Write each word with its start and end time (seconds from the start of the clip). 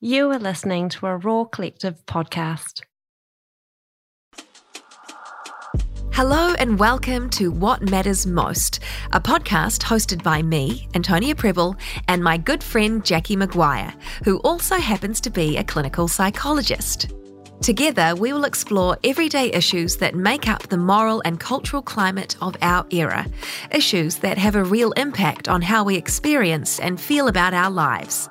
You 0.00 0.30
are 0.32 0.38
listening 0.38 0.88
to 0.90 1.06
a 1.06 1.16
Roar 1.16 1.48
Collective 1.48 2.04
podcast. 2.04 2.80
Hello 6.12 6.52
and 6.58 6.78
welcome 6.78 7.30
to 7.30 7.50
What 7.50 7.88
Matters 7.88 8.26
Most, 8.26 8.80
a 9.12 9.20
podcast 9.20 9.82
hosted 9.82 10.22
by 10.22 10.42
me, 10.42 10.88
Antonia 10.94 11.34
Prebble, 11.34 11.76
and 12.08 12.22
my 12.22 12.36
good 12.36 12.62
friend 12.62 13.02
Jacqui 13.02 13.36
Maguire, 13.36 13.94
who 14.24 14.38
also 14.38 14.76
happens 14.76 15.20
to 15.22 15.30
be 15.30 15.56
a 15.56 15.64
clinical 15.64 16.08
psychologist. 16.08 17.12
Together, 17.62 18.14
we 18.16 18.32
will 18.32 18.44
explore 18.44 18.98
everyday 19.04 19.50
issues 19.52 19.96
that 19.98 20.14
make 20.14 20.48
up 20.48 20.64
the 20.68 20.76
moral 20.76 21.22
and 21.24 21.40
cultural 21.40 21.80
climate 21.80 22.36
of 22.42 22.56
our 22.60 22.84
era, 22.90 23.26
issues 23.70 24.16
that 24.16 24.38
have 24.38 24.56
a 24.56 24.64
real 24.64 24.92
impact 24.92 25.48
on 25.48 25.62
how 25.62 25.84
we 25.84 25.96
experience 25.96 26.78
and 26.80 27.00
feel 27.00 27.28
about 27.28 27.54
our 27.54 27.70
lives. 27.70 28.28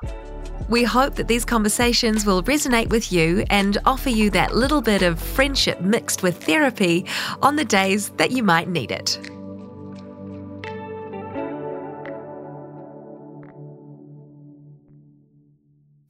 We 0.68 0.84
hope 0.84 1.16
that 1.16 1.28
these 1.28 1.44
conversations 1.44 2.24
will 2.24 2.42
resonate 2.42 2.88
with 2.88 3.12
you 3.12 3.44
and 3.50 3.76
offer 3.84 4.08
you 4.08 4.30
that 4.30 4.54
little 4.54 4.80
bit 4.80 5.02
of 5.02 5.20
friendship 5.20 5.80
mixed 5.80 6.22
with 6.22 6.42
therapy 6.42 7.06
on 7.42 7.56
the 7.56 7.64
days 7.64 8.08
that 8.10 8.30
you 8.30 8.42
might 8.42 8.68
need 8.68 8.90
it. 8.90 9.18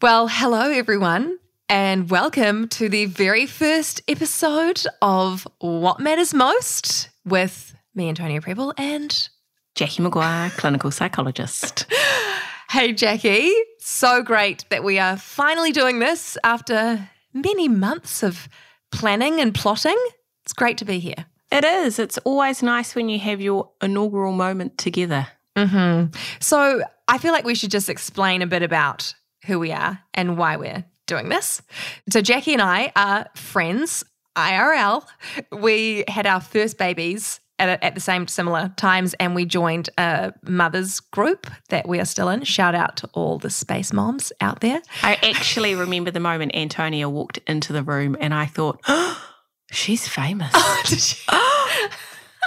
Well, 0.00 0.28
hello 0.28 0.70
everyone, 0.70 1.38
and 1.68 2.10
welcome 2.10 2.68
to 2.68 2.90
the 2.90 3.06
very 3.06 3.46
first 3.46 4.02
episode 4.06 4.82
of 5.00 5.48
What 5.60 5.98
Matters 5.98 6.34
Most 6.34 7.08
with 7.24 7.74
me, 7.94 8.10
Antonia 8.10 8.40
Prebble, 8.42 8.74
and 8.76 9.28
Jacqui 9.74 10.00
Maguire, 10.00 10.50
clinical 10.50 10.90
psychologist. 10.90 11.86
Hey, 12.74 12.92
Jacqui. 12.92 13.52
So 13.78 14.20
great 14.24 14.64
that 14.70 14.82
we 14.82 14.98
are 14.98 15.16
finally 15.16 15.70
doing 15.70 16.00
this 16.00 16.36
after 16.42 17.08
many 17.32 17.68
months 17.68 18.24
of 18.24 18.48
planning 18.90 19.40
and 19.40 19.54
plotting. 19.54 19.96
It's 20.42 20.52
great 20.52 20.78
to 20.78 20.84
be 20.84 20.98
here. 20.98 21.26
It 21.52 21.64
is. 21.64 22.00
It's 22.00 22.18
always 22.24 22.64
nice 22.64 22.96
when 22.96 23.08
you 23.08 23.20
have 23.20 23.40
your 23.40 23.70
inaugural 23.80 24.32
moment 24.32 24.76
together. 24.76 25.28
Mm-hmm. 25.54 26.18
So 26.40 26.82
I 27.06 27.18
feel 27.18 27.30
like 27.30 27.44
we 27.44 27.54
should 27.54 27.70
just 27.70 27.88
explain 27.88 28.42
a 28.42 28.46
bit 28.48 28.64
about 28.64 29.14
who 29.44 29.60
we 29.60 29.70
are 29.70 30.00
and 30.12 30.36
why 30.36 30.56
we're 30.56 30.84
doing 31.06 31.28
this. 31.28 31.62
So 32.10 32.22
Jacqui 32.22 32.54
and 32.54 32.62
I 32.62 32.90
are 32.96 33.28
friends, 33.36 34.04
IRL. 34.34 35.06
We 35.52 36.02
had 36.08 36.26
our 36.26 36.40
first 36.40 36.76
babies 36.76 37.38
at, 37.58 37.82
at 37.82 37.94
the 37.94 38.00
same 38.00 38.26
similar 38.26 38.72
times, 38.76 39.14
and 39.14 39.34
we 39.34 39.44
joined 39.44 39.90
a 39.98 40.32
mothers 40.42 41.00
group 41.00 41.46
that 41.68 41.88
we 41.88 42.00
are 42.00 42.04
still 42.04 42.28
in. 42.28 42.42
Shout 42.44 42.74
out 42.74 42.96
to 42.98 43.08
all 43.12 43.38
the 43.38 43.50
space 43.50 43.92
moms 43.92 44.32
out 44.40 44.60
there. 44.60 44.82
I 45.02 45.14
actually 45.22 45.74
remember 45.74 46.10
the 46.10 46.20
moment 46.20 46.54
Antonia 46.54 47.08
walked 47.08 47.38
into 47.46 47.72
the 47.72 47.82
room, 47.82 48.16
and 48.20 48.34
I 48.34 48.46
thought, 48.46 48.80
oh, 48.88 49.22
she's 49.70 50.08
famous. 50.08 50.52
Oh, 51.28 51.90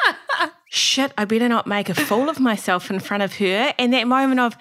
Shit, 0.69 1.13
I 1.17 1.25
better 1.25 1.47
not 1.47 1.65
make 1.65 1.89
a 1.89 1.95
fool 1.95 2.29
of 2.29 2.39
myself 2.39 2.91
in 2.91 2.99
front 2.99 3.23
of 3.23 3.37
her. 3.37 3.73
And 3.79 3.93
that 3.93 4.05
moment 4.05 4.39
of, 4.39 4.57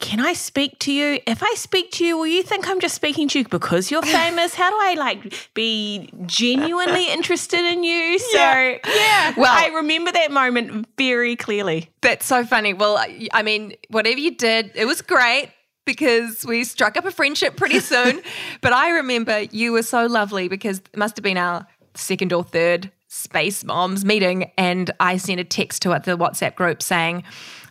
can 0.00 0.18
I 0.18 0.32
speak 0.32 0.78
to 0.80 0.92
you? 0.92 1.20
If 1.26 1.42
I 1.42 1.52
speak 1.56 1.92
to 1.92 2.04
you, 2.04 2.16
will 2.16 2.26
you 2.26 2.42
think 2.42 2.66
I'm 2.68 2.80
just 2.80 2.94
speaking 2.94 3.28
to 3.28 3.40
you 3.40 3.44
because 3.46 3.90
you're 3.90 4.02
famous? 4.02 4.54
How 4.54 4.70
do 4.70 4.76
I 4.76 4.94
like 4.94 5.52
be 5.54 6.10
genuinely 6.26 7.08
interested 7.12 7.60
in 7.60 7.84
you? 7.84 8.18
So 8.18 8.38
yeah, 8.38 8.78
yeah. 8.86 9.34
well, 9.36 9.52
I 9.52 9.68
remember 9.68 10.10
that 10.10 10.32
moment 10.32 10.88
very 10.96 11.36
clearly. 11.36 11.90
That's 12.00 12.26
so 12.26 12.44
funny. 12.44 12.72
Well, 12.72 12.98
I 13.32 13.42
mean, 13.42 13.74
whatever 13.88 14.18
you 14.18 14.34
did, 14.34 14.72
it 14.74 14.86
was 14.86 15.02
great 15.02 15.50
because 15.84 16.46
we 16.46 16.64
struck 16.64 16.96
up 16.96 17.04
a 17.04 17.10
friendship 17.10 17.56
pretty 17.56 17.80
soon. 17.80 18.22
but 18.62 18.72
I 18.72 18.90
remember 18.90 19.42
you 19.50 19.72
were 19.72 19.82
so 19.82 20.06
lovely 20.06 20.48
because 20.48 20.78
it 20.78 20.96
must 20.96 21.16
have 21.16 21.24
been 21.24 21.38
our 21.38 21.66
second 21.94 22.32
or 22.32 22.42
third 22.42 22.90
space 23.08 23.64
moms 23.64 24.04
meeting, 24.04 24.52
and 24.56 24.90
I 25.00 25.16
sent 25.16 25.40
a 25.40 25.44
text 25.44 25.82
to 25.82 25.92
it, 25.92 26.04
the 26.04 26.16
WhatsApp 26.16 26.54
group 26.54 26.80
saying 26.80 27.24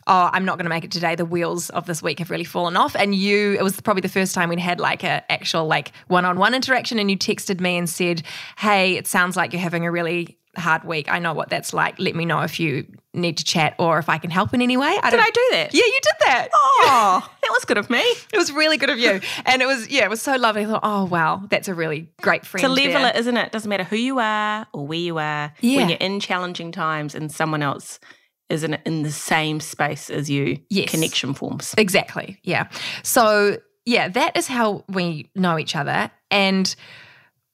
oh, 0.09 0.29
I'm 0.33 0.43
not 0.43 0.57
going 0.57 0.65
to 0.65 0.69
make 0.69 0.83
it 0.83 0.91
today. 0.91 1.15
The 1.15 1.23
wheels 1.23 1.69
of 1.69 1.85
this 1.85 2.01
week 2.01 2.19
have 2.19 2.31
really 2.31 2.43
fallen 2.43 2.75
off. 2.75 2.95
And 2.95 3.13
you, 3.13 3.53
it 3.53 3.63
was 3.63 3.79
probably 3.79 4.01
the 4.01 4.09
first 4.09 4.33
time 4.33 4.49
we'd 4.49 4.59
had 4.59 4.79
like 4.79 5.03
a 5.03 5.31
actual 5.31 5.67
like 5.67 5.91
one-on-one 6.07 6.53
interaction. 6.53 6.97
And 6.99 7.09
you 7.09 7.17
texted 7.17 7.61
me 7.61 7.77
and 7.77 7.87
said, 7.87 8.23
hey, 8.57 8.97
it 8.97 9.07
sounds 9.07 9.37
like 9.37 9.53
you're 9.53 9.61
having 9.61 9.85
a 9.85 9.91
really 9.91 10.37
hard 10.57 10.83
week. 10.83 11.11
I 11.11 11.19
know 11.19 11.33
what 11.33 11.49
that's 11.49 11.73
like. 11.73 11.99
Let 11.99 12.15
me 12.15 12.25
know 12.25 12.41
if 12.41 12.59
you 12.59 12.87
need 13.13 13.37
to 13.37 13.43
chat 13.43 13.75
or 13.77 13.99
if 13.99 14.09
I 14.09 14.17
can 14.17 14.31
help 14.31 14.51
in 14.53 14.63
any 14.63 14.77
way. 14.77 14.97
I 15.01 15.11
did 15.11 15.19
I 15.19 15.29
do 15.29 15.47
that? 15.51 15.73
Yeah, 15.73 15.85
you 15.85 15.99
did 16.01 16.13
that. 16.25 16.47
Oh, 16.53 17.29
that 17.41 17.49
was 17.51 17.65
good 17.65 17.77
of 17.77 17.89
me. 17.91 17.99
It 17.99 18.37
was 18.37 18.51
really 18.51 18.77
good 18.77 18.89
of 18.89 18.97
you. 18.97 19.21
And 19.45 19.61
it 19.61 19.67
was, 19.67 19.89
yeah, 19.89 20.05
it 20.05 20.09
was 20.09 20.23
so 20.23 20.35
lovely. 20.37 20.63
I 20.63 20.65
thought, 20.65 20.81
oh, 20.81 21.05
wow, 21.05 21.43
that's 21.49 21.67
a 21.67 21.75
really 21.75 22.09
great 22.21 22.47
friend. 22.47 22.63
To 22.63 22.69
level 22.69 23.01
there. 23.01 23.11
it, 23.11 23.15
isn't 23.17 23.37
it? 23.37 23.51
Doesn't 23.51 23.69
matter 23.69 23.83
who 23.83 23.95
you 23.95 24.17
are 24.17 24.65
or 24.73 24.87
where 24.87 24.97
you 24.97 25.19
are. 25.19 25.53
Yeah. 25.61 25.77
When 25.77 25.89
you're 25.89 25.99
in 25.99 26.19
challenging 26.19 26.71
times 26.71 27.13
and 27.13 27.31
someone 27.31 27.61
else 27.61 27.99
isn't 28.49 28.73
in 28.85 29.03
the 29.03 29.11
same 29.11 29.59
space 29.59 30.09
as 30.09 30.29
you, 30.29 30.59
yes. 30.69 30.89
connection 30.89 31.33
forms. 31.33 31.73
Exactly. 31.77 32.39
Yeah. 32.43 32.67
So, 33.03 33.57
yeah, 33.85 34.07
that 34.09 34.35
is 34.37 34.47
how 34.47 34.83
we 34.89 35.29
know 35.35 35.57
each 35.57 35.75
other. 35.75 36.11
And 36.31 36.75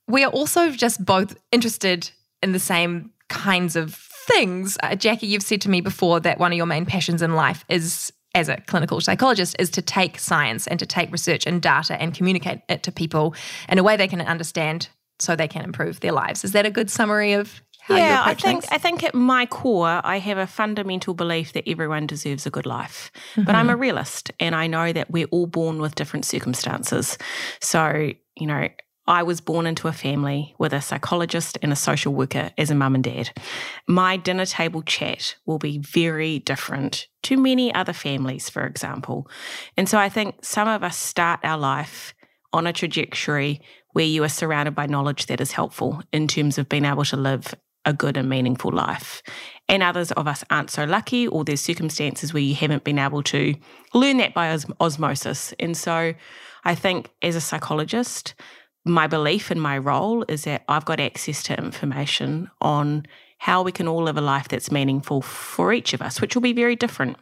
we 0.08 0.24
are 0.24 0.32
also 0.32 0.72
just 0.72 1.04
both 1.04 1.36
interested 1.52 2.10
in 2.42 2.52
the 2.52 2.60
same 2.60 3.12
kinds 3.30 3.76
of 3.76 3.96
things. 3.96 4.78
Uh, 4.84 4.90
Jacqui, 4.90 5.28
you've 5.28 5.44
said 5.44 5.62
to 5.62 5.70
me 5.70 5.82
before 5.82 6.20
that 6.22 6.40
one 6.40 6.52
of 6.52 6.58
your 6.58 6.66
main 6.66 6.86
passions 6.86 7.22
in 7.22 7.36
life 7.36 7.64
is 7.70 8.12
as 8.34 8.50
a 8.50 8.58
clinical 8.68 9.00
psychologist 9.00 9.56
is 9.60 9.70
to 9.72 9.82
take 9.82 10.20
science 10.20 10.68
and 10.68 10.78
to 10.78 10.86
take 10.86 11.10
research 11.12 11.48
and 11.48 11.62
data 11.62 12.00
and 12.02 12.14
communicate 12.14 12.60
it 12.68 12.84
to 12.84 12.92
people 12.92 13.34
in 13.70 13.78
a 13.78 13.84
way 13.84 13.96
they 13.96 14.10
can 14.10 14.22
understand 14.22 14.90
so 15.20 15.36
they 15.36 15.48
can 15.48 15.64
improve 15.64 16.02
their 16.02 16.12
lives. 16.12 16.44
Is 16.44 16.52
that 16.52 16.66
a 16.66 16.70
good 16.70 16.90
summary 16.90 17.32
of 17.34 17.62
yeah, 17.90 18.24
I 18.26 18.34
think 18.34 18.64
things? 18.64 18.66
I 18.72 18.78
think 18.78 19.04
at 19.04 19.14
my 19.14 19.46
core, 19.46 20.02
I 20.04 20.20
have 20.20 20.38
a 20.38 20.48
fundamental 20.48 21.14
belief 21.14 21.54
that 21.54 21.68
everyone 21.68 22.08
deserves 22.08 22.46
a 22.46 22.50
good 22.50 22.66
life. 22.66 23.12
Mm-hmm. 23.32 23.44
But 23.44 23.56
I'm 23.56 23.70
a 23.70 23.74
mm-hmm. 23.74 23.82
realist, 23.82 24.32
and 24.40 24.56
I 24.56 24.68
know 24.68 24.92
that 24.94 25.12
we're 25.12 25.28
all 25.28 25.48
born 25.48 25.80
with 25.80 25.96
different 25.96 26.26
circumstances. 26.26 27.18
So 27.62 28.12
you 28.38 28.48
know, 28.48 28.68
I 29.08 29.24
was 29.24 29.40
born 29.40 29.68
into 29.68 29.88
a 29.88 29.94
family 29.94 30.56
with 30.58 30.74
a 30.74 30.82
psychologist 30.82 31.58
and 31.62 31.72
a 31.72 31.76
social 31.76 32.14
worker 32.14 32.52
as 32.58 32.72
a 32.72 32.76
mum 32.76 32.96
and 32.96 33.04
dad. 33.04 33.32
My 33.88 34.18
dinner 34.18 34.46
table 34.46 34.82
chat 34.82 35.36
will 35.46 35.60
be 35.60 35.78
very 35.78 36.40
different 36.40 37.08
to 37.24 37.38
many 37.38 37.74
other 37.74 37.94
families, 37.94 38.50
for 38.50 38.66
example. 38.66 39.30
And 39.78 39.88
so 39.88 40.00
I 40.00 40.10
think 40.10 40.44
some 40.44 40.68
of 40.68 40.84
us 40.84 40.98
start 40.98 41.40
our 41.44 41.58
life 41.58 42.16
on 42.52 42.66
a 42.66 42.74
trajectory 42.74 43.62
where 43.94 44.06
you 44.06 44.24
are 44.24 44.30
surrounded 44.30 44.74
by 44.74 44.88
knowledge 44.88 45.28
that 45.28 45.40
is 45.40 45.52
helpful 45.52 46.02
in 46.12 46.28
terms 46.28 46.58
of 46.58 46.68
being 46.68 46.86
able 46.86 47.06
to 47.06 47.18
live 47.18 47.54
a 47.86 47.94
good 47.94 48.18
and 48.18 48.30
meaningful 48.30 48.72
life. 48.72 49.22
And 49.68 49.82
others 49.82 50.12
of 50.12 50.28
us 50.28 50.44
aren't 50.50 50.70
so 50.70 50.84
lucky, 50.86 51.28
or 51.28 51.44
there's 51.44 51.62
circumstances 51.62 52.34
where 52.34 52.44
you 52.44 52.56
haven't 52.56 52.84
been 52.84 53.00
able 53.00 53.24
to 53.24 53.56
learn 53.94 54.18
that 54.18 54.34
by 54.34 54.52
os- 54.52 54.66
osmosis. 54.80 55.54
And 55.60 55.76
so 55.76 56.14
I 56.64 56.76
think 56.76 57.10
as 57.22 57.36
a 57.36 57.42
psychologist, 57.42 58.36
my 58.86 59.08
belief 59.08 59.50
and 59.50 59.62
my 59.62 59.78
role 59.78 60.24
is 60.28 60.44
that 60.44 60.64
I've 60.68 60.86
got 60.86 61.00
access 61.00 61.42
to 61.44 61.58
information 61.58 62.50
on 62.62 63.06
how 63.40 63.64
we 63.64 63.72
can 63.72 63.88
all 63.88 64.04
live 64.04 64.18
a 64.18 64.22
life 64.22 64.48
that's 64.48 64.72
meaningful 64.72 65.22
for 65.22 65.74
each 65.74 65.94
of 65.94 66.02
us, 66.02 66.22
which 66.22 66.36
will 66.36 66.42
be 66.42 66.54
very 66.54 66.76
different. 66.76 67.18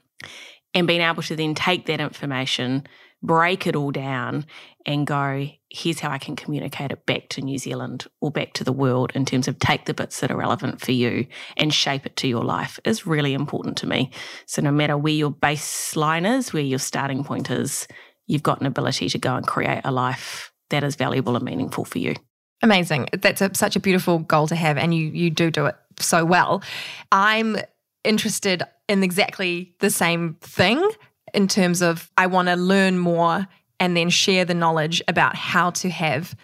And 0.73 0.88
being 0.88 1.02
able 1.02 1.23
to 1.23 1.35
then 1.35 1.56
take 1.56 1.85
that 1.85 2.02
information, 2.02 2.88
break 3.23 3.66
it 3.66 3.75
all 3.75 3.91
down, 3.91 4.45
and 4.85 5.07
go, 5.07 5.50
here's 5.69 6.00
how 6.00 6.11
I 6.11 6.17
can 6.17 6.35
communicate 6.35 6.91
it 6.91 7.06
back 7.06 7.29
to 7.29 7.41
New 7.41 7.57
Zealand 7.57 8.06
or 8.22 8.31
back 8.31 8.53
to 8.53 8.63
the 8.63 8.73
world 8.73 9.11
in 9.16 9.25
terms 9.25 9.47
of 9.47 9.57
take 9.59 9.85
the 9.85 9.94
bits 9.94 10.19
that 10.19 10.29
are 10.29 10.38
relevant 10.38 10.81
for 10.81 10.91
you 10.91 11.25
and 11.57 11.73
shape 11.73 12.06
it 12.06 12.16
to 12.17 12.28
your 12.28 12.44
life 12.44 12.79
is 12.84 13.07
really 13.07 13.34
important 13.34 13.78
to 13.78 13.88
me. 13.88 14.11
So 14.45 14.61
no 14.61 14.72
matter 14.72 14.97
where 14.97 15.13
your 15.13 15.31
baseline 15.31 16.29
is, 16.38 16.53
where 16.53 16.63
your 16.63 16.79
starting 16.79 17.23
point 17.23 17.50
is, 17.50 17.88
you've 18.28 18.44
got 18.44 18.59
an 18.59 18.67
ability 18.67 19.09
to 19.09 19.17
go 19.17 19.35
and 19.35 19.47
create 19.47 19.81
a 19.84 19.91
life 19.91 20.51
that 20.69 20.84
is 20.84 20.95
valuable 20.95 21.35
and 21.35 21.46
meaningful 21.46 21.85
for 21.85 21.99
you. 21.99 22.16
Amazing. 22.61 23.08
That's 23.14 23.41
a, 23.41 23.52
such 23.53 23.76
a 23.76 23.79
beautiful 23.79 24.19
goal 24.19 24.47
to 24.47 24.55
have 24.55 24.78
and 24.78 24.93
you 24.93 25.08
you 25.08 25.29
do 25.29 25.52
do 25.52 25.66
it 25.66 25.76
so 25.99 26.23
well. 26.23 26.64
I'm 27.11 27.58
interested 28.03 28.64
in 28.87 29.03
exactly 29.03 29.76
the 29.79 29.90
same 29.90 30.35
thing 30.41 30.90
in 31.34 31.47
terms 31.47 31.82
of 31.82 32.09
I 32.18 32.28
want 32.28 32.47
to 32.47 32.56
learn 32.56 32.97
more 32.97 33.47
and 33.80 33.97
then 33.97 34.09
share 34.09 34.46
the 34.46 34.53
knowledge 34.53 35.02
about 35.08 35.35
how 35.35 35.72
to 35.72 35.90
have 35.90 36.35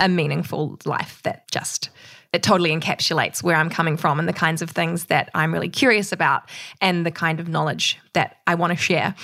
a 0.00 0.08
meaningful 0.08 0.78
life 0.84 1.20
that 1.22 1.50
just 1.50 1.90
it 2.32 2.42
totally 2.42 2.70
encapsulates 2.70 3.44
where 3.44 3.54
I'm 3.54 3.70
coming 3.70 3.96
from 3.96 4.18
and 4.18 4.28
the 4.28 4.32
kinds 4.32 4.60
of 4.60 4.70
things 4.70 5.04
that 5.04 5.30
I'm 5.34 5.52
really 5.52 5.68
curious 5.68 6.10
about 6.10 6.50
and 6.80 7.06
the 7.06 7.12
kind 7.12 7.38
of 7.38 7.46
knowledge 7.46 7.96
that 8.12 8.38
I 8.48 8.56
want 8.56 8.72
to 8.72 8.76
share. 8.76 9.14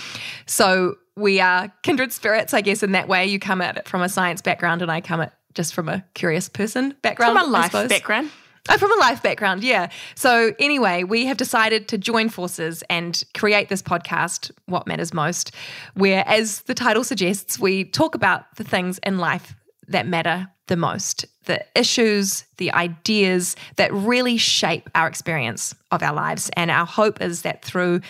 So 0.46 0.96
we 1.17 1.40
are 1.40 1.73
kindred 1.82 2.12
spirits, 2.12 2.55
I 2.55 2.61
guess, 2.61 2.84
in 2.84 2.93
that 2.93 3.08
way. 3.08 3.26
You 3.26 3.40
come 3.40 3.61
at 3.61 3.76
it 3.76 3.88
from 3.88 4.02
a 4.02 4.08
science 4.08 4.40
background 4.40 4.81
and 4.81 4.93
I 4.93 5.00
come 5.00 5.20
at 5.20 5.34
just 5.55 5.75
from 5.75 5.88
a 5.88 6.05
curious 6.14 6.49
person 6.49 6.94
background. 7.02 7.37
From 7.37 7.49
a 7.49 7.50
life 7.50 7.73
background. 7.73 8.31
I'm 8.68 8.78
from 8.78 8.92
a 8.92 9.00
life 9.00 9.22
background, 9.22 9.64
yeah. 9.64 9.90
So, 10.14 10.52
anyway, 10.58 11.02
we 11.04 11.26
have 11.26 11.36
decided 11.36 11.88
to 11.88 11.98
join 11.98 12.28
forces 12.28 12.82
and 12.90 13.22
create 13.34 13.68
this 13.68 13.82
podcast, 13.82 14.50
What 14.66 14.86
Matters 14.86 15.14
Most, 15.14 15.52
where, 15.94 16.24
as 16.26 16.62
the 16.62 16.74
title 16.74 17.02
suggests, 17.04 17.58
we 17.58 17.84
talk 17.84 18.14
about 18.14 18.54
the 18.56 18.64
things 18.64 18.98
in 18.98 19.18
life 19.18 19.54
that 19.88 20.06
matter 20.06 20.48
the 20.66 20.76
most, 20.76 21.26
the 21.46 21.64
issues, 21.74 22.44
the 22.58 22.72
ideas 22.72 23.56
that 23.76 23.92
really 23.92 24.36
shape 24.36 24.88
our 24.94 25.08
experience 25.08 25.74
of 25.90 26.02
our 26.02 26.14
lives. 26.14 26.50
And 26.56 26.70
our 26.70 26.86
hope 26.86 27.20
is 27.20 27.42
that 27.42 27.64
through 27.64 28.02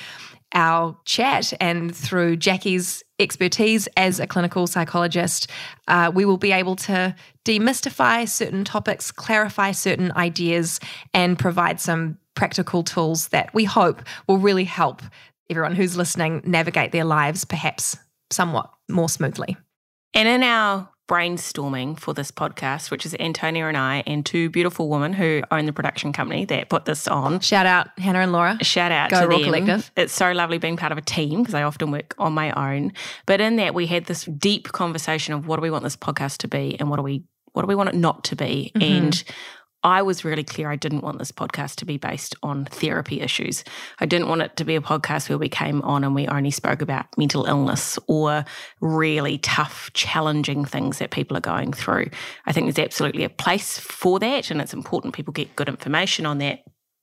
our 0.53 0.97
chat 1.05 1.53
and 1.61 1.95
through 1.95 2.37
Jacqui's 2.37 3.03
expertise 3.21 3.87
as 3.97 4.19
a 4.19 4.27
clinical 4.27 4.67
psychologist, 4.67 5.51
uh, 5.89 6.11
we 6.13 6.25
will 6.25 6.39
be 6.39 6.53
able 6.53 6.77
to 6.77 7.15
demystify 7.45 8.29
certain 8.29 8.65
topics, 8.65 9.13
clarify 9.13 9.73
certain 9.73 10.13
ideas, 10.13 10.81
and 11.15 11.39
provide 11.39 11.81
some 11.81 12.19
practical 12.35 12.83
tools 12.83 13.29
that 13.29 13.53
we 13.55 13.65
hope 13.65 14.03
will 14.27 14.39
really 14.39 14.65
help 14.65 15.03
everyone 15.51 15.75
who's 15.75 15.97
listening 15.97 16.41
navigate 16.45 16.93
their 16.93 17.05
lives 17.05 17.45
perhaps 17.45 17.97
somewhat 18.31 18.71
more 18.89 19.09
smoothly. 19.09 19.57
And 20.15 20.29
in 20.29 20.43
our 20.43 20.89
brainstorming 21.11 21.99
for 21.99 22.15
this 22.15 22.31
podcast, 22.31 22.91
which 22.91 23.05
is 23.05 23.17
Antonia 23.19 23.67
and 23.67 23.77
I, 23.77 24.03
and 24.07 24.25
two 24.25 24.49
beautiful 24.49 24.89
women 24.89 25.13
who 25.13 25.43
own 25.51 25.67
the 25.67 25.73
production 25.73 26.13
company 26.13 26.45
that 26.47 26.69
put 26.69 26.85
this 26.85 27.09
on. 27.09 27.41
Shout 27.41 27.67
out 27.67 27.89
Hannah 27.99 28.21
and 28.21 28.33
Laura. 28.33 28.57
Shout 28.63 28.93
out 28.93 29.11
Go 29.11 29.23
to 29.23 29.27
Roar 29.27 29.41
them. 29.41 29.45
Collective. 29.53 29.91
It's 29.97 30.13
so 30.13 30.31
lovely 30.33 30.59
being 30.59 30.77
part 30.77 30.93
of 30.93 30.99
a 30.99 31.03
team 31.03 31.41
because 31.43 31.55
I 31.55 31.65
often 31.65 31.91
work 31.91 32.15
on 32.19 32.33
my 32.33 32.53
own. 32.53 32.93
But 33.27 33.41
in 33.41 33.57
that, 33.57 33.75
we 33.75 33.87
had 33.87 34.05
this 34.07 34.25
deep 34.25 34.69
conversation 34.73 35.35
of 35.35 35.47
what 35.47 35.57
do 35.57 35.63
we 35.63 35.71
want 35.71 35.83
this 35.85 35.97
podcast 35.97 36.39
to 36.39 36.49
be, 36.49 36.77
and 36.79 36.89
what 36.89 36.97
do 36.97 37.03
we 37.03 37.25
what 37.53 37.63
do 37.63 37.67
we 37.67 37.75
want 37.75 37.89
it 37.89 37.97
not 37.97 38.23
to 38.25 38.37
be, 38.37 38.71
Mhm. 38.77 38.83
and. 38.83 39.25
I 39.83 40.03
was 40.03 40.25
really 40.25 40.45
clear 40.45 40.71
I 40.71 40.77
didn't 40.77 41.01
want 41.01 41.19
this 41.19 41.33
podcast 41.33 41.77
to 41.77 41.87
be 41.87 41.97
based 41.97 42.37
on 42.43 42.67
therapy 42.67 43.21
issues. 43.21 43.65
I 43.99 44.07
didn't 44.07 44.29
want 44.29 44.43
it 44.43 44.57
to 44.57 44.65
be 44.65 44.77
a 44.77 44.81
podcast 44.81 45.29
where 45.29 45.39
we 45.39 45.49
came 45.49 45.81
on 45.83 46.05
and 46.05 46.15
we 46.15 46.27
only 46.29 46.51
spoke 46.51 46.83
about 46.83 47.07
mental 47.17 47.47
illness 47.47 47.99
or 48.07 48.45
really 48.83 49.39
tough, 49.39 49.91
challenging 49.95 50.65
things 50.67 50.99
that 50.99 51.11
people 51.11 51.37
are 51.37 51.41
going 51.41 51.73
through. 51.73 52.11
I 52.45 52.53
think 52.53 52.67
there's 52.67 52.85
absolutely 52.85 53.25
a 53.25 53.31
place 53.31 53.79
for 53.79 54.19
that, 54.19 54.51
and 54.51 54.61
it's 54.61 54.75
important 54.75 55.15
people 55.15 55.33
get 55.33 55.57
good 55.57 55.69
information 55.69 56.27
on 56.27 56.39
that. 56.39 56.59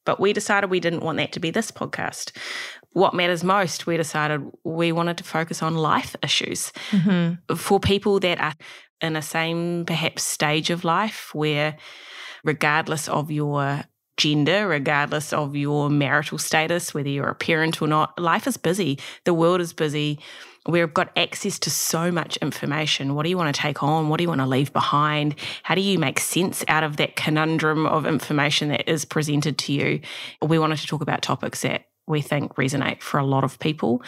But 0.06 0.20
we 0.20 0.32
decided 0.32 0.70
we 0.70 0.80
didn't 0.80 1.04
want 1.04 1.18
that 1.18 1.32
to 1.34 1.40
be 1.40 1.52
this 1.52 1.72
podcast. 1.72 2.32
What 2.92 3.14
matters 3.14 3.44
most, 3.44 3.88
we 3.88 3.98
decided 3.98 4.42
we 4.64 4.92
wanted 4.92 5.18
to 5.18 5.24
focus 5.24 5.62
on 5.62 5.76
life 5.76 6.16
issues 6.24 6.72
Mm-hmm. 6.92 7.56
for 7.56 7.80
people 7.80 8.20
that 8.20 8.40
are 8.40 8.54
in 9.02 9.16
a 9.16 9.22
same 9.22 9.86
perhaps 9.86 10.24
stage 10.24 10.70
of 10.70 10.84
life 10.84 11.30
where 11.34 11.76
regardless 12.48 13.08
of 13.08 13.30
your 13.30 13.84
gender 14.18 14.68
regardless 14.68 15.32
of 15.32 15.56
your 15.56 15.92
marital 15.92 16.40
status 16.40 16.92
whether 16.92 17.08
you're 17.08 17.30
a 17.30 17.36
parent 17.36 17.82
or 17.82 17.88
not 17.88 18.18
life 18.20 18.48
is 18.48 18.58
busy. 18.58 19.00
The 19.26 19.34
world 19.34 19.62
is 19.62 19.74
busy. 19.74 20.20
We've 20.68 20.94
got 20.94 21.16
access 21.16 21.58
to 21.60 21.70
so 21.70 22.12
much 22.12 22.36
information. 22.38 23.16
What 23.16 23.24
do 23.24 23.30
you 23.30 23.38
want 23.38 23.56
to 23.56 23.62
take 23.62 23.82
on? 23.84 24.10
What 24.10 24.18
do 24.18 24.24
you 24.24 24.28
want 24.28 24.42
to 24.42 24.48
leave 24.48 24.74
behind? 24.74 25.36
How 25.64 25.76
do 25.76 25.82
you 25.82 25.98
make 25.98 26.20
sense 26.20 26.66
out 26.68 26.84
of 26.84 26.98
that 26.98 27.16
conundrum 27.16 27.86
of 27.86 28.06
information 28.06 28.68
that 28.70 28.90
is 28.90 29.06
presented 29.06 29.58
to 29.60 29.72
you? 29.72 30.02
We 30.42 30.60
wanted 30.60 30.80
to 30.80 30.88
talk 30.88 31.02
about 31.02 31.22
topics 31.22 31.62
that 31.62 31.86
we 32.06 32.22
think 32.22 32.56
resonate 32.56 33.02
for 33.02 33.18
a 33.18 33.26
lot 33.26 33.46
of 33.46 33.60
people. 33.60 34.02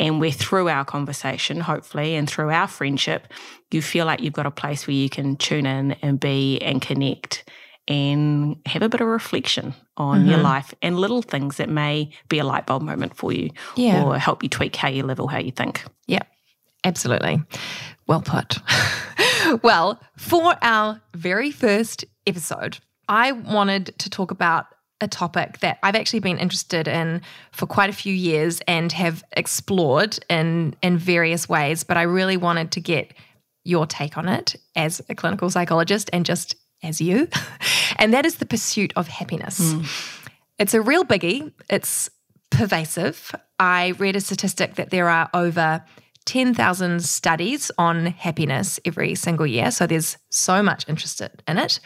And 0.00 0.18
we're 0.18 0.32
through 0.32 0.68
our 0.68 0.84
conversation, 0.84 1.60
hopefully, 1.60 2.16
and 2.16 2.28
through 2.28 2.50
our 2.50 2.66
friendship, 2.66 3.28
you 3.70 3.82
feel 3.82 4.06
like 4.06 4.20
you've 4.20 4.32
got 4.32 4.46
a 4.46 4.50
place 4.50 4.86
where 4.86 4.96
you 4.96 5.10
can 5.10 5.36
tune 5.36 5.66
in 5.66 5.92
and 6.02 6.18
be 6.18 6.58
and 6.60 6.80
connect 6.80 7.44
and 7.90 8.56
have 8.66 8.82
a 8.82 8.88
bit 8.88 9.00
of 9.00 9.08
reflection 9.08 9.74
on 9.96 10.26
your 10.26 10.38
Mhm. 10.38 10.42
life 10.44 10.72
and 10.80 10.98
little 10.98 11.20
things 11.22 11.56
that 11.56 11.68
may 11.68 12.10
be 12.28 12.38
a 12.38 12.44
light 12.44 12.64
bulb 12.64 12.82
moment 12.82 13.16
for 13.16 13.32
you 13.32 13.50
Yeah. 13.76 14.02
or 14.04 14.16
help 14.18 14.42
you 14.42 14.48
tweak 14.48 14.76
how 14.76 14.88
you 14.88 15.02
live 15.02 15.18
or 15.20 15.30
how 15.30 15.38
you 15.38 15.50
think. 15.50 15.84
Yeah, 16.06 16.22
absolutely. 16.84 17.42
Well 18.06 18.22
put. 18.22 18.58
well, 19.62 20.00
for 20.16 20.56
our 20.62 21.00
very 21.14 21.50
first 21.50 22.04
episode, 22.26 22.78
I 23.08 23.32
wanted 23.32 23.98
to 23.98 24.08
talk 24.08 24.30
about 24.30 24.66
a 25.00 25.08
topic 25.08 25.58
that 25.60 25.78
I've 25.82 25.96
actually 25.96 26.20
been 26.20 26.38
interested 26.38 26.86
in 26.86 27.22
for 27.52 27.66
quite 27.66 27.90
a 27.90 27.94
few 27.94 28.14
years 28.14 28.60
and 28.68 28.92
have 28.92 29.24
explored 29.32 30.18
in 30.28 30.76
in 30.82 30.98
various 30.98 31.48
ways, 31.48 31.84
but 31.84 31.96
I 31.96 32.02
really 32.02 32.36
wanted 32.36 32.70
to 32.72 32.80
get 32.80 33.14
your 33.64 33.86
take 33.86 34.16
on 34.16 34.28
it 34.28 34.56
as 34.76 35.00
a 35.08 35.14
clinical 35.14 35.50
psychologist 35.50 36.08
and 36.12 36.24
just 36.24 36.54
as 36.82 37.00
you. 37.00 37.28
And 37.96 38.14
that 38.14 38.24
is 38.24 38.36
the 38.36 38.46
pursuit 38.46 38.94
of 38.96 39.08
happiness. 39.08 39.58
Hmm. 39.58 39.82
It's 40.58 40.72
a 40.72 40.80
real 40.80 41.04
biggie. 41.04 41.52
It's 41.68 42.08
pervasive. 42.48 43.34
I 43.58 43.90
read 43.98 44.16
a 44.16 44.20
statistic 44.20 44.76
that 44.76 44.88
there 44.90 45.08
are 45.08 45.28
over 45.34 45.84
10,000 46.24 47.02
studies 47.02 47.70
on 47.78 48.06
happiness 48.06 48.80
every 48.84 49.14
single 49.14 49.46
year. 49.46 49.70
So 49.70 49.86
there's 49.86 50.16
so 50.30 50.62
much 50.62 50.88
interest 50.88 51.20
in 51.20 51.58
it. 51.58 51.80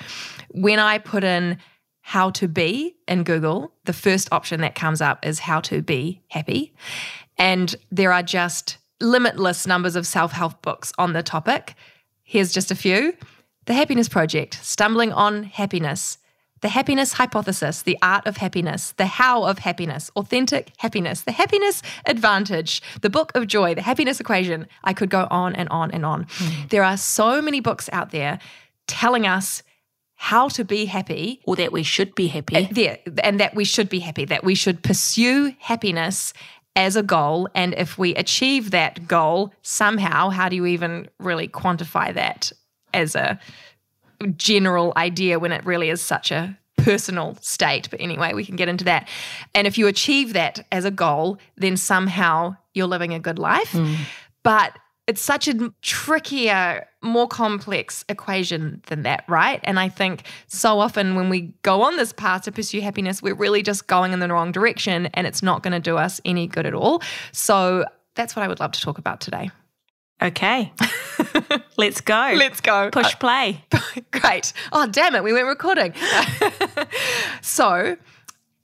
When 0.51 0.79
I 0.79 0.99
put 0.99 1.25
in 1.25 1.59
how 2.01 2.31
to 2.31 2.47
be 2.47 2.95
in 3.09 3.25
Google, 3.25 3.73
the 3.85 3.93
first 3.93 4.29
option 4.31 4.61
that 4.61 4.75
comes 4.75 5.01
up 5.01 5.25
is 5.27 5.39
how 5.39 5.61
to 5.63 5.81
be 5.81 6.21
happy. 6.29 6.75
And 7.39 7.75
there 7.91 8.13
are 8.13 8.23
just 8.23 8.77
limitless 9.01 9.67
numbers 9.67 9.97
of 9.97 10.07
self 10.07 10.33
help 10.33 10.63
books 10.63 10.93
on 10.99 11.13
the 11.13 11.23
topic. 11.23 11.75
Here's 12.23 12.53
just 12.53 12.71
a 12.71 12.77
few 12.77 13.15
The 13.67 13.75
Happiness 13.75 14.09
Project, 14.09 14.59
Stumbling 14.63 15.13
on 15.13 15.45
Happiness, 15.45 16.19
The 16.61 16.69
Happiness 16.69 17.15
Hypothesis, 17.15 17.81
The 17.83 17.97
Art 18.03 18.27
of 18.27 18.37
Happiness, 18.37 18.93
The 18.93 19.07
How 19.07 19.45
of 19.45 19.61
Happiness, 19.61 20.11
Authentic 20.17 20.73
Happiness, 20.77 21.23
The 21.23 21.33
Happiness 21.33 21.81
Advantage, 22.05 22.83
The 23.01 23.09
Book 23.09 23.33
of 23.35 23.47
Joy, 23.47 23.75
The 23.75 23.83
Happiness 23.83 24.21
Equation. 24.21 24.67
I 24.85 24.93
could 24.93 25.09
go 25.09 25.27
on 25.31 25.55
and 25.55 25.69
on 25.71 25.91
and 25.93 26.05
on. 26.05 26.27
Hmm. 26.29 26.67
There 26.69 26.85
are 26.85 26.99
so 26.99 27.41
many 27.41 27.61
books 27.61 27.89
out 27.91 28.11
there 28.11 28.39
telling 28.87 29.27
us 29.27 29.63
how 30.17 30.49
to 30.49 30.65
be 30.65 30.85
happy 30.85 31.41
Or 31.45 31.57
that 31.57 31.73
we 31.73 31.83
should 31.83 32.15
be 32.15 32.29
happy. 32.29 32.57
Uh, 32.57 32.69
yeah, 32.73 32.97
and 33.23 33.41
that 33.41 33.55
we 33.55 33.65
should 33.65 33.89
be 33.89 34.01
happy, 34.01 34.27
that 34.27 34.45
we 34.45 34.55
should 34.55 34.83
pursue 34.83 35.55
happiness 35.59 36.35
as 36.77 36.97
a 36.97 37.03
goal. 37.03 37.49
And 37.55 37.75
if 37.75 37.99
we 37.99 38.15
achieve 38.15 38.73
that 38.73 39.07
goal 39.09 39.55
somehow, 39.63 40.29
how 40.29 40.49
do 40.49 40.57
you 40.57 40.67
even 40.67 41.09
really 41.19 41.49
quantify 41.49 42.13
that 42.13 42.53
as 42.95 43.15
a 43.15 43.39
general 44.37 44.93
idea 44.97 45.39
when 45.39 45.53
it 45.53 45.65
really 45.67 45.91
is 45.91 46.01
such 46.01 46.31
a 46.31 46.57
personal 46.79 47.37
state? 47.41 47.91
But 47.91 48.01
anyway, 48.01 48.33
we 48.33 48.45
can 48.45 48.57
get 48.57 48.69
into 48.69 48.85
that. 48.85 49.09
And 49.55 49.67
if 49.67 49.77
you 49.77 49.87
achieve 49.87 50.33
that 50.33 50.67
as 50.73 50.85
a 50.85 50.91
goal, 50.91 51.39
then 51.57 51.77
somehow 51.77 52.57
you're 52.73 52.87
living 52.87 53.13
a 53.13 53.21
good 53.21 53.39
life. 53.39 53.73
Hmm. 53.73 53.95
But 54.43 54.79
it's 55.07 55.21
such 55.21 55.49
a 55.49 55.73
trickier, 55.83 56.87
more 57.03 57.29
complex 57.29 58.05
equation 58.09 58.81
than 58.87 59.03
that, 59.03 59.25
right? 59.29 59.61
And 59.65 59.79
I 59.79 59.89
think 59.89 60.23
so 60.47 60.79
often 60.79 61.15
when 61.15 61.29
we 61.29 61.55
go 61.63 61.83
on 61.83 61.97
this 61.97 62.13
path 62.13 62.45
to 62.45 62.53
pursue 62.53 62.81
happiness, 62.81 63.23
we're 63.23 63.35
really 63.35 63.63
just 63.63 63.87
going 63.87 64.13
in 64.13 64.21
the 64.21 64.29
wrong 64.29 64.51
direction 64.51 65.07
and 65.13 65.27
it's 65.27 65.43
not 65.43 65.63
going 65.63 65.73
to 65.73 65.81
do 65.81 65.99
us 65.99 66.21
any 66.25 66.47
good 66.47 66.65
at 66.65 66.75
all. 66.75 67.03
So 67.33 67.85
that's 68.15 68.35
what 68.35 68.45
I 68.45 68.49
would 68.49 68.61
love 68.61 68.73
to 68.73 68.81
talk 68.81 68.97
about 68.97 69.21
today. 69.21 69.51
Okay. 70.25 70.73
Let's 71.77 72.01
go. 72.01 72.33
Let's 72.37 72.61
go. 72.63 72.89
Push 72.91 73.15
uh, 73.15 73.19
play. 73.19 73.65
Great. 74.11 74.55
Oh, 74.73 74.87
damn 74.87 75.15
it. 75.15 75.23
We 75.23 75.33
weren't 75.35 75.49
recording. 75.49 75.93
so, 77.43 77.97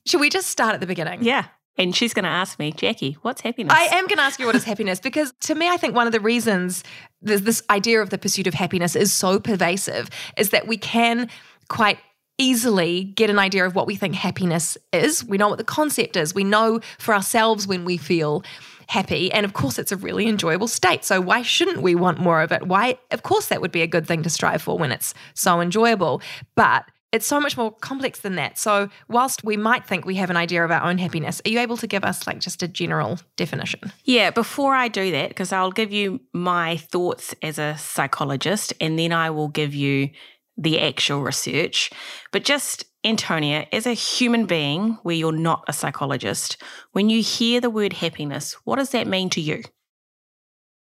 should 0.07 0.21
we 0.21 0.31
just 0.31 0.49
start 0.49 0.75
at 0.75 0.81
the 0.81 0.87
beginning? 0.87 1.23
Yeah. 1.23 1.47
And 1.77 1.95
she's 1.95 2.15
going 2.15 2.25
to 2.25 2.31
ask 2.31 2.59
me, 2.59 2.73
Jacqui, 2.73 3.17
what's 3.23 3.43
happiness? 3.43 3.75
I 3.77 3.85
am 3.97 4.07
going 4.07 4.17
to 4.17 4.23
ask 4.23 4.41
you 4.41 4.47
what 4.47 4.55
is 4.55 4.65
happiness 4.65 5.01
because 5.01 5.33
to 5.41 5.55
me, 5.55 5.69
I 5.69 5.77
think 5.77 5.95
one 5.95 6.07
of 6.07 6.13
the 6.13 6.21
reasons 6.21 6.83
this 7.23 7.63
idea 7.69 8.01
of 8.01 8.11
the 8.11 8.19
pursuit 8.19 8.47
of 8.47 8.55
happiness 8.55 8.97
is 8.97 9.13
so 9.13 9.39
pervasive 9.39 10.09
is 10.37 10.51
that 10.51 10.67
we 10.67 10.79
can 10.79 11.29
quite 11.69 11.99
easily 12.39 13.05
get 13.05 13.29
an 13.29 13.39
idea 13.39 13.67
of 13.67 13.75
what 13.75 13.87
we 13.87 13.95
think 13.95 14.15
happiness 14.15 14.79
is. 14.93 15.25
We 15.25 15.37
know 15.37 15.49
what 15.49 15.59
the 15.59 15.65
concept 15.65 16.17
is. 16.17 16.35
We 16.35 16.45
know 16.45 16.81
for 16.99 17.15
ourselves 17.15 17.67
when 17.67 17.85
we 17.85 17.99
feel 17.99 18.43
happy. 18.91 19.33
And 19.33 19.47
of 19.47 19.53
course, 19.53 19.79
it's 19.79 19.93
a 19.93 19.97
really 19.97 20.27
enjoyable 20.27 20.67
state. 20.67 21.05
So 21.05 21.21
why 21.21 21.43
shouldn't 21.43 21.81
we 21.81 21.95
want 21.95 22.19
more 22.19 22.43
of 22.43 22.51
it? 22.51 22.67
Why, 22.67 22.99
of 23.13 23.23
course, 23.23 23.47
that 23.47 23.61
would 23.61 23.71
be 23.71 23.83
a 23.83 23.87
good 23.87 24.05
thing 24.07 24.25
to 24.25 24.31
strive 24.31 24.63
for 24.63 24.77
when 24.77 24.91
it's 24.91 25.15
so 25.35 25.61
enjoyable. 25.61 26.21
But 26.57 26.85
it's 27.13 27.27
so 27.27 27.41
much 27.41 27.57
more 27.57 27.73
complex 27.73 28.21
than 28.21 28.35
that. 28.37 28.59
So, 28.59 28.89
whilst 29.09 29.45
we 29.45 29.57
might 29.57 29.87
think 29.87 30.05
we 30.05 30.17
have 30.17 30.31
an 30.31 30.37
idea 30.37 30.65
of 30.65 30.71
our 30.73 30.83
own 30.83 30.99
happiness, 30.99 31.41
are 31.45 31.51
you 31.51 31.61
able 31.61 31.77
to 31.77 31.87
give 31.87 32.05
us 32.05 32.27
like 32.27 32.41
just 32.41 32.63
a 32.63 32.69
general 32.69 33.19
definition? 33.37 33.93
Yeah, 34.05 34.31
before 34.31 34.75
I 34.75 34.89
do 34.89 35.11
that, 35.13 35.29
because 35.29 35.53
I'll 35.53 35.73
give 35.73 35.93
you 35.93 36.21
my 36.33 36.77
thoughts 36.77 37.35
as 37.43 37.59
a 37.59 37.77
psychologist 37.79 38.75
and 38.81 38.99
then 38.99 39.13
I 39.13 39.31
will 39.31 39.49
give 39.49 39.75
you 39.75 40.11
the 40.61 40.79
actual 40.79 41.23
research. 41.23 41.91
But 42.31 42.45
just, 42.45 42.85
Antonia, 43.03 43.67
as 43.73 43.87
a 43.87 43.95
human 43.95 44.45
being 44.45 44.99
where 45.03 45.17
you're 45.17 45.33
not 45.33 45.65
a 45.67 45.73
psychologist, 45.73 46.63
when 46.93 47.09
you 47.09 47.23
hear 47.23 47.61
the 47.61 47.71
word 47.71 47.95
happiness, 47.95 48.53
what 48.65 48.77
does 48.77 48.91
that 48.91 49.07
mean 49.07 49.31
to 49.31 49.41
you? 49.41 49.63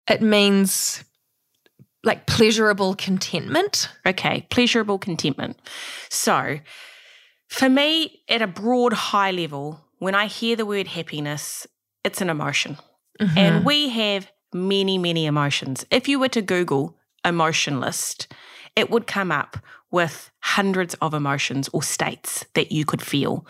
It 0.10 0.22
means 0.22 1.04
like 2.04 2.26
pleasurable 2.26 2.96
contentment. 2.96 3.90
Okay, 4.06 4.48
pleasurable 4.50 4.98
contentment. 4.98 5.60
So, 6.10 6.60
For 7.48 7.70
me, 7.70 8.22
at 8.28 8.42
a 8.42 8.48
broad, 8.48 8.94
high 8.94 9.32
level, 9.32 9.80
when 10.00 10.16
I 10.16 10.26
hear 10.28 10.56
the 10.56 10.66
word 10.66 10.88
happiness, 10.88 11.68
it's 12.04 12.22
an 12.22 12.30
emotion. 12.30 12.78
Mm-hmm. 13.20 13.38
And 13.38 13.66
we 13.66 13.90
have 13.90 14.30
many, 14.54 14.98
many 14.98 15.26
emotions. 15.26 15.86
If 15.92 16.08
you 16.08 16.20
were 16.20 16.30
to 16.30 16.42
Google 16.42 16.98
emotion 17.24 17.80
list, 17.80 18.28
it 18.76 18.90
would 18.90 19.08
come 19.08 19.32
up 19.32 19.58
with 19.92 20.32
hundreds 20.42 20.94
of 20.96 21.14
emotions 21.14 21.70
or 21.72 21.82
states 21.82 22.46
that 22.54 22.72
you 22.72 22.86
could 22.86 23.02
feel. 23.02 23.46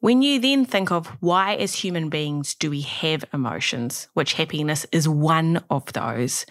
When 0.00 0.20
you 0.20 0.38
then 0.38 0.66
think 0.66 0.92
of 0.92 1.06
why, 1.20 1.54
as 1.54 1.76
human 1.76 2.10
beings, 2.10 2.54
do 2.54 2.68
we 2.70 2.82
have 2.82 3.24
emotions, 3.32 4.08
which 4.12 4.34
happiness 4.34 4.84
is 4.92 5.08
one 5.08 5.64
of 5.70 5.92
those, 5.94 6.44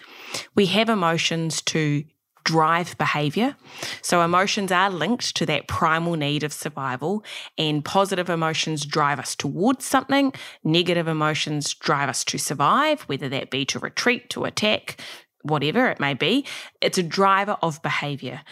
we 0.56 0.66
have 0.66 0.88
emotions 0.88 1.62
to 1.62 2.04
drive 2.44 2.96
behavior. 2.98 3.56
So, 4.02 4.22
emotions 4.22 4.70
are 4.70 4.90
linked 4.90 5.34
to 5.36 5.46
that 5.46 5.66
primal 5.66 6.14
need 6.14 6.42
of 6.42 6.52
survival, 6.52 7.24
and 7.56 7.84
positive 7.84 8.28
emotions 8.28 8.84
drive 8.84 9.18
us 9.18 9.34
towards 9.34 9.84
something. 9.84 10.32
Negative 10.62 11.08
emotions 11.08 11.74
drive 11.74 12.08
us 12.08 12.24
to 12.24 12.38
survive, 12.38 13.02
whether 13.02 13.28
that 13.30 13.50
be 13.50 13.64
to 13.66 13.78
retreat, 13.78 14.30
to 14.30 14.44
attack, 14.44 15.00
whatever 15.44 15.88
it 15.88 16.00
may 16.00 16.14
be. 16.14 16.44
It's 16.80 16.98
a 16.98 17.02
driver 17.02 17.56
of 17.62 17.82
behavior. 17.82 18.42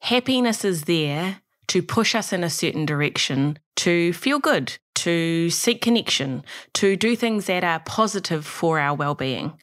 Happiness 0.00 0.64
is 0.64 0.82
there 0.82 1.40
to 1.68 1.82
push 1.82 2.14
us 2.14 2.32
in 2.32 2.44
a 2.44 2.50
certain 2.50 2.86
direction, 2.86 3.58
to 3.76 4.12
feel 4.12 4.38
good, 4.38 4.76
to 4.96 5.50
seek 5.50 5.80
connection, 5.80 6.44
to 6.74 6.96
do 6.96 7.16
things 7.16 7.46
that 7.46 7.64
are 7.64 7.80
positive 7.80 8.46
for 8.46 8.78
our 8.78 8.94
well 8.94 9.14
being. 9.14 9.54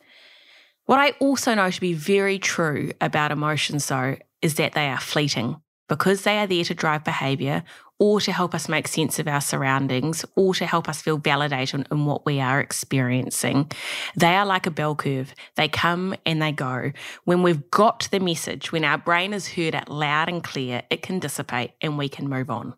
What 0.86 1.00
I 1.00 1.12
also 1.20 1.54
know 1.54 1.70
to 1.70 1.80
be 1.80 1.94
very 1.94 2.40
true 2.40 2.92
about 3.00 3.32
emotions, 3.32 3.88
though, 3.88 4.18
is 4.42 4.56
that 4.56 4.74
they 4.74 4.88
are 4.88 5.00
fleeting 5.00 5.62
because 5.88 6.24
they 6.24 6.40
are 6.40 6.48
there 6.48 6.64
to 6.64 6.74
drive 6.74 7.04
behavior 7.04 7.64
or 8.02 8.20
to 8.20 8.32
help 8.32 8.56
us 8.56 8.68
make 8.68 8.88
sense 8.88 9.20
of 9.20 9.28
our 9.28 9.40
surroundings 9.40 10.26
or 10.36 10.56
to 10.56 10.66
help 10.66 10.90
us 10.90 11.04
feel 11.04 11.20
validated 11.20 11.88
in 11.92 12.04
what 12.04 12.26
we 12.26 12.40
are 12.40 12.60
experiencing. 12.60 13.72
They 14.16 14.34
are 14.34 14.46
like 14.46 14.66
a 14.66 14.72
bell 14.72 14.96
curve. 14.96 15.36
They 15.56 15.68
come 15.68 16.16
and 16.26 16.42
they 16.42 16.52
go. 16.52 16.94
When 17.26 17.44
we've 17.44 17.70
got 17.70 18.08
the 18.10 18.20
message, 18.20 18.72
when 18.72 18.84
our 18.84 18.98
brain 18.98 19.34
has 19.34 19.50
heard 19.50 19.76
it 19.76 19.88
loud 19.88 20.30
and 20.30 20.44
clear, 20.44 20.82
it 20.90 21.04
can 21.04 21.20
dissipate 21.20 21.74
and 21.80 21.96
we 21.96 22.10
can 22.10 22.28
move 22.28 22.50
on. 22.50 22.74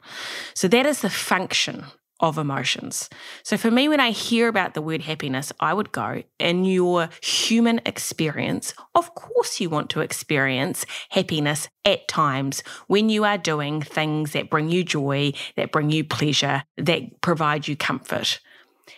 So 0.55 0.67
that 0.67 0.85
is 0.85 0.99
the 0.99 1.09
function 1.09 1.85
of 2.23 2.37
emotions. 2.37 3.09
So 3.43 3.57
for 3.57 3.69
me, 3.69 3.89
when 3.89 3.99
I 3.99 4.11
hear 4.11 4.47
about 4.47 4.73
the 4.73 4.81
word 4.81 5.01
happiness, 5.01 5.51
I 5.59 5.73
would 5.73 5.91
go, 5.91 6.23
in 6.39 6.63
your 6.63 7.09
human 7.21 7.81
experience, 7.85 8.73
of 8.95 9.13
course 9.13 9.59
you 9.59 9.69
want 9.69 9.89
to 9.91 9.99
experience 9.99 10.85
happiness 11.09 11.67
at 11.83 12.07
times 12.07 12.63
when 12.87 13.09
you 13.09 13.25
are 13.25 13.37
doing 13.37 13.81
things 13.81 14.31
that 14.31 14.49
bring 14.49 14.69
you 14.69 14.85
joy, 14.85 15.33
that 15.57 15.73
bring 15.73 15.91
you 15.91 16.05
pleasure, 16.05 16.63
that 16.77 17.19
provide 17.19 17.67
you 17.67 17.75
comfort. 17.75 18.39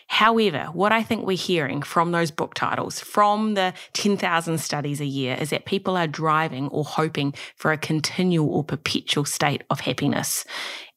However, 0.08 0.68
what 0.72 0.92
I 0.92 1.02
think 1.02 1.26
we're 1.26 1.36
hearing 1.36 1.82
from 1.82 2.10
those 2.12 2.30
book 2.30 2.54
titles, 2.54 3.00
from 3.00 3.54
the 3.54 3.72
10,000 3.92 4.58
studies 4.58 5.00
a 5.00 5.06
year, 5.06 5.36
is 5.40 5.50
that 5.50 5.64
people 5.64 5.96
are 5.96 6.06
driving 6.06 6.68
or 6.68 6.84
hoping 6.84 7.34
for 7.56 7.72
a 7.72 7.78
continual 7.78 8.48
or 8.48 8.64
perpetual 8.64 9.24
state 9.24 9.62
of 9.70 9.80
happiness. 9.80 10.44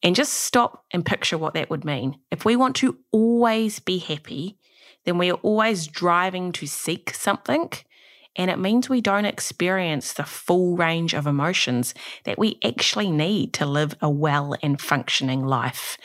And 0.02 0.16
just 0.16 0.32
stop 0.32 0.84
and 0.90 1.04
picture 1.04 1.38
what 1.38 1.54
that 1.54 1.70
would 1.70 1.84
mean. 1.84 2.18
If 2.30 2.44
we 2.44 2.56
want 2.56 2.76
to 2.76 2.98
always 3.12 3.78
be 3.78 3.98
happy, 3.98 4.58
then 5.04 5.18
we 5.18 5.30
are 5.30 5.40
always 5.42 5.86
driving 5.86 6.52
to 6.52 6.66
seek 6.66 7.14
something. 7.14 7.70
And 8.36 8.50
it 8.50 8.58
means 8.58 8.88
we 8.88 9.00
don't 9.00 9.24
experience 9.24 10.12
the 10.12 10.24
full 10.24 10.76
range 10.76 11.14
of 11.14 11.26
emotions 11.26 11.94
that 12.24 12.38
we 12.38 12.58
actually 12.64 13.10
need 13.10 13.52
to 13.54 13.66
live 13.66 13.94
a 14.00 14.08
well 14.08 14.54
and 14.62 14.80
functioning 14.80 15.44
life. 15.44 15.98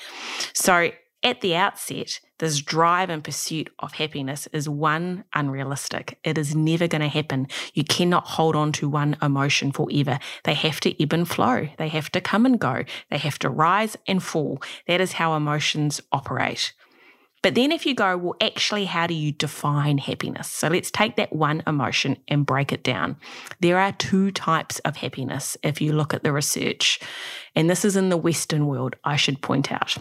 So, 0.54 0.92
at 1.24 1.42
the 1.42 1.56
outset, 1.56 2.20
this 2.39 2.62
drive 2.62 3.10
and 3.10 3.24
pursuit 3.24 3.70
of 3.80 3.94
happiness 3.94 4.48
is 4.51 4.68
one 4.68 5.24
unrealistic. 5.34 6.20
It 6.24 6.38
is 6.38 6.56
never 6.56 6.88
going 6.88 7.01
to 7.01 7.08
happen. 7.08 7.48
You 7.74 7.84
cannot 7.84 8.27
hold 8.27 8.56
on 8.56 8.72
to 8.74 8.89
one 8.89 9.15
emotion 9.22 9.72
forever. 9.72 10.20
They 10.44 10.54
have 10.54 10.80
to 10.82 11.01
ebb 11.01 11.13
and 11.13 11.27
flow. 11.27 11.70
They 11.77 11.88
have 11.89 12.12
to 12.12 12.22
come 12.22 12.46
and 12.46 12.60
go. 12.60 12.84
They 13.10 13.18
have 13.18 13.39
to 13.39 13.50
rise 13.50 13.98
and 14.08 14.22
fall. 14.22 14.62
That 14.88 15.01
is 15.01 15.13
how 15.13 15.36
emotions 15.36 16.01
operate. 16.12 16.74
But 17.46 17.54
then 17.54 17.72
if 17.72 17.86
you 17.86 17.94
go, 17.94 18.18
well, 18.18 18.36
actually, 18.42 18.86
how 18.86 19.06
do 19.06 19.13
you 19.13 19.32
define 19.32 20.00
happiness? 20.00 20.50
So 20.50 20.68
let's 20.68 20.89
take 20.89 21.15
that 21.18 21.32
one 21.32 21.62
emotion 21.68 22.18
and 22.27 22.44
break 22.44 22.74
it 22.74 22.84
down. 22.84 23.18
There 23.60 23.77
are 23.77 23.92
two 23.92 24.32
types 24.32 24.80
of 24.80 24.98
happiness 24.98 25.56
if 25.62 25.80
you 25.80 25.94
look 25.94 26.15
at 26.15 26.24
the 26.24 26.34
research. 26.34 27.00
And 27.56 27.70
this 27.70 27.86
is 27.86 27.96
in 27.96 28.10
the 28.10 28.18
Western 28.18 28.65
world, 28.65 28.96
I 29.04 29.15
should 29.15 29.44
point 29.44 29.72
out. 29.72 29.96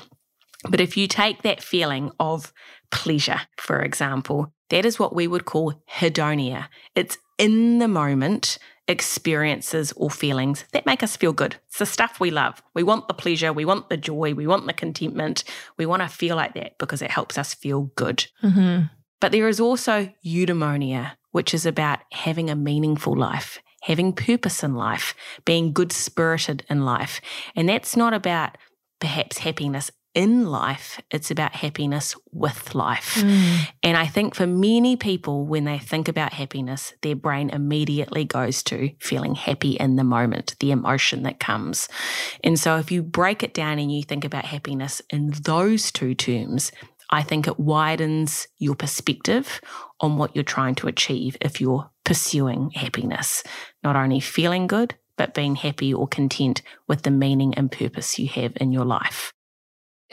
But 0.68 0.80
if 0.80 0.96
you 0.96 1.06
take 1.06 1.42
that 1.42 1.62
feeling 1.62 2.10
of 2.18 2.52
pleasure, 2.90 3.42
for 3.56 3.80
example, 3.80 4.52
that 4.70 4.84
is 4.84 4.98
what 4.98 5.14
we 5.14 5.26
would 5.26 5.44
call 5.44 5.74
hedonia. 5.90 6.68
It's 6.94 7.18
in 7.38 7.78
the 7.78 7.88
moment 7.88 8.58
experiences 8.86 9.92
or 9.96 10.10
feelings 10.10 10.64
that 10.72 10.86
make 10.86 11.02
us 11.02 11.16
feel 11.16 11.32
good. 11.32 11.56
It's 11.68 11.78
the 11.78 11.86
stuff 11.86 12.20
we 12.20 12.30
love. 12.30 12.62
We 12.74 12.82
want 12.82 13.08
the 13.08 13.14
pleasure, 13.14 13.52
we 13.52 13.64
want 13.64 13.88
the 13.88 13.96
joy, 13.96 14.34
we 14.34 14.46
want 14.46 14.66
the 14.66 14.72
contentment. 14.72 15.44
We 15.78 15.86
want 15.86 16.02
to 16.02 16.08
feel 16.08 16.36
like 16.36 16.54
that 16.54 16.78
because 16.78 17.00
it 17.02 17.10
helps 17.10 17.38
us 17.38 17.54
feel 17.54 17.90
good. 17.96 18.26
Mm-hmm. 18.42 18.86
But 19.20 19.32
there 19.32 19.48
is 19.48 19.60
also 19.60 20.12
eudaimonia, 20.24 21.12
which 21.30 21.54
is 21.54 21.64
about 21.64 22.00
having 22.12 22.50
a 22.50 22.56
meaningful 22.56 23.16
life, 23.16 23.58
having 23.82 24.12
purpose 24.12 24.62
in 24.62 24.74
life, 24.74 25.14
being 25.44 25.72
good 25.72 25.92
spirited 25.92 26.64
in 26.68 26.84
life. 26.84 27.20
And 27.56 27.68
that's 27.68 27.96
not 27.96 28.12
about 28.12 28.58
perhaps 29.00 29.38
happiness 29.38 29.90
in 30.14 30.46
life, 30.46 31.00
it's 31.10 31.30
about 31.30 31.56
happiness 31.56 32.14
with 32.32 32.74
life. 32.74 33.16
Mm. 33.16 33.68
And 33.82 33.96
I 33.96 34.06
think 34.06 34.34
for 34.34 34.46
many 34.46 34.96
people, 34.96 35.44
when 35.44 35.64
they 35.64 35.78
think 35.78 36.08
about 36.08 36.32
happiness, 36.32 36.94
their 37.02 37.16
brain 37.16 37.50
immediately 37.50 38.24
goes 38.24 38.62
to 38.64 38.90
feeling 39.00 39.34
happy 39.34 39.72
in 39.72 39.96
the 39.96 40.04
moment, 40.04 40.54
the 40.60 40.70
emotion 40.70 41.24
that 41.24 41.40
comes. 41.40 41.88
And 42.44 42.58
so 42.58 42.78
if 42.78 42.92
you 42.92 43.02
break 43.02 43.42
it 43.42 43.54
down 43.54 43.78
and 43.78 43.90
you 43.90 44.04
think 44.04 44.24
about 44.24 44.44
happiness 44.44 45.02
in 45.10 45.30
those 45.42 45.90
two 45.90 46.14
terms, 46.14 46.70
I 47.10 47.22
think 47.22 47.46
it 47.46 47.60
widens 47.60 48.46
your 48.58 48.76
perspective 48.76 49.60
on 50.00 50.16
what 50.16 50.34
you're 50.34 50.44
trying 50.44 50.76
to 50.76 50.88
achieve 50.88 51.36
if 51.40 51.60
you're 51.60 51.90
pursuing 52.04 52.70
happiness, 52.70 53.42
not 53.82 53.96
only 53.96 54.20
feeling 54.20 54.66
good, 54.66 54.94
but 55.16 55.34
being 55.34 55.54
happy 55.54 55.92
or 55.92 56.08
content 56.08 56.62
with 56.88 57.02
the 57.02 57.10
meaning 57.10 57.54
and 57.54 57.70
purpose 57.70 58.18
you 58.18 58.28
have 58.28 58.52
in 58.56 58.72
your 58.72 58.84
life 58.84 59.33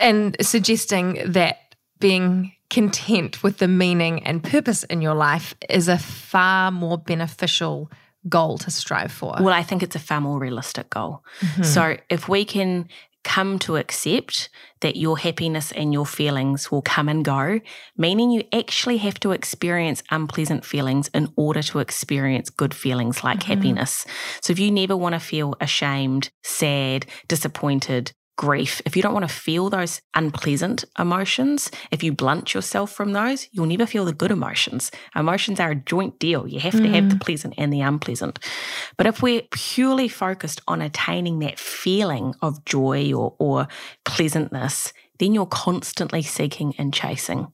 and 0.02 0.36
suggesting 0.42 1.22
that 1.32 1.76
being 2.00 2.54
content 2.70 3.44
with 3.44 3.58
the 3.58 3.68
meaning 3.68 4.24
and 4.24 4.44
purpose 4.44 4.84
in 4.84 5.02
your 5.02 5.14
life 5.14 5.56
is 5.70 5.88
a 5.88 5.98
far 5.98 6.72
more 6.72 6.98
beneficial 6.98 7.92
goal 8.30 8.58
to 8.60 8.72
strive 8.72 9.12
for. 9.12 9.36
Well, 9.40 9.54
I 9.54 9.64
think 9.64 9.84
it's 9.84 9.96
a 9.96 10.00
far 10.00 10.22
more 10.22 10.40
realistic 10.40 10.90
goal. 10.90 11.24
Mm-hmm. 11.42 11.64
So 11.64 11.98
if 12.10 12.30
we 12.30 12.46
can 12.46 12.88
come 13.24 13.60
to 13.60 13.76
accept 13.76 14.50
that 14.80 14.96
your 14.96 15.18
happiness 15.18 15.72
and 15.74 15.94
your 15.94 16.06
feelings 16.06 16.72
will 16.72 16.82
come 16.82 17.08
and 17.08 17.24
go, 17.24 17.60
meaning 17.96 18.32
you 18.32 18.44
actually 18.52 18.98
have 18.98 19.20
to 19.20 19.32
experience 19.32 20.02
unpleasant 20.10 20.66
feelings 20.66 21.08
in 21.14 21.32
order 21.36 21.62
to 21.62 21.80
experience 21.80 22.50
good 22.50 22.74
feelings 22.74 23.24
like 23.24 23.40
mm-hmm. 23.40 23.54
happiness. 23.54 24.06
So 24.42 24.52
if 24.52 24.60
you 24.60 24.72
never 24.72 24.98
want 24.98 25.14
to 25.14 25.20
feel 25.20 25.56
ashamed, 25.62 26.32
sad, 26.42 27.06
disappointed, 27.28 28.14
grief, 28.42 28.82
if 28.88 28.96
you 28.96 29.04
don't 29.04 29.14
want 29.14 29.30
to 29.30 29.34
feel 29.34 29.70
those 29.70 30.02
unpleasant 30.16 30.84
emotions, 30.98 31.70
if 31.92 32.02
you 32.02 32.12
blunt 32.12 32.56
yourself 32.56 32.92
from 32.92 33.14
those, 33.14 33.48
you'll 33.52 33.68
never 33.68 33.86
feel 33.86 34.04
the 34.04 34.14
good 34.14 34.32
emotions. 34.32 34.90
Emotions 35.16 35.60
are 35.60 35.70
a 35.70 35.76
joint 35.76 36.18
deal. 36.18 36.48
You 36.48 36.60
have 36.60 36.74
to 36.74 36.80
mm. 36.80 36.94
have 36.96 37.10
the 37.12 37.18
mm. 37.18 37.22
pleasant 37.22 37.54
and 37.60 37.72
the 37.72 37.82
unpleasant. 37.82 38.40
But 38.98 39.06
if 39.06 39.22
we're 39.22 39.44
purely 39.52 40.08
focused 40.08 40.60
on 40.68 40.82
attaining 40.82 41.38
that 41.40 41.60
feeling 41.60 42.34
of 42.42 42.66
joy 42.66 43.14
or, 43.14 43.36
or 43.38 43.68
pleasantness, 44.06 44.92
then 45.20 45.36
you're 45.36 45.46
constantly 45.46 46.24
seeking 46.24 46.74
and 46.80 46.92
chasing. 46.92 47.54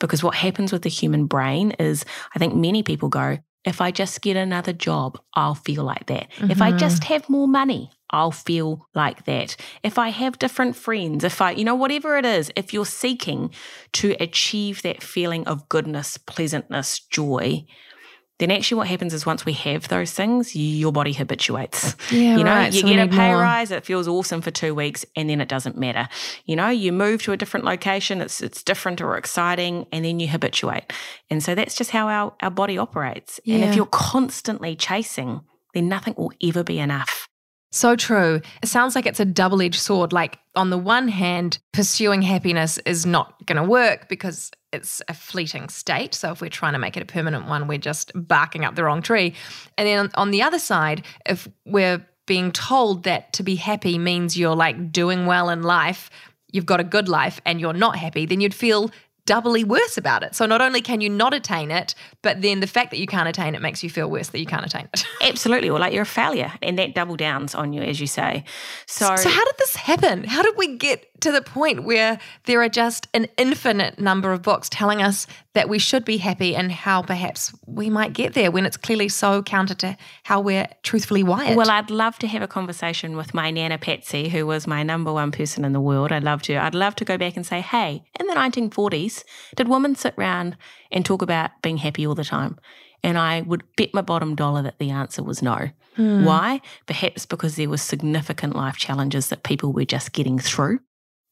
Because 0.00 0.24
what 0.24 0.34
happens 0.34 0.72
with 0.72 0.82
the 0.82 0.88
human 0.88 1.26
brain 1.26 1.70
is, 1.78 2.04
I 2.34 2.40
think 2.40 2.56
many 2.56 2.82
people 2.82 3.08
go, 3.08 3.38
if 3.64 3.80
I 3.80 3.92
just 3.92 4.20
get 4.20 4.36
another 4.36 4.72
job, 4.72 5.16
I'll 5.34 5.54
feel 5.54 5.84
like 5.84 6.06
that. 6.06 6.28
Mm-hmm. 6.32 6.50
If 6.50 6.60
I 6.60 6.70
mm-hmm. 6.70 6.78
just 6.78 7.04
have 7.04 7.30
more 7.30 7.46
money, 7.46 7.90
I'll 8.10 8.30
feel 8.30 8.86
like 8.94 9.24
that. 9.24 9.56
If 9.82 9.98
I 9.98 10.10
have 10.10 10.38
different 10.38 10.76
friends, 10.76 11.24
if 11.24 11.40
I, 11.40 11.52
you 11.52 11.64
know, 11.64 11.74
whatever 11.74 12.16
it 12.16 12.24
is, 12.24 12.52
if 12.56 12.72
you're 12.72 12.86
seeking 12.86 13.50
to 13.94 14.16
achieve 14.20 14.82
that 14.82 15.02
feeling 15.02 15.46
of 15.46 15.68
goodness, 15.68 16.18
pleasantness, 16.18 17.00
joy, 17.00 17.66
then 18.38 18.50
actually 18.50 18.78
what 18.78 18.88
happens 18.88 19.14
is 19.14 19.24
once 19.24 19.46
we 19.46 19.52
have 19.52 19.86
those 19.88 20.12
things, 20.12 20.56
your 20.56 20.92
body 20.92 21.12
habituates. 21.12 21.94
Yeah, 22.10 22.36
you 22.36 22.44
know, 22.44 22.50
right. 22.50 22.72
you 22.72 22.80
so 22.80 22.88
get 22.88 22.98
a 22.98 23.08
pay 23.08 23.28
more. 23.28 23.40
rise, 23.40 23.70
it 23.70 23.84
feels 23.84 24.08
awesome 24.08 24.40
for 24.42 24.50
two 24.50 24.74
weeks, 24.74 25.04
and 25.16 25.30
then 25.30 25.40
it 25.40 25.48
doesn't 25.48 25.76
matter. 25.76 26.08
You 26.44 26.56
know, 26.56 26.68
you 26.68 26.92
move 26.92 27.22
to 27.22 27.32
a 27.32 27.36
different 27.36 27.64
location, 27.64 28.20
it's 28.20 28.40
it's 28.40 28.62
different 28.62 29.00
or 29.00 29.16
exciting, 29.16 29.86
and 29.92 30.04
then 30.04 30.18
you 30.18 30.28
habituate. 30.28 30.92
And 31.30 31.42
so 31.42 31.54
that's 31.54 31.76
just 31.76 31.90
how 31.90 32.08
our, 32.08 32.34
our 32.42 32.50
body 32.50 32.76
operates. 32.76 33.38
Yeah. 33.44 33.56
And 33.56 33.64
if 33.64 33.76
you're 33.76 33.86
constantly 33.86 34.74
chasing, 34.74 35.40
then 35.72 35.88
nothing 35.88 36.14
will 36.16 36.32
ever 36.42 36.64
be 36.64 36.80
enough. 36.80 37.28
So 37.74 37.96
true. 37.96 38.40
It 38.62 38.68
sounds 38.68 38.94
like 38.94 39.04
it's 39.04 39.18
a 39.18 39.24
double 39.24 39.60
edged 39.60 39.80
sword. 39.80 40.12
Like, 40.12 40.38
on 40.54 40.70
the 40.70 40.78
one 40.78 41.08
hand, 41.08 41.58
pursuing 41.72 42.22
happiness 42.22 42.78
is 42.86 43.04
not 43.04 43.44
going 43.46 43.60
to 43.60 43.68
work 43.68 44.08
because 44.08 44.52
it's 44.72 45.02
a 45.08 45.14
fleeting 45.14 45.68
state. 45.68 46.14
So, 46.14 46.30
if 46.30 46.40
we're 46.40 46.50
trying 46.50 46.74
to 46.74 46.78
make 46.78 46.96
it 46.96 47.02
a 47.02 47.06
permanent 47.06 47.48
one, 47.48 47.66
we're 47.66 47.78
just 47.78 48.12
barking 48.14 48.64
up 48.64 48.76
the 48.76 48.84
wrong 48.84 49.02
tree. 49.02 49.34
And 49.76 49.88
then 49.88 50.10
on 50.14 50.30
the 50.30 50.42
other 50.42 50.60
side, 50.60 51.04
if 51.26 51.48
we're 51.66 52.06
being 52.26 52.52
told 52.52 53.02
that 53.02 53.32
to 53.32 53.42
be 53.42 53.56
happy 53.56 53.98
means 53.98 54.38
you're 54.38 54.54
like 54.54 54.92
doing 54.92 55.26
well 55.26 55.50
in 55.50 55.64
life, 55.64 56.10
you've 56.52 56.66
got 56.66 56.78
a 56.78 56.84
good 56.84 57.08
life, 57.08 57.40
and 57.44 57.60
you're 57.60 57.72
not 57.72 57.96
happy, 57.96 58.24
then 58.24 58.40
you'd 58.40 58.54
feel 58.54 58.92
doubly 59.26 59.64
worse 59.64 59.96
about 59.96 60.22
it. 60.22 60.34
So 60.34 60.46
not 60.46 60.60
only 60.60 60.80
can 60.80 61.00
you 61.00 61.08
not 61.08 61.32
attain 61.32 61.70
it, 61.70 61.94
but 62.22 62.42
then 62.42 62.60
the 62.60 62.66
fact 62.66 62.90
that 62.90 62.98
you 62.98 63.06
can't 63.06 63.28
attain 63.28 63.54
it 63.54 63.62
makes 63.62 63.82
you 63.82 63.90
feel 63.90 64.10
worse 64.10 64.28
that 64.28 64.38
you 64.38 64.46
can't 64.46 64.66
attain 64.66 64.88
it. 64.92 65.06
Absolutely. 65.22 65.70
Or 65.70 65.78
like 65.78 65.92
you're 65.92 66.02
a 66.02 66.06
failure 66.06 66.52
and 66.62 66.78
that 66.78 66.94
double 66.94 67.16
downs 67.16 67.54
on 67.54 67.72
you, 67.72 67.82
as 67.82 68.00
you 68.00 68.06
say. 68.06 68.44
So 68.86 69.16
So 69.16 69.28
how 69.28 69.44
did 69.44 69.54
this 69.58 69.76
happen? 69.76 70.24
How 70.24 70.42
did 70.42 70.56
we 70.56 70.76
get 70.76 71.06
to 71.20 71.32
the 71.32 71.42
point 71.42 71.84
where 71.84 72.18
there 72.44 72.62
are 72.62 72.68
just 72.68 73.08
an 73.14 73.26
infinite 73.36 73.98
number 73.98 74.32
of 74.32 74.42
books 74.42 74.68
telling 74.68 75.00
us 75.00 75.26
that 75.54 75.68
we 75.68 75.78
should 75.78 76.04
be 76.04 76.16
happy 76.18 76.54
and 76.56 76.70
how 76.70 77.02
perhaps 77.02 77.54
we 77.66 77.88
might 77.88 78.12
get 78.12 78.34
there 78.34 78.50
when 78.50 78.66
it's 78.66 78.76
clearly 78.76 79.08
so 79.08 79.42
counter 79.42 79.74
to 79.74 79.96
how 80.24 80.40
we're 80.40 80.68
truthfully 80.82 81.22
wired. 81.22 81.56
Well, 81.56 81.70
I'd 81.70 81.90
love 81.90 82.18
to 82.18 82.26
have 82.26 82.42
a 82.42 82.48
conversation 82.48 83.16
with 83.16 83.32
my 83.32 83.50
Nana 83.50 83.78
Patsy, 83.78 84.28
who 84.28 84.46
was 84.46 84.66
my 84.66 84.82
number 84.82 85.12
one 85.12 85.32
person 85.32 85.64
in 85.64 85.72
the 85.72 85.80
world. 85.80 86.12
I'd 86.12 86.24
love 86.24 86.42
to. 86.42 86.56
I'd 86.56 86.74
love 86.74 86.94
to 86.96 87.04
go 87.04 87.16
back 87.16 87.36
and 87.36 87.46
say, 87.46 87.60
hey, 87.60 88.04
in 88.18 88.26
the 88.26 88.34
1940s, 88.34 89.24
did 89.56 89.68
women 89.68 89.94
sit 89.94 90.14
around 90.18 90.56
and 90.90 91.04
talk 91.06 91.22
about 91.22 91.50
being 91.62 91.78
happy 91.78 92.06
all 92.06 92.14
the 92.14 92.24
time? 92.24 92.58
And 93.02 93.18
I 93.18 93.42
would 93.42 93.62
bet 93.76 93.92
my 93.92 94.00
bottom 94.00 94.34
dollar 94.34 94.62
that 94.62 94.78
the 94.78 94.90
answer 94.90 95.22
was 95.22 95.42
no. 95.42 95.68
Hmm. 95.94 96.24
Why? 96.24 96.60
Perhaps 96.86 97.26
because 97.26 97.56
there 97.56 97.68
were 97.68 97.76
significant 97.76 98.56
life 98.56 98.76
challenges 98.76 99.28
that 99.28 99.42
people 99.42 99.72
were 99.72 99.84
just 99.84 100.12
getting 100.12 100.38
through 100.38 100.80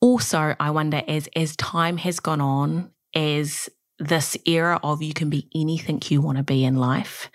also, 0.02 0.54
I 0.58 0.70
wonder 0.70 1.02
as 1.06 1.28
as 1.34 1.56
time 1.56 1.96
has 1.98 2.20
gone 2.20 2.40
on, 2.40 2.90
as 3.14 3.70
this 3.98 4.36
era 4.46 4.80
of 4.82 5.00
you 5.00 5.14
can 5.14 5.30
be 5.30 5.48
anything 5.54 6.02
you 6.08 6.20
want 6.20 6.38
to 6.38 6.42
be 6.42 6.64
in 6.64 6.74
life, 6.74 7.30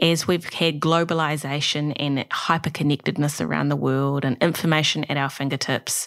as 0.00 0.28
we've 0.28 0.48
had 0.54 0.78
globalization 0.78 1.92
and 1.96 2.18
hyperconnectedness 2.30 3.44
around 3.44 3.70
the 3.70 3.76
world 3.76 4.24
and 4.24 4.40
information 4.40 5.04
at 5.04 5.16
our 5.16 5.28
fingertips, 5.28 6.06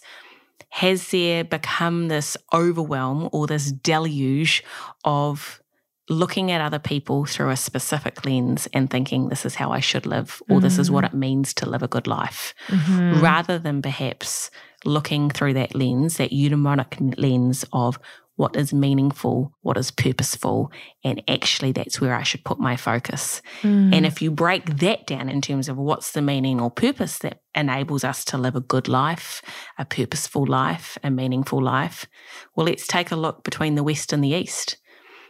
has 0.70 1.12
there 1.12 1.44
become 1.44 2.08
this 2.08 2.38
overwhelm 2.54 3.30
or 3.34 3.46
this 3.46 3.72
deluge 3.74 4.64
of 5.04 5.62
looking 6.08 6.52
at 6.52 6.62
other 6.62 6.80
people 6.80 7.26
through 7.26 7.50
a 7.50 7.58
specific 7.58 8.24
lens 8.26 8.68
and 8.74 8.90
thinking 8.90 9.28
this 9.28 9.46
is 9.46 9.56
how 9.56 9.72
I 9.72 9.80
should 9.80 10.06
live 10.06 10.42
or 10.48 10.58
mm-hmm. 10.58 10.64
this 10.64 10.78
is 10.78 10.90
what 10.90 11.04
mm-hmm. 11.04 11.18
it 11.18 11.20
means 11.20 11.54
to 11.56 11.70
live 11.70 11.84
a 11.84 11.88
good 11.90 12.08
life, 12.08 12.54
mm-hmm. 12.68 13.20
rather 13.22 13.60
than 13.60 13.82
perhaps 13.82 14.50
looking 14.86 15.30
through 15.30 15.54
that 15.54 15.76
lens, 15.76 16.18
that 16.18 16.32
eudaimonic 16.32 17.16
lens 17.18 17.66
of 17.74 18.00
what 18.38 18.56
is 18.56 18.74
meaningful, 18.74 19.54
what 19.62 19.78
is 19.78 19.92
purposeful, 19.92 20.72
and 21.04 21.24
actually 21.28 21.72
that's 21.72 22.02
where 22.02 22.14
I 22.14 22.24
should 22.24 22.44
put 22.44 22.60
my 22.60 22.76
focus. 22.76 23.42
Mm. 23.62 23.96
And 23.96 24.06
if 24.06 24.22
you 24.22 24.30
break 24.30 24.78
that 24.80 25.08
down 25.08 25.30
in 25.30 25.42
terms 25.42 25.70
of 25.70 25.78
what's 25.78 26.12
the 26.12 26.22
meaning 26.22 26.60
or 26.60 26.70
purpose 26.70 27.20
that 27.20 27.42
enables 27.56 28.04
us 28.04 28.26
to 28.26 28.38
live 28.38 28.56
a 28.56 28.62
good 28.62 28.88
life, 28.90 29.42
a 29.78 29.86
purposeful 29.86 30.46
life, 30.46 30.98
a 31.04 31.10
meaningful 31.10 31.62
life, 31.62 32.08
well, 32.56 32.66
let's 32.66 32.88
take 32.88 33.12
a 33.12 33.16
look 33.16 33.44
between 33.44 33.76
the 33.76 33.84
West 33.84 34.12
and 34.12 34.24
the 34.24 34.30
East. 34.30 34.78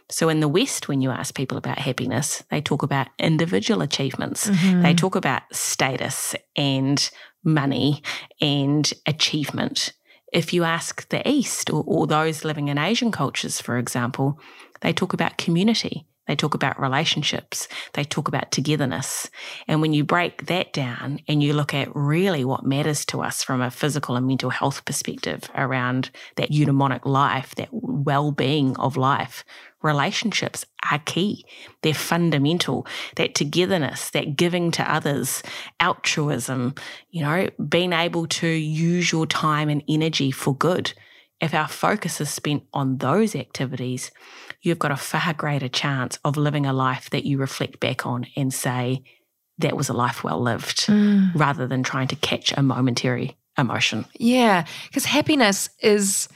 So, 0.08 0.28
in 0.28 0.38
the 0.38 0.48
West, 0.48 0.86
when 0.86 1.00
you 1.00 1.10
ask 1.10 1.34
people 1.34 1.58
about 1.58 1.78
happiness, 1.78 2.44
they 2.50 2.60
talk 2.60 2.84
about 2.84 3.08
individual 3.18 3.82
achievements. 3.82 4.48
Mm-hmm. 4.48 4.82
They 4.82 4.94
talk 4.94 5.16
about 5.16 5.42
status 5.50 6.36
and 6.56 7.10
money 7.46 8.02
and 8.40 8.92
achievement. 9.06 9.92
If 10.32 10.52
you 10.52 10.64
ask 10.64 11.08
the 11.08 11.26
East 11.26 11.70
or, 11.70 11.82
or 11.86 12.06
those 12.06 12.44
living 12.44 12.68
in 12.68 12.76
Asian 12.76 13.12
cultures, 13.12 13.60
for 13.60 13.78
example, 13.78 14.38
they 14.82 14.92
talk 14.92 15.12
about 15.14 15.38
community. 15.38 16.06
They 16.26 16.36
talk 16.36 16.54
about 16.54 16.80
relationships. 16.80 17.68
They 17.92 18.04
talk 18.04 18.28
about 18.28 18.50
togetherness. 18.50 19.30
And 19.68 19.80
when 19.80 19.92
you 19.92 20.04
break 20.04 20.46
that 20.46 20.72
down 20.72 21.20
and 21.28 21.42
you 21.42 21.52
look 21.52 21.72
at 21.72 21.94
really 21.94 22.44
what 22.44 22.66
matters 22.66 23.04
to 23.06 23.22
us 23.22 23.42
from 23.42 23.60
a 23.60 23.70
physical 23.70 24.16
and 24.16 24.26
mental 24.26 24.50
health 24.50 24.84
perspective 24.84 25.50
around 25.54 26.10
that 26.36 26.50
eudaimonic 26.50 27.04
life, 27.04 27.54
that 27.54 27.68
well 27.72 28.32
being 28.32 28.76
of 28.76 28.96
life, 28.96 29.44
relationships 29.82 30.64
are 30.90 30.98
key. 31.00 31.44
They're 31.82 31.94
fundamental. 31.94 32.86
That 33.16 33.34
togetherness, 33.34 34.10
that 34.10 34.36
giving 34.36 34.70
to 34.72 34.92
others, 34.92 35.42
altruism, 35.80 36.74
you 37.10 37.22
know, 37.22 37.48
being 37.68 37.92
able 37.92 38.26
to 38.26 38.48
use 38.48 39.12
your 39.12 39.26
time 39.26 39.68
and 39.68 39.82
energy 39.88 40.30
for 40.30 40.54
good. 40.54 40.92
If 41.40 41.54
our 41.54 41.68
focus 41.68 42.20
is 42.20 42.30
spent 42.30 42.64
on 42.72 42.98
those 42.98 43.34
activities, 43.34 44.10
you've 44.66 44.78
got 44.78 44.90
a 44.90 44.96
far 44.96 45.32
greater 45.32 45.68
chance 45.68 46.18
of 46.24 46.36
living 46.36 46.66
a 46.66 46.72
life 46.72 47.08
that 47.10 47.24
you 47.24 47.38
reflect 47.38 47.80
back 47.80 48.04
on 48.04 48.26
and 48.36 48.52
say, 48.52 49.02
that 49.58 49.76
was 49.76 49.88
a 49.88 49.94
life 49.94 50.22
well 50.22 50.40
lived, 50.40 50.86
mm. 50.86 51.30
rather 51.34 51.66
than 51.66 51.82
trying 51.82 52.08
to 52.08 52.16
catch 52.16 52.52
a 52.56 52.62
momentary 52.62 53.36
emotion. 53.56 54.04
Yeah, 54.18 54.66
because 54.88 55.06
happiness 55.06 55.70
is 55.80 56.28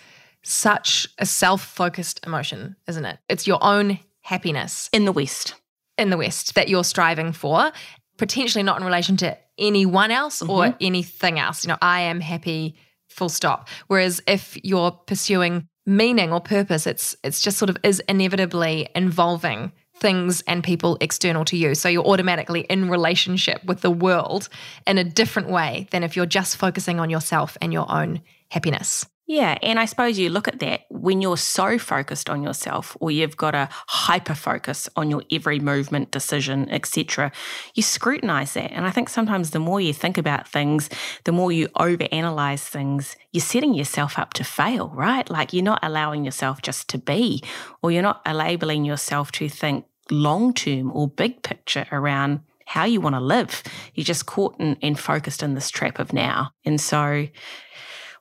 such 0.42 1.06
a 1.18 1.26
self 1.26 1.62
focused 1.62 2.24
emotion, 2.24 2.76
isn't 2.86 3.04
it? 3.04 3.18
It's 3.28 3.46
your 3.46 3.62
own 3.62 3.98
happiness. 4.22 4.88
In 4.92 5.04
the 5.04 5.12
West. 5.12 5.54
In 5.98 6.10
the 6.10 6.16
West 6.16 6.54
that 6.54 6.68
you're 6.68 6.84
striving 6.84 7.32
for, 7.32 7.72
potentially 8.16 8.62
not 8.62 8.78
in 8.78 8.86
relation 8.86 9.16
to 9.18 9.36
anyone 9.58 10.10
else 10.10 10.40
mm-hmm. 10.40 10.50
or 10.50 10.74
anything 10.80 11.38
else. 11.38 11.64
You 11.64 11.68
know, 11.68 11.78
I 11.82 12.02
am 12.02 12.20
happy, 12.20 12.76
full 13.08 13.28
stop. 13.28 13.68
Whereas 13.88 14.22
if 14.26 14.56
you're 14.62 14.92
pursuing 14.92 15.68
meaning 15.86 16.32
or 16.32 16.40
purpose, 16.40 16.86
it's 16.86 17.16
it's 17.24 17.40
just 17.40 17.58
sort 17.58 17.70
of 17.70 17.76
is 17.82 18.00
inevitably 18.08 18.88
involving 18.94 19.72
things 19.96 20.42
and 20.46 20.64
people 20.64 20.96
external 21.00 21.44
to 21.44 21.56
you. 21.56 21.74
So 21.74 21.88
you're 21.88 22.06
automatically 22.06 22.62
in 22.62 22.88
relationship 22.88 23.62
with 23.64 23.82
the 23.82 23.90
world 23.90 24.48
in 24.86 24.98
a 24.98 25.04
different 25.04 25.50
way 25.50 25.86
than 25.90 26.02
if 26.02 26.16
you're 26.16 26.26
just 26.26 26.56
focusing 26.56 26.98
on 26.98 27.10
yourself 27.10 27.56
and 27.60 27.72
your 27.72 27.90
own 27.90 28.22
happiness. 28.50 29.06
Yeah, 29.30 29.58
and 29.62 29.78
I 29.78 29.84
suppose 29.84 30.18
you 30.18 30.28
look 30.28 30.48
at 30.48 30.58
that 30.58 30.86
when 30.90 31.20
you're 31.20 31.36
so 31.36 31.78
focused 31.78 32.28
on 32.28 32.42
yourself 32.42 32.96
or 32.98 33.12
you've 33.12 33.36
got 33.36 33.54
a 33.54 33.68
hyper 33.86 34.34
focus 34.34 34.88
on 34.96 35.08
your 35.08 35.22
every 35.30 35.60
movement, 35.60 36.10
decision, 36.10 36.68
etc. 36.68 37.30
You 37.76 37.84
scrutinize 37.84 38.54
that. 38.54 38.72
And 38.72 38.88
I 38.88 38.90
think 38.90 39.08
sometimes 39.08 39.52
the 39.52 39.60
more 39.60 39.80
you 39.80 39.92
think 39.92 40.18
about 40.18 40.48
things, 40.48 40.90
the 41.22 41.30
more 41.30 41.52
you 41.52 41.68
overanalyze 41.78 42.66
things, 42.66 43.14
you're 43.30 43.40
setting 43.40 43.72
yourself 43.72 44.18
up 44.18 44.34
to 44.34 44.42
fail, 44.42 44.88
right? 44.88 45.30
Like 45.30 45.52
you're 45.52 45.62
not 45.62 45.78
allowing 45.80 46.24
yourself 46.24 46.60
just 46.60 46.88
to 46.88 46.98
be 46.98 47.40
or 47.84 47.92
you're 47.92 48.02
not 48.02 48.22
labeling 48.26 48.84
yourself 48.84 49.30
to 49.30 49.48
think 49.48 49.84
long 50.10 50.52
term 50.52 50.90
or 50.90 51.06
big 51.06 51.44
picture 51.44 51.86
around 51.92 52.40
how 52.66 52.82
you 52.82 53.00
want 53.00 53.14
to 53.14 53.20
live. 53.20 53.62
You're 53.94 54.02
just 54.02 54.26
caught 54.26 54.58
and, 54.58 54.76
and 54.82 54.98
focused 54.98 55.44
in 55.44 55.54
this 55.54 55.70
trap 55.70 56.00
of 56.00 56.12
now. 56.12 56.50
And 56.64 56.80
so 56.80 57.28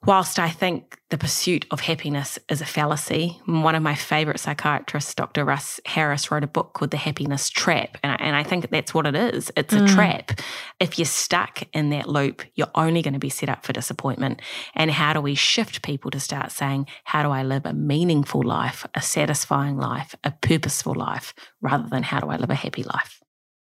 whilst 0.06 0.40
I 0.40 0.50
think 0.50 1.00
the 1.10 1.18
pursuit 1.18 1.66
of 1.72 1.82
happiness 1.82 2.40
is 2.50 2.62
a 2.62 2.66
fallacy, 2.66 3.40
one 3.46 3.76
of 3.76 3.84
my 3.84 3.96
favourite 3.96 4.40
psychiatrists, 4.40 5.14
Dr. 5.14 5.44
Russ 5.44 5.80
Harris, 5.86 6.32
wrote 6.32 6.44
a 6.44 6.48
book 6.48 6.74
called 6.74 6.92
The 6.92 6.98
Happiness 6.98 7.50
Trap. 7.50 7.98
And 8.04 8.12
I, 8.12 8.16
and 8.16 8.36
I 8.36 8.44
think 8.44 8.70
that's 8.70 8.94
what 8.94 9.06
it 9.08 9.16
is 9.16 9.52
it's 9.58 9.74
a 9.74 9.80
mm. 9.80 9.94
trap. 9.94 10.40
If 10.80 10.98
you're 10.98 11.06
stuck 11.06 11.64
in 11.74 11.90
that 11.90 12.08
loop, 12.08 12.44
you're 12.56 12.72
only 12.76 13.02
going 13.02 13.14
to 13.14 13.20
be 13.20 13.30
set 13.30 13.50
up 13.50 13.66
for 13.66 13.74
disappointment. 13.74 14.42
And 14.76 14.92
how 14.92 15.14
do 15.14 15.22
we 15.22 15.36
shift 15.36 15.82
people 15.82 16.12
to 16.12 16.20
start 16.20 16.52
saying, 16.52 16.88
how 17.04 17.24
do 17.24 17.30
I 17.30 17.44
live 17.44 17.66
a 17.66 17.74
meaningful 17.74 18.44
life, 18.44 18.86
a 18.96 19.02
satisfying 19.02 19.78
life, 19.78 20.16
a 20.24 20.32
purposeful 20.32 20.96
life, 20.96 21.34
rather 21.62 21.88
than 21.90 22.04
how 22.04 22.20
do 22.20 22.28
I 22.28 22.38
live 22.38 22.50
a 22.50 22.56
happy 22.56 22.84
life? 22.84 23.19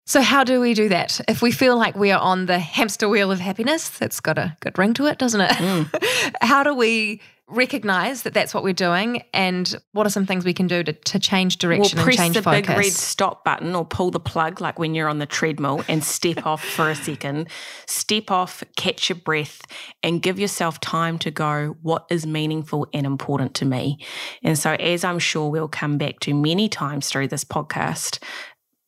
So, 0.08 0.22
how 0.22 0.44
do 0.44 0.60
we 0.60 0.72
do 0.72 0.88
that? 0.88 1.20
If 1.28 1.42
we 1.42 1.50
feel 1.50 1.76
like 1.76 1.96
we 1.96 2.12
are 2.12 2.20
on 2.20 2.46
the 2.46 2.60
hamster 2.60 3.08
wheel 3.08 3.32
of 3.32 3.40
happiness, 3.40 3.88
that's 3.88 4.20
got 4.20 4.38
a 4.38 4.56
good 4.60 4.78
ring 4.78 4.94
to 4.94 5.06
it, 5.06 5.18
doesn't 5.18 5.40
it? 5.40 5.50
Mm. 5.50 6.32
how 6.40 6.62
do 6.62 6.74
we 6.74 7.20
recognize 7.48 8.22
that 8.22 8.34
that's 8.34 8.52
what 8.54 8.62
we're 8.62 8.72
doing? 8.72 9.22
And 9.32 9.74
what 9.92 10.06
are 10.06 10.10
some 10.10 10.24
things 10.26 10.44
we 10.44 10.52
can 10.52 10.68
do 10.68 10.84
to, 10.84 10.92
to 10.92 11.18
change 11.18 11.58
direction 11.58 11.98
well, 11.98 12.06
and 12.06 12.16
change 12.16 12.36
focus? 12.36 12.44
Press 12.44 12.66
the 12.66 12.72
big 12.72 12.78
red 12.78 12.92
stop 12.92 13.44
button 13.44 13.74
or 13.74 13.84
pull 13.84 14.12
the 14.12 14.20
plug, 14.20 14.60
like 14.60 14.78
when 14.78 14.94
you're 14.94 15.08
on 15.08 15.18
the 15.18 15.26
treadmill, 15.26 15.84
and 15.88 16.04
step 16.04 16.46
off 16.46 16.64
for 16.64 16.88
a 16.88 16.94
second. 16.94 17.48
Step 17.86 18.30
off, 18.30 18.62
catch 18.76 19.08
your 19.08 19.16
breath, 19.16 19.62
and 20.04 20.22
give 20.22 20.38
yourself 20.38 20.80
time 20.80 21.18
to 21.18 21.32
go, 21.32 21.76
what 21.82 22.06
is 22.10 22.26
meaningful 22.26 22.86
and 22.92 23.06
important 23.06 23.54
to 23.54 23.64
me? 23.64 23.98
And 24.44 24.56
so, 24.56 24.72
as 24.74 25.02
I'm 25.02 25.18
sure 25.18 25.50
we'll 25.50 25.66
come 25.66 25.98
back 25.98 26.20
to 26.20 26.34
many 26.34 26.68
times 26.68 27.08
through 27.08 27.28
this 27.28 27.44
podcast, 27.44 28.20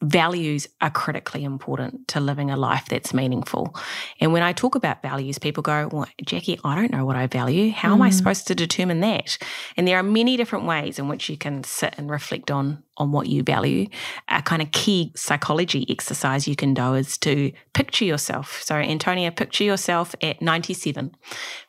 values 0.03 0.69
are 0.81 0.91
critically 0.91 1.43
important 1.43 2.07
to 2.09 2.21
living 2.21 2.51
a 2.51 2.57
life 2.57 2.87
that's 2.89 3.13
meaningful. 3.13 3.75
And 4.21 4.33
when 4.33 4.43
I 4.43 4.53
talk 4.53 4.75
about 4.75 5.03
values, 5.03 5.39
people 5.39 5.63
go, 5.63 5.89
Well, 5.91 6.07
Jacqui, 6.25 6.61
I 6.65 6.77
don't 6.77 6.93
know 6.93 7.05
what 7.05 7.17
I 7.17 7.27
value. 7.27 7.71
How 7.73 7.91
mm. 7.91 7.95
am 7.95 8.03
I 8.03 8.11
mm. 8.11 8.15
supposed 8.15 8.47
to 8.49 8.55
determine 8.55 9.01
that? 9.01 9.39
And 9.77 9.89
there 9.89 9.99
are 9.99 10.03
many 10.03 10.37
different 10.37 10.67
ways 10.67 10.99
in 10.99 11.09
which 11.09 11.29
you 11.29 11.37
can 11.37 11.65
sit 11.65 11.95
and 11.99 12.11
reflect 12.11 12.51
on, 12.51 12.83
on 12.97 13.11
what 13.11 13.27
you 13.27 13.43
value. 13.43 13.89
A 14.29 14.41
kind 14.41 14.63
of 14.63 14.71
key 14.71 15.13
psychology 15.17 15.85
exercise 15.89 16.47
you 16.47 16.55
can 16.55 16.75
do 16.75 16.95
is 16.95 17.19
to 17.19 17.53
picture 17.73 18.05
yourself. 18.05 18.63
So, 18.63 18.77
Antonia, 18.77 19.33
picture 19.33 19.65
yourself 19.65 20.15
at 20.23 20.41
97. 20.41 21.13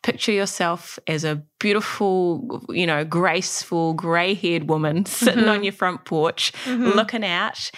Picture 0.04 0.32
yourself 0.32 1.00
as 1.08 1.24
a 1.24 1.44
beautiful, 1.60 2.64
you 2.70 2.86
know, 2.86 3.04
graceful, 3.04 3.94
grey 3.94 4.34
haired 4.34 4.70
woman 4.70 5.06
sitting 5.08 5.42
mm-hmm. 5.42 5.50
on 5.50 5.64
your 5.64 5.74
front 5.74 6.06
porch, 6.06 6.54
mm-hmm. 6.66 6.90
looking 6.90 7.26
out 7.26 7.72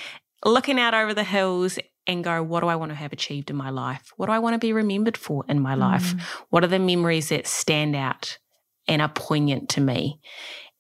looking 0.46 0.80
out 0.80 0.94
over 0.94 1.14
the 1.14 1.24
hills 1.24 1.80
and 2.08 2.24
go, 2.24 2.42
what 2.42 2.62
do 2.62 2.68
I 2.68 2.76
want 2.76 2.92
to 2.92 2.96
have 2.96 3.14
achieved 3.14 3.50
in 3.50 3.56
my 3.56 3.70
life? 3.70 4.12
What 4.18 4.26
do 4.28 4.32
I 4.32 4.40
want 4.40 4.56
to 4.56 4.60
be 4.60 4.74
remembered 4.74 5.18
for 5.18 5.46
in 5.48 5.60
my 5.60 5.76
life? 5.76 6.16
Mm. 6.16 6.22
What 6.50 6.64
are 6.64 6.68
the 6.68 6.80
memories 6.80 7.30
that 7.30 7.48
stand 7.48 7.96
out 7.96 8.38
and 8.88 9.02
are 9.02 9.10
poignant 9.10 9.70
to 9.70 9.82
me? 9.82 10.20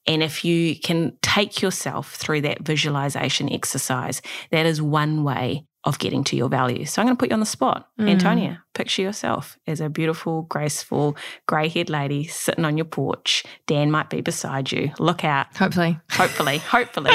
And 0.08 0.24
if 0.24 0.44
you 0.44 0.80
can 0.80 1.18
take 1.22 1.62
yourself 1.62 2.16
through 2.16 2.42
that 2.42 2.64
visualization 2.64 3.52
exercise, 3.52 4.22
that 4.50 4.66
is 4.66 4.82
one 4.82 5.24
way 5.24 5.68
of 5.84 5.98
getting 5.98 6.24
to 6.24 6.36
your 6.36 6.48
values. 6.48 6.92
So 6.92 7.02
I'm 7.02 7.08
going 7.08 7.18
to 7.18 7.20
put 7.20 7.30
you 7.30 7.34
on 7.34 7.40
the 7.40 7.46
spot. 7.46 7.90
Mm. 8.00 8.10
Antonia, 8.10 8.64
picture 8.74 9.02
yourself 9.02 9.58
as 9.66 9.82
a 9.82 9.90
beautiful, 9.90 10.44
graceful, 10.44 11.18
grey 11.48 11.70
haired 11.70 11.90
lady 11.90 12.28
sitting 12.28 12.66
on 12.66 12.78
your 12.78 12.86
porch. 12.86 13.44
Dan 13.66 13.90
might 13.90 14.10
be 14.10 14.22
beside 14.22 14.72
you. 14.72 14.92
Look 15.00 15.26
out. 15.26 15.48
Hopefully. 15.58 16.00
Hopefully. 16.12 16.58
Hopefully. 16.70 17.12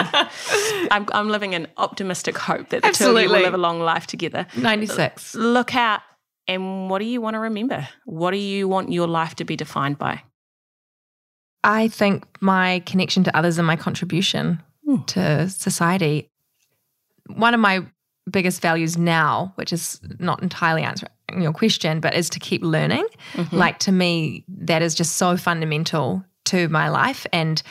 I'm, 0.91 1.07
I'm 1.13 1.29
living 1.29 1.55
an 1.55 1.69
optimistic 1.77 2.37
hope 2.37 2.71
that 2.71 2.83
the 2.83 2.89
Absolutely. 2.89 3.23
two 3.23 3.27
of 3.27 3.31
you 3.31 3.37
will 3.37 3.45
live 3.45 3.55
a 3.55 3.59
long 3.59 3.81
life 3.81 4.09
together. 4.09 4.47
96. 4.57 5.37
Look 5.37 5.77
out. 5.77 6.01
And 6.49 6.91
what 6.91 6.99
do 6.99 7.05
you 7.05 7.21
want 7.21 7.35
to 7.35 7.41
remember? 7.41 7.89
What 8.05 8.33
do 8.33 8.37
you 8.37 8.69
want 8.69 8.91
your 8.91 9.07
life 9.07 9.37
to 9.37 9.45
be 9.45 9.57
defined 9.57 9.99
by? 9.99 10.23
I 11.63 11.89
think 11.89 12.25
my 12.41 12.81
connection 12.87 13.25
to 13.25 13.37
others 13.37 13.59
and 13.59 13.67
my 13.67 13.77
contribution 13.77 14.63
mm. 14.87 15.07
to 15.07 15.49
society. 15.49 16.31
One 17.27 17.55
of 17.55 17.61
my 17.61 17.85
biggest 18.31 18.61
values 18.61 18.97
now, 18.99 19.53
which 19.57 19.73
is 19.73 20.01
not 20.19 20.43
entirely 20.43 20.83
answering 20.83 21.11
your 21.39 21.53
question, 21.53 22.01
but 22.01 22.15
is 22.15 22.29
to 22.31 22.39
keep 22.39 22.63
learning. 22.63 23.07
Mm-hmm. 23.35 23.57
Like 23.57 23.79
to 23.81 23.93
me, 23.93 24.45
that 24.49 24.83
is 24.83 24.95
just 24.95 25.17
so 25.17 25.37
fundamental 25.37 26.25
to 26.47 26.69
my 26.69 26.89
life. 26.89 27.27
And 27.33 27.63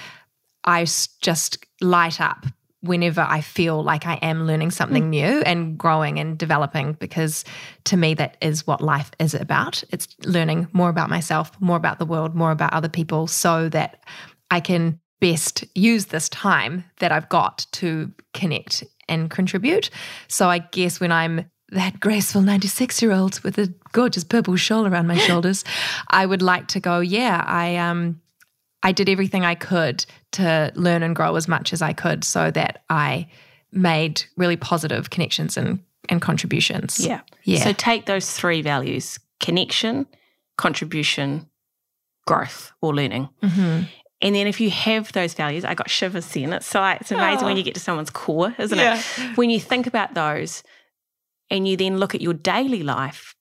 I 0.64 0.86
just 1.22 1.66
light 1.82 2.22
up 2.22 2.46
whenever 2.82 3.22
I 3.22 3.42
feel 3.42 3.84
like 3.84 4.06
I 4.06 4.16
am 4.16 4.46
learning 4.46 4.70
something 4.72 5.06
mm. 5.06 5.10
new 5.10 5.42
and 5.42 5.78
growing 5.78 6.20
and 6.20 6.38
developing, 6.38 6.94
because 6.94 7.44
to 7.86 7.98
me, 7.98 8.14
that 8.14 8.38
is 8.42 8.68
what 8.68 8.80
life 8.80 9.10
is 9.20 9.34
about. 9.34 9.84
It's 9.92 10.08
learning 10.24 10.68
more 10.72 10.90
about 10.90 11.10
myself, 11.10 11.52
more 11.60 11.78
about 11.78 11.98
the 11.98 12.06
world, 12.06 12.36
more 12.36 12.52
about 12.52 12.74
other 12.74 12.90
people, 12.90 13.26
so 13.26 13.70
that 13.70 14.04
I 14.52 14.60
can 14.60 15.00
best 15.20 15.64
use 15.74 16.08
this 16.08 16.30
time 16.30 16.84
that 17.00 17.12
I've 17.12 17.30
got 17.30 17.66
to 17.74 18.12
connect 18.34 18.84
and 19.08 19.30
contribute. 19.30 19.90
So 20.28 20.50
I 20.50 20.60
guess 20.60 21.00
when 21.00 21.12
I'm 21.12 21.46
that 21.70 22.00
graceful 22.00 22.42
96 22.42 23.02
year 23.02 23.12
old 23.12 23.40
with 23.42 23.58
a 23.58 23.74
gorgeous 23.92 24.24
purple 24.24 24.56
shawl 24.56 24.86
around 24.86 25.08
my 25.08 25.18
shoulders, 25.28 25.64
I 26.10 26.26
would 26.26 26.42
like 26.42 26.68
to 26.70 26.80
go, 26.80 27.00
yeah, 27.00 27.44
I 27.46 27.76
um 27.78 28.22
I 28.84 28.92
did 28.92 29.10
everything 29.10 29.44
I 29.44 29.56
could 29.56 30.06
to 30.34 30.72
learn 30.76 31.02
and 31.02 31.16
grow 31.16 31.36
as 31.36 31.48
much 31.48 31.74
as 31.74 31.82
I 31.82 31.94
could 31.94 32.24
so 32.24 32.52
that 32.52 32.84
I 32.88 33.28
made 33.72 34.24
really 34.38 34.58
positive 34.58 35.10
connections 35.10 35.58
and, 35.58 35.80
and 36.08 36.22
contributions. 36.22 37.00
Yeah. 37.00 37.22
Yeah. 37.44 37.64
So 37.64 37.74
take 37.74 38.06
those 38.06 38.32
three 38.32 38.62
values 38.62 39.20
connection, 39.40 40.06
contribution, 40.58 41.50
growth 42.28 42.72
or 42.82 42.96
learning. 42.96 43.30
Mm-hmm. 43.42 43.84
And 44.26 44.36
then 44.36 44.48
if 44.48 44.60
you 44.60 44.72
have 44.72 45.12
those 45.12 45.36
values, 45.36 45.64
I 45.64 45.76
got 45.76 45.88
shivers 45.88 46.26
seeing 46.26 46.52
it. 46.52 46.64
So 46.64 46.84
it's 46.84 47.12
amazing 47.12 47.44
oh. 47.44 47.46
when 47.46 47.58
you 47.58 47.64
get 47.64 47.76
to 47.76 47.80
someone's 47.80 48.10
core, 48.10 48.56
isn't 48.58 48.76
yeah. 48.76 48.98
it? 48.98 49.38
When 49.38 49.52
you 49.52 49.60
think 49.60 49.86
about 49.86 50.16
those 50.16 50.64
and 51.52 51.68
you 51.68 51.78
then 51.78 52.00
look 52.00 52.16
at 52.16 52.22
your 52.22 52.34
daily 52.34 52.82
life, 52.82 53.36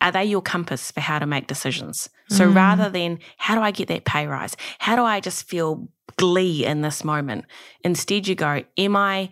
are 0.00 0.10
they 0.10 0.24
your 0.24 0.40
compass 0.40 0.90
for 0.90 1.00
how 1.00 1.18
to 1.18 1.26
make 1.26 1.48
decisions? 1.48 2.08
So 2.30 2.48
mm. 2.48 2.54
rather 2.54 2.88
than 2.88 3.18
how 3.36 3.56
do 3.56 3.60
I 3.60 3.72
get 3.72 3.88
that 3.88 4.06
pay 4.06 4.26
rise? 4.26 4.56
How 4.78 4.96
do 4.96 5.02
I 5.02 5.20
just 5.20 5.46
feel 5.50 5.86
glee 6.16 6.64
in 6.64 6.80
this 6.80 7.04
moment? 7.04 7.44
Instead, 7.84 8.26
you 8.26 8.34
go, 8.34 8.62
am 8.78 8.96
I 8.96 9.28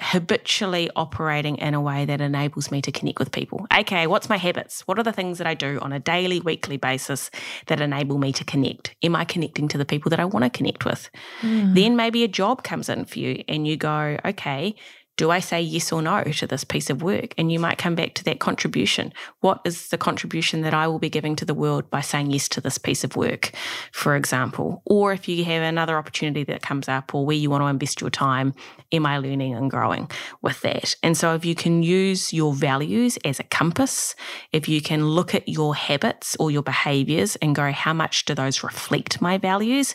habitually 0.00 0.90
operating 0.96 1.56
in 1.58 1.74
a 1.74 1.80
way 1.80 2.04
that 2.04 2.20
enables 2.20 2.70
me 2.70 2.80
to 2.82 2.90
connect 2.90 3.18
with 3.18 3.30
people. 3.32 3.66
Okay, 3.76 4.06
what's 4.06 4.28
my 4.28 4.38
habits? 4.38 4.80
What 4.86 4.98
are 4.98 5.02
the 5.02 5.12
things 5.12 5.38
that 5.38 5.46
I 5.46 5.54
do 5.54 5.78
on 5.80 5.92
a 5.92 5.98
daily, 5.98 6.40
weekly 6.40 6.78
basis 6.78 7.30
that 7.66 7.80
enable 7.80 8.18
me 8.18 8.32
to 8.32 8.44
connect? 8.44 8.94
Am 9.02 9.14
I 9.14 9.24
connecting 9.24 9.68
to 9.68 9.78
the 9.78 9.84
people 9.84 10.10
that 10.10 10.20
I 10.20 10.24
want 10.24 10.44
to 10.44 10.50
connect 10.50 10.84
with? 10.84 11.10
Mm. 11.42 11.74
Then 11.74 11.96
maybe 11.96 12.24
a 12.24 12.28
job 12.28 12.64
comes 12.64 12.88
in 12.88 13.04
for 13.04 13.18
you 13.18 13.44
and 13.46 13.66
you 13.66 13.76
go, 13.76 14.16
okay, 14.24 14.74
do 15.16 15.30
I 15.30 15.40
say 15.40 15.60
yes 15.60 15.92
or 15.92 16.00
no 16.00 16.24
to 16.24 16.46
this 16.46 16.64
piece 16.64 16.88
of 16.88 17.02
work? 17.02 17.34
And 17.36 17.52
you 17.52 17.58
might 17.58 17.76
come 17.76 17.94
back 17.94 18.14
to 18.14 18.24
that 18.24 18.40
contribution. 18.40 19.12
What 19.40 19.60
is 19.66 19.88
the 19.88 19.98
contribution 19.98 20.62
that 20.62 20.72
I 20.72 20.88
will 20.88 20.98
be 20.98 21.10
giving 21.10 21.36
to 21.36 21.44
the 21.44 21.52
world 21.52 21.90
by 21.90 22.00
saying 22.00 22.30
yes 22.30 22.48
to 22.50 22.60
this 22.62 22.78
piece 22.78 23.04
of 23.04 23.16
work, 23.16 23.52
for 23.92 24.16
example? 24.16 24.82
Or 24.86 25.12
if 25.12 25.28
you 25.28 25.44
have 25.44 25.62
another 25.62 25.98
opportunity 25.98 26.44
that 26.44 26.62
comes 26.62 26.88
up 26.88 27.14
or 27.14 27.26
where 27.26 27.36
you 27.36 27.50
want 27.50 27.62
to 27.62 27.66
invest 27.66 28.00
your 28.00 28.08
time, 28.08 28.54
am 28.92 29.04
I 29.04 29.18
learning 29.18 29.54
and 29.54 29.70
growing 29.70 30.10
with 30.40 30.62
that? 30.62 30.96
And 31.02 31.16
so 31.16 31.34
if 31.34 31.44
you 31.44 31.54
can 31.54 31.82
use 31.82 32.32
your 32.32 32.54
values 32.54 33.18
as 33.22 33.38
a 33.38 33.44
compass, 33.44 34.14
if 34.52 34.70
you 34.70 34.80
can 34.80 35.06
look 35.06 35.34
at 35.34 35.46
your 35.46 35.74
habits 35.74 36.34
or 36.40 36.50
your 36.50 36.62
behaviors 36.62 37.36
and 37.36 37.54
go, 37.54 37.72
how 37.72 37.92
much 37.92 38.24
do 38.24 38.34
those 38.34 38.62
reflect 38.62 39.20
my 39.20 39.36
values? 39.36 39.94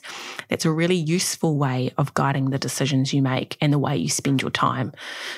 That's 0.50 0.66
a 0.66 0.72
really 0.72 0.96
useful 0.96 1.58
way 1.58 1.92
of 1.98 2.14
guiding 2.14 2.52
the 2.52 2.60
decisions 2.60 3.12
you 3.12 3.24
make 3.24 3.58
and 3.60 3.74
the 3.74 3.80
way 3.80 3.98
you 3.98 4.10
spend 4.10 4.44
your 4.44 4.52
time. 4.52 4.92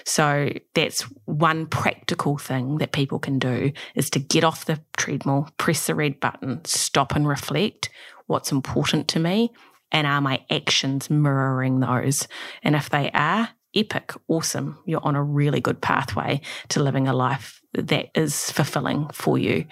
So 0.05 0.49
that's 0.73 1.01
one 1.25 1.65
practical 1.65 2.37
thing 2.37 2.77
that 2.77 2.91
people 2.91 3.19
can 3.19 3.39
do 3.39 3.71
is 3.95 4.09
to 4.11 4.19
get 4.19 4.43
off 4.43 4.65
the 4.65 4.79
treadmill, 4.97 5.49
press 5.57 5.87
the 5.87 5.95
red 5.95 6.19
button, 6.19 6.63
stop 6.65 7.15
and 7.15 7.27
reflect 7.27 7.89
what's 8.27 8.51
important 8.51 9.07
to 9.07 9.19
me 9.19 9.51
and 9.91 10.05
are 10.05 10.21
my 10.21 10.43
actions 10.49 11.09
mirroring 11.09 11.79
those? 11.79 12.27
And 12.61 12.75
if 12.75 12.89
they 12.89 13.09
are, 13.11 13.49
epic, 13.75 14.13
awesome. 14.27 14.79
You're 14.85 15.05
on 15.05 15.15
a 15.15 15.23
really 15.23 15.61
good 15.61 15.81
pathway 15.81 16.41
to 16.69 16.83
living 16.83 17.07
a 17.07 17.13
life 17.13 17.61
that 17.73 18.09
is 18.15 18.51
fulfilling 18.51 19.07
for 19.13 19.37
you. 19.37 19.65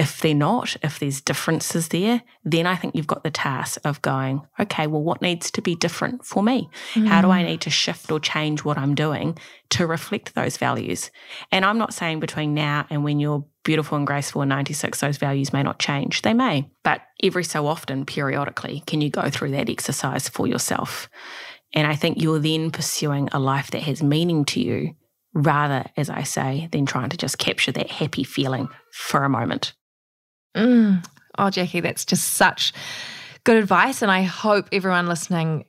If 0.00 0.22
they're 0.22 0.34
not, 0.34 0.76
if 0.82 0.98
there's 0.98 1.20
differences 1.20 1.88
there, 1.88 2.22
then 2.42 2.66
I 2.66 2.74
think 2.74 2.94
you've 2.94 3.06
got 3.06 3.22
the 3.22 3.30
task 3.30 3.78
of 3.84 4.00
going, 4.00 4.40
okay, 4.58 4.86
well, 4.86 5.02
what 5.02 5.20
needs 5.20 5.50
to 5.50 5.60
be 5.60 5.74
different 5.74 6.24
for 6.24 6.42
me? 6.42 6.70
Mm. 6.94 7.06
How 7.06 7.20
do 7.20 7.28
I 7.28 7.42
mm. 7.42 7.48
need 7.48 7.60
to 7.60 7.70
shift 7.70 8.10
or 8.10 8.18
change 8.18 8.64
what 8.64 8.78
I'm 8.78 8.94
doing 8.94 9.36
to 9.70 9.86
reflect 9.86 10.34
those 10.34 10.56
values? 10.56 11.10
And 11.52 11.66
I'm 11.66 11.76
not 11.76 11.92
saying 11.92 12.18
between 12.18 12.54
now 12.54 12.86
and 12.88 13.04
when 13.04 13.20
you're 13.20 13.44
beautiful 13.62 13.98
and 13.98 14.06
graceful 14.06 14.40
and 14.40 14.48
96, 14.48 15.00
those 15.00 15.18
values 15.18 15.52
may 15.52 15.62
not 15.62 15.78
change. 15.78 16.22
They 16.22 16.32
may, 16.32 16.70
but 16.82 17.02
every 17.22 17.44
so 17.44 17.66
often, 17.66 18.06
periodically, 18.06 18.82
can 18.86 19.02
you 19.02 19.10
go 19.10 19.28
through 19.28 19.50
that 19.50 19.68
exercise 19.68 20.30
for 20.30 20.46
yourself? 20.46 21.10
And 21.74 21.86
I 21.86 21.94
think 21.94 22.22
you're 22.22 22.38
then 22.38 22.70
pursuing 22.70 23.28
a 23.32 23.38
life 23.38 23.70
that 23.72 23.82
has 23.82 24.02
meaning 24.02 24.46
to 24.46 24.60
you 24.62 24.94
rather, 25.34 25.84
as 25.98 26.08
I 26.08 26.22
say, 26.22 26.68
than 26.72 26.86
trying 26.86 27.10
to 27.10 27.18
just 27.18 27.36
capture 27.36 27.72
that 27.72 27.90
happy 27.90 28.24
feeling 28.24 28.70
for 28.92 29.24
a 29.24 29.28
moment. 29.28 29.74
Mm. 30.56 31.04
Oh, 31.38 31.44
Jacqui, 31.44 31.82
that's 31.82 32.04
just 32.04 32.32
such 32.34 32.72
good 33.44 33.56
advice. 33.56 34.02
And 34.02 34.10
I 34.10 34.22
hope 34.22 34.68
everyone 34.72 35.06
listening 35.06 35.64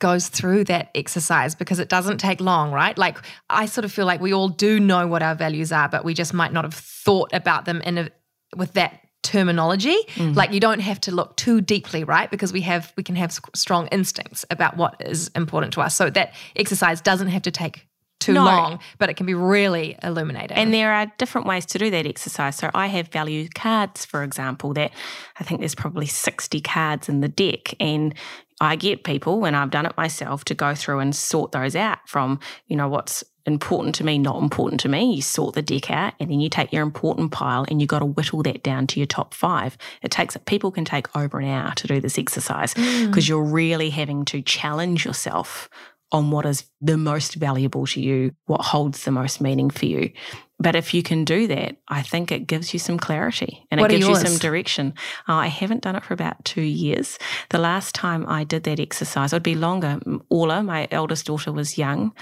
goes 0.00 0.28
through 0.28 0.64
that 0.64 0.90
exercise 0.94 1.54
because 1.54 1.78
it 1.78 1.88
doesn't 1.88 2.18
take 2.18 2.40
long, 2.40 2.72
right? 2.72 2.98
Like 2.98 3.18
I 3.48 3.66
sort 3.66 3.84
of 3.84 3.92
feel 3.92 4.06
like 4.06 4.20
we 4.20 4.34
all 4.34 4.48
do 4.48 4.80
know 4.80 5.06
what 5.06 5.22
our 5.22 5.34
values 5.34 5.72
are, 5.72 5.88
but 5.88 6.04
we 6.04 6.14
just 6.14 6.34
might 6.34 6.52
not 6.52 6.64
have 6.64 6.74
thought 6.74 7.30
about 7.32 7.64
them 7.64 7.80
in 7.82 7.98
a, 7.98 8.10
with 8.56 8.74
that 8.74 9.00
terminology. 9.22 9.96
Mm. 10.16 10.36
Like 10.36 10.52
you 10.52 10.60
don't 10.60 10.80
have 10.80 11.00
to 11.02 11.10
look 11.10 11.36
too 11.36 11.60
deeply, 11.60 12.04
right? 12.04 12.30
Because 12.30 12.52
we 12.52 12.60
have 12.62 12.92
we 12.96 13.02
can 13.02 13.16
have 13.16 13.32
strong 13.54 13.86
instincts 13.88 14.44
about 14.50 14.76
what 14.76 14.96
is 15.00 15.28
important 15.28 15.72
to 15.74 15.80
us. 15.80 15.96
So 15.96 16.10
that 16.10 16.34
exercise 16.54 17.00
doesn't 17.00 17.28
have 17.28 17.42
to 17.42 17.50
take 17.50 17.88
too 18.24 18.32
no. 18.32 18.44
long, 18.44 18.78
but 18.98 19.10
it 19.10 19.14
can 19.14 19.26
be 19.26 19.34
really 19.34 19.96
illuminating. 20.02 20.56
And 20.56 20.72
there 20.72 20.92
are 20.92 21.12
different 21.18 21.46
ways 21.46 21.66
to 21.66 21.78
do 21.78 21.90
that 21.90 22.06
exercise. 22.06 22.56
So 22.56 22.70
I 22.74 22.86
have 22.86 23.08
value 23.08 23.48
cards, 23.54 24.04
for 24.04 24.22
example, 24.22 24.72
that 24.74 24.92
I 25.38 25.44
think 25.44 25.60
there's 25.60 25.74
probably 25.74 26.06
60 26.06 26.60
cards 26.62 27.08
in 27.08 27.20
the 27.20 27.28
deck. 27.28 27.74
And 27.78 28.14
I 28.60 28.76
get 28.76 29.04
people, 29.04 29.40
when 29.40 29.54
I've 29.54 29.70
done 29.70 29.84
it 29.84 29.96
myself, 29.96 30.44
to 30.46 30.54
go 30.54 30.74
through 30.74 31.00
and 31.00 31.14
sort 31.14 31.52
those 31.52 31.76
out 31.76 31.98
from, 32.06 32.40
you 32.66 32.76
know, 32.76 32.88
what's 32.88 33.22
important 33.46 33.94
to 33.96 34.04
me, 34.04 34.16
not 34.16 34.40
important 34.40 34.80
to 34.80 34.88
me. 34.88 35.14
You 35.14 35.20
sort 35.20 35.54
the 35.54 35.60
deck 35.60 35.90
out 35.90 36.14
and 36.18 36.30
then 36.30 36.40
you 36.40 36.48
take 36.48 36.72
your 36.72 36.82
important 36.82 37.30
pile 37.30 37.66
and 37.68 37.78
you 37.78 37.86
got 37.86 37.98
to 37.98 38.06
whittle 38.06 38.42
that 38.44 38.62
down 38.62 38.86
to 38.88 39.00
your 39.00 39.06
top 39.06 39.34
five. 39.34 39.76
It 40.02 40.10
takes, 40.10 40.34
people 40.46 40.70
can 40.70 40.86
take 40.86 41.14
over 41.14 41.40
an 41.40 41.48
hour 41.48 41.74
to 41.74 41.86
do 41.86 42.00
this 42.00 42.18
exercise 42.18 42.72
because 42.72 43.24
mm. 43.24 43.28
you're 43.28 43.44
really 43.44 43.90
having 43.90 44.24
to 44.26 44.40
challenge 44.40 45.04
yourself 45.04 45.68
on 46.14 46.30
what 46.30 46.46
is 46.46 46.64
the 46.80 46.96
most 46.96 47.34
valuable 47.34 47.86
to 47.88 48.00
you, 48.00 48.30
what 48.46 48.60
holds 48.60 49.04
the 49.04 49.10
most 49.10 49.40
meaning 49.40 49.68
for 49.68 49.84
you. 49.84 50.12
But 50.60 50.76
if 50.76 50.94
you 50.94 51.02
can 51.02 51.24
do 51.24 51.48
that, 51.48 51.76
I 51.88 52.02
think 52.02 52.30
it 52.30 52.46
gives 52.46 52.72
you 52.72 52.78
some 52.78 52.98
clarity 52.98 53.66
and 53.72 53.80
What 53.80 53.90
it 53.90 53.96
gives 53.96 54.08
you 54.08 54.14
some 54.14 54.38
direction. 54.38 54.94
Uh, 55.28 55.34
I 55.34 55.48
haven't 55.48 55.82
done 55.82 55.96
it 55.96 56.04
for 56.04 56.14
about 56.14 56.44
two 56.44 56.62
years. 56.62 57.18
The 57.50 57.58
last 57.58 57.96
time 57.96 58.24
I 58.28 58.44
did 58.44 58.62
that 58.62 58.78
exercise, 58.78 59.32
it 59.32 59.36
would 59.36 59.42
be 59.42 59.56
longer. 59.56 59.98
Orla, 60.30 60.62
my 60.62 60.86
eldest 60.92 61.26
daughter, 61.26 61.50
was 61.50 61.76
young. 61.76 62.12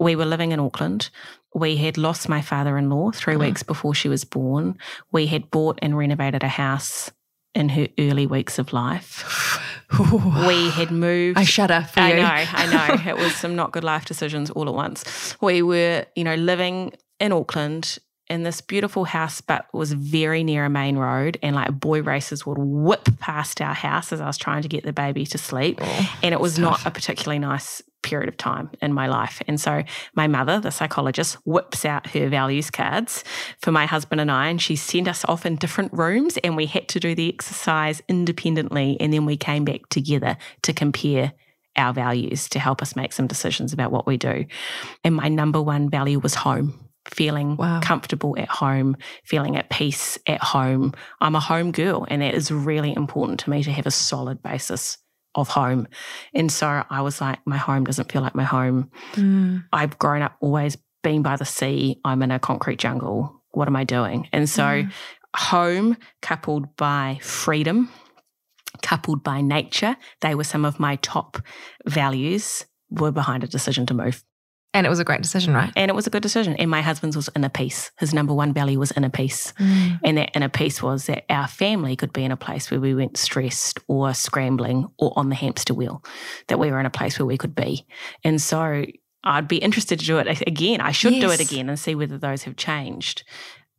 We 0.00 0.16
were 0.16 0.24
living 0.24 0.52
in 0.52 0.58
Auckland. 0.58 1.10
We 1.54 1.76
had 1.76 1.98
lost 1.98 2.30
my 2.30 2.40
father 2.40 2.78
in 2.78 2.88
law 2.88 3.10
three 3.10 3.36
weeks 3.36 3.62
before 3.62 3.94
she 3.94 4.08
was 4.08 4.24
born. 4.24 4.78
We 5.12 5.26
had 5.26 5.50
bought 5.50 5.78
and 5.82 5.98
renovated 5.98 6.42
a 6.42 6.48
house 6.48 7.12
in 7.54 7.68
her 7.70 7.88
early 7.98 8.26
weeks 8.26 8.58
of 8.58 8.72
life. 8.72 9.58
We 9.98 10.70
had 10.70 10.90
moved. 10.90 11.38
I 11.38 11.44
shudder 11.44 11.86
for 11.92 12.00
I 12.00 12.10
you. 12.10 12.16
know, 12.16 12.22
I 12.24 12.66
know. 13.04 13.10
It 13.10 13.16
was 13.18 13.34
some 13.36 13.54
not 13.54 13.72
good 13.72 13.84
life 13.84 14.06
decisions 14.06 14.50
all 14.50 14.66
at 14.68 14.74
once. 14.74 15.36
We 15.42 15.60
were, 15.60 16.06
you 16.16 16.24
know, 16.24 16.34
living 16.34 16.94
in 17.20 17.30
Auckland 17.32 17.98
in 18.32 18.44
this 18.44 18.62
beautiful 18.62 19.04
house, 19.04 19.42
but 19.42 19.66
was 19.74 19.92
very 19.92 20.42
near 20.42 20.64
a 20.64 20.70
main 20.70 20.96
road, 20.96 21.38
and 21.42 21.54
like 21.54 21.78
boy 21.78 22.02
races 22.02 22.46
would 22.46 22.56
whip 22.58 23.08
past 23.18 23.60
our 23.60 23.74
house 23.74 24.10
as 24.10 24.20
I 24.20 24.26
was 24.26 24.38
trying 24.38 24.62
to 24.62 24.68
get 24.68 24.84
the 24.84 24.92
baby 24.92 25.26
to 25.26 25.38
sleep, 25.38 25.78
Oh, 25.82 26.16
and 26.22 26.32
it 26.32 26.40
was 26.40 26.58
not 26.58 26.84
a 26.86 26.90
particularly 26.90 27.38
nice 27.38 27.82
period 28.02 28.28
of 28.28 28.36
time 28.36 28.70
in 28.80 28.92
my 28.92 29.06
life. 29.06 29.42
And 29.46 29.60
so 29.60 29.84
my 30.14 30.26
mother, 30.26 30.58
the 30.58 30.70
psychologist, 30.70 31.36
whips 31.44 31.84
out 31.84 32.08
her 32.08 32.28
values 32.28 32.70
cards 32.70 33.22
for 33.60 33.70
my 33.70 33.86
husband 33.86 34.20
and 34.20 34.30
I, 34.30 34.48
and 34.48 34.60
she 34.60 34.76
sent 34.76 35.08
us 35.08 35.24
off 35.26 35.44
in 35.44 35.56
different 35.56 35.92
rooms, 35.92 36.38
and 36.38 36.56
we 36.56 36.66
had 36.66 36.88
to 36.88 37.00
do 37.00 37.14
the 37.14 37.32
exercise 37.32 38.02
independently, 38.08 38.96
and 38.98 39.12
then 39.12 39.26
we 39.26 39.36
came 39.36 39.66
back 39.66 39.88
together 39.90 40.38
to 40.62 40.72
compare 40.72 41.32
our 41.76 41.92
values 41.92 42.48
to 42.48 42.58
help 42.58 42.80
us 42.80 42.96
make 42.96 43.12
some 43.12 43.26
decisions 43.26 43.74
about 43.74 43.92
what 43.92 44.06
we 44.06 44.16
do. 44.16 44.46
And 45.04 45.14
my 45.14 45.28
number 45.28 45.60
one 45.60 45.90
value 45.90 46.18
was 46.18 46.34
home. 46.34 46.91
Feeling 47.10 47.56
Wow. 47.56 47.80
comfortable 47.80 48.36
at 48.38 48.48
home, 48.48 48.96
feeling 49.24 49.56
at 49.56 49.70
peace 49.70 50.18
at 50.26 50.40
home. 50.42 50.92
I'm 51.20 51.34
a 51.34 51.40
home 51.40 51.72
girl, 51.72 52.06
and 52.08 52.22
it 52.22 52.34
is 52.34 52.50
really 52.52 52.94
important 52.94 53.40
to 53.40 53.50
me 53.50 53.62
to 53.64 53.72
have 53.72 53.86
a 53.86 53.90
solid 53.90 54.42
basis 54.42 54.98
of 55.34 55.48
home. 55.48 55.88
And 56.34 56.50
so 56.52 56.84
I 56.88 57.00
was 57.00 57.20
like, 57.20 57.38
my 57.46 57.56
home 57.56 57.84
doesn't 57.84 58.12
feel 58.12 58.22
like 58.22 58.34
my 58.34 58.44
home. 58.44 58.90
Mm. 59.14 59.64
I've 59.72 59.98
grown 59.98 60.22
up 60.22 60.36
always 60.40 60.76
being 61.02 61.22
by 61.22 61.36
the 61.36 61.44
sea. 61.44 61.98
I'm 62.04 62.22
in 62.22 62.30
a 62.30 62.38
concrete 62.38 62.78
jungle. 62.78 63.42
What 63.50 63.66
am 63.66 63.74
I 63.76 63.84
doing? 63.84 64.28
And 64.32 64.48
so, 64.48 64.62
Mm. 64.62 64.92
home 65.34 65.96
coupled 66.20 66.76
by 66.76 67.18
freedom, 67.22 67.88
coupled 68.82 69.22
by 69.24 69.40
nature, 69.40 69.96
they 70.20 70.34
were 70.34 70.44
some 70.44 70.64
of 70.64 70.78
my 70.78 70.96
top 70.96 71.38
values, 71.86 72.64
were 72.90 73.10
behind 73.12 73.42
a 73.42 73.48
decision 73.48 73.86
to 73.86 73.94
move. 73.94 74.22
And 74.74 74.86
it 74.86 74.90
was 74.90 75.00
a 75.00 75.04
great 75.04 75.20
decision, 75.20 75.52
right? 75.52 75.70
And 75.76 75.90
it 75.90 75.94
was 75.94 76.06
a 76.06 76.10
good 76.10 76.22
decision. 76.22 76.56
And 76.56 76.70
my 76.70 76.80
husband's 76.80 77.14
was 77.14 77.28
inner 77.36 77.50
peace. 77.50 77.90
His 77.98 78.14
number 78.14 78.32
one 78.32 78.54
value 78.54 78.78
was 78.78 78.90
inner 78.92 79.10
peace. 79.10 79.52
Mm. 79.58 80.00
And 80.02 80.16
that 80.16 80.30
inner 80.34 80.48
peace 80.48 80.82
was 80.82 81.06
that 81.06 81.24
our 81.28 81.46
family 81.46 81.94
could 81.94 82.12
be 82.12 82.24
in 82.24 82.32
a 82.32 82.36
place 82.38 82.70
where 82.70 82.80
we 82.80 82.94
weren't 82.94 83.18
stressed 83.18 83.80
or 83.86 84.14
scrambling 84.14 84.88
or 84.98 85.12
on 85.16 85.28
the 85.28 85.34
hamster 85.34 85.74
wheel, 85.74 86.02
that 86.48 86.58
we 86.58 86.70
were 86.70 86.80
in 86.80 86.86
a 86.86 86.90
place 86.90 87.18
where 87.18 87.26
we 87.26 87.36
could 87.36 87.54
be. 87.54 87.86
And 88.24 88.40
so 88.40 88.86
I'd 89.24 89.48
be 89.48 89.58
interested 89.58 89.98
to 90.00 90.06
do 90.06 90.18
it 90.18 90.40
again. 90.46 90.80
I 90.80 90.92
should 90.92 91.20
do 91.20 91.30
it 91.30 91.40
again 91.40 91.68
and 91.68 91.78
see 91.78 91.94
whether 91.94 92.16
those 92.16 92.44
have 92.44 92.56
changed. 92.56 93.24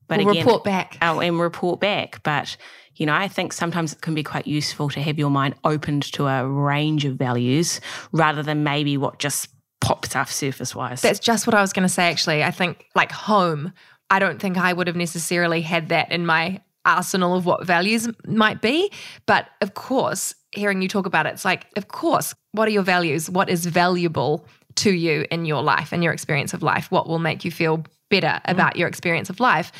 But 0.07 0.19
We'll 0.19 0.29
again, 0.29 0.45
report 0.45 0.63
back. 0.63 0.97
oh, 1.01 1.21
and 1.21 1.39
report 1.39 1.79
back. 1.79 2.21
But 2.23 2.55
you 2.95 3.05
know, 3.07 3.13
I 3.13 3.27
think 3.27 3.53
sometimes 3.53 3.93
it 3.93 4.01
can 4.01 4.13
be 4.13 4.23
quite 4.23 4.45
useful 4.45 4.89
to 4.89 5.01
have 5.01 5.17
your 5.17 5.31
mind 5.31 5.55
opened 5.63 6.03
to 6.13 6.27
a 6.27 6.47
range 6.47 7.05
of 7.05 7.15
values 7.15 7.81
rather 8.11 8.43
than 8.43 8.63
maybe 8.63 8.97
what 8.97 9.17
just 9.17 9.49
pops 9.83 10.15
off 10.15 10.31
surface 10.31 10.73
wise. 10.73 11.01
That's 11.01 11.19
just 11.19 11.45
what 11.45 11.53
I 11.53 11.61
was 11.61 11.73
going 11.73 11.87
to 11.87 11.93
say, 11.93 12.09
actually. 12.09 12.43
I 12.43 12.51
think, 12.51 12.87
like, 12.95 13.11
home, 13.11 13.73
I 14.09 14.19
don't 14.19 14.39
think 14.39 14.57
I 14.57 14.71
would 14.71 14.87
have 14.87 14.95
necessarily 14.95 15.61
had 15.61 15.89
that 15.89 16.11
in 16.11 16.25
my 16.25 16.61
arsenal 16.85 17.35
of 17.35 17.45
what 17.45 17.65
values 17.65 18.07
might 18.25 18.61
be. 18.61 18.91
But 19.25 19.47
of 19.61 19.73
course, 19.73 20.35
hearing 20.51 20.81
you 20.81 20.87
talk 20.87 21.05
about 21.05 21.25
it, 21.25 21.33
it's 21.33 21.45
like, 21.45 21.67
of 21.77 21.87
course, 21.87 22.33
what 22.51 22.67
are 22.67 22.71
your 22.71 22.83
values? 22.83 23.29
What 23.29 23.49
is 23.49 23.65
valuable 23.65 24.45
to 24.75 24.91
you 24.91 25.25
in 25.31 25.45
your 25.45 25.61
life 25.61 25.91
and 25.91 26.03
your 26.03 26.13
experience 26.13 26.53
of 26.53 26.63
life? 26.63 26.89
What 26.91 27.07
will 27.07 27.19
make 27.19 27.45
you 27.45 27.51
feel 27.51 27.83
better 28.09 28.27
mm. 28.27 28.51
about 28.51 28.75
your 28.75 28.87
experience 28.87 29.29
of 29.29 29.39
life? 29.39 29.71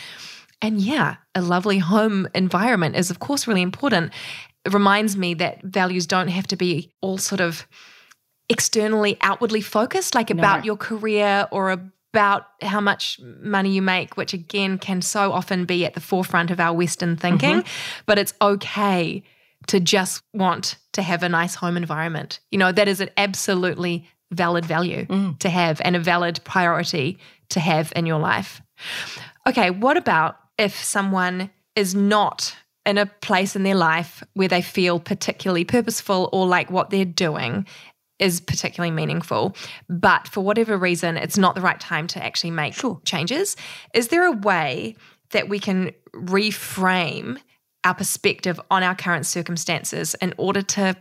And 0.62 0.80
yeah, 0.80 1.18
a 1.36 1.42
lovely 1.42 1.78
home 1.80 2.28
environment 2.34 2.96
is, 2.96 3.10
of 3.10 3.20
course, 3.20 3.48
really 3.48 3.62
important. 3.62 4.12
It 4.66 4.74
reminds 4.74 5.18
me 5.18 5.34
that 5.36 5.62
values 5.62 6.08
don't 6.08 6.30
have 6.30 6.48
to 6.48 6.56
be 6.56 6.92
all 7.02 7.18
sort 7.18 7.42
of 7.42 7.68
externally, 8.50 9.18
outwardly 9.22 9.62
focused, 9.62 10.16
like 10.16 10.30
about 10.30 10.66
your 10.66 10.78
career 10.78 11.48
or 11.52 11.72
about 11.72 12.48
how 12.62 12.80
much 12.80 13.20
money 13.42 13.72
you 13.72 13.82
make, 13.82 14.18
which 14.18 14.34
again 14.34 14.78
can 14.78 15.02
so 15.02 15.32
often 15.32 15.66
be 15.66 15.86
at 15.86 15.94
the 15.94 16.00
forefront 16.00 16.52
of 16.52 16.60
our 16.60 16.74
Western 16.74 17.16
mm-hmm. 17.16 17.22
thinking. 17.22 17.64
But 18.06 18.20
it's 18.20 18.34
okay 18.42 19.24
to 19.68 19.80
just 19.80 20.22
want 20.34 20.76
to 20.92 21.02
have 21.02 21.24
a 21.24 21.30
nice 21.30 21.56
home 21.56 21.78
environment. 21.78 22.40
You 22.52 22.60
know, 22.60 22.72
that 22.72 22.88
is 22.88 23.00
an 23.02 23.10
absolutely 23.18 24.08
valid 24.32 24.66
value 24.66 25.06
mm. 25.06 25.40
to 25.40 25.50
have 25.50 25.82
and 25.84 25.96
a 25.96 26.00
valid 26.00 26.40
priority 26.44 27.20
to 27.50 27.60
have 27.60 27.94
in 27.96 28.06
your 28.06 28.20
life. 28.20 28.62
Okay, 29.48 29.70
what 29.70 29.98
about 29.98 30.38
if 30.58 30.84
someone 30.84 31.50
is 31.76 31.96
not 31.96 32.56
in 32.86 32.98
a 32.98 33.06
place 33.06 33.56
in 33.56 33.64
their 33.64 33.76
life 33.76 34.24
where 34.34 34.48
they 34.48 34.62
feel 34.62 35.00
particularly 35.00 35.64
purposeful 35.64 36.30
or 36.34 36.46
like 36.46 36.70
what 36.70 36.90
they're 36.90 37.06
doing 37.06 37.66
is 38.20 38.40
particularly 38.40 38.92
meaningful, 38.92 39.56
but 39.90 40.28
for 40.28 40.42
whatever 40.42 40.78
reason, 40.78 41.18
it's 41.18 41.38
not 41.38 41.56
the 41.56 41.62
right 41.62 41.80
time 41.80 42.08
to 42.08 42.24
actually 42.24 42.52
make 42.52 42.74
Sure. 42.74 43.02
changes? 43.06 43.56
Is 43.94 44.10
there 44.10 44.26
a 44.26 44.32
way 44.32 44.96
that 45.32 45.50
we 45.50 45.60
can 45.60 45.92
reframe 46.14 47.40
our 47.84 47.94
perspective 47.94 48.60
on 48.72 48.84
our 48.84 48.96
current 48.96 49.26
circumstances 49.26 50.16
in 50.22 50.34
order 50.38 50.62
to 50.62 50.96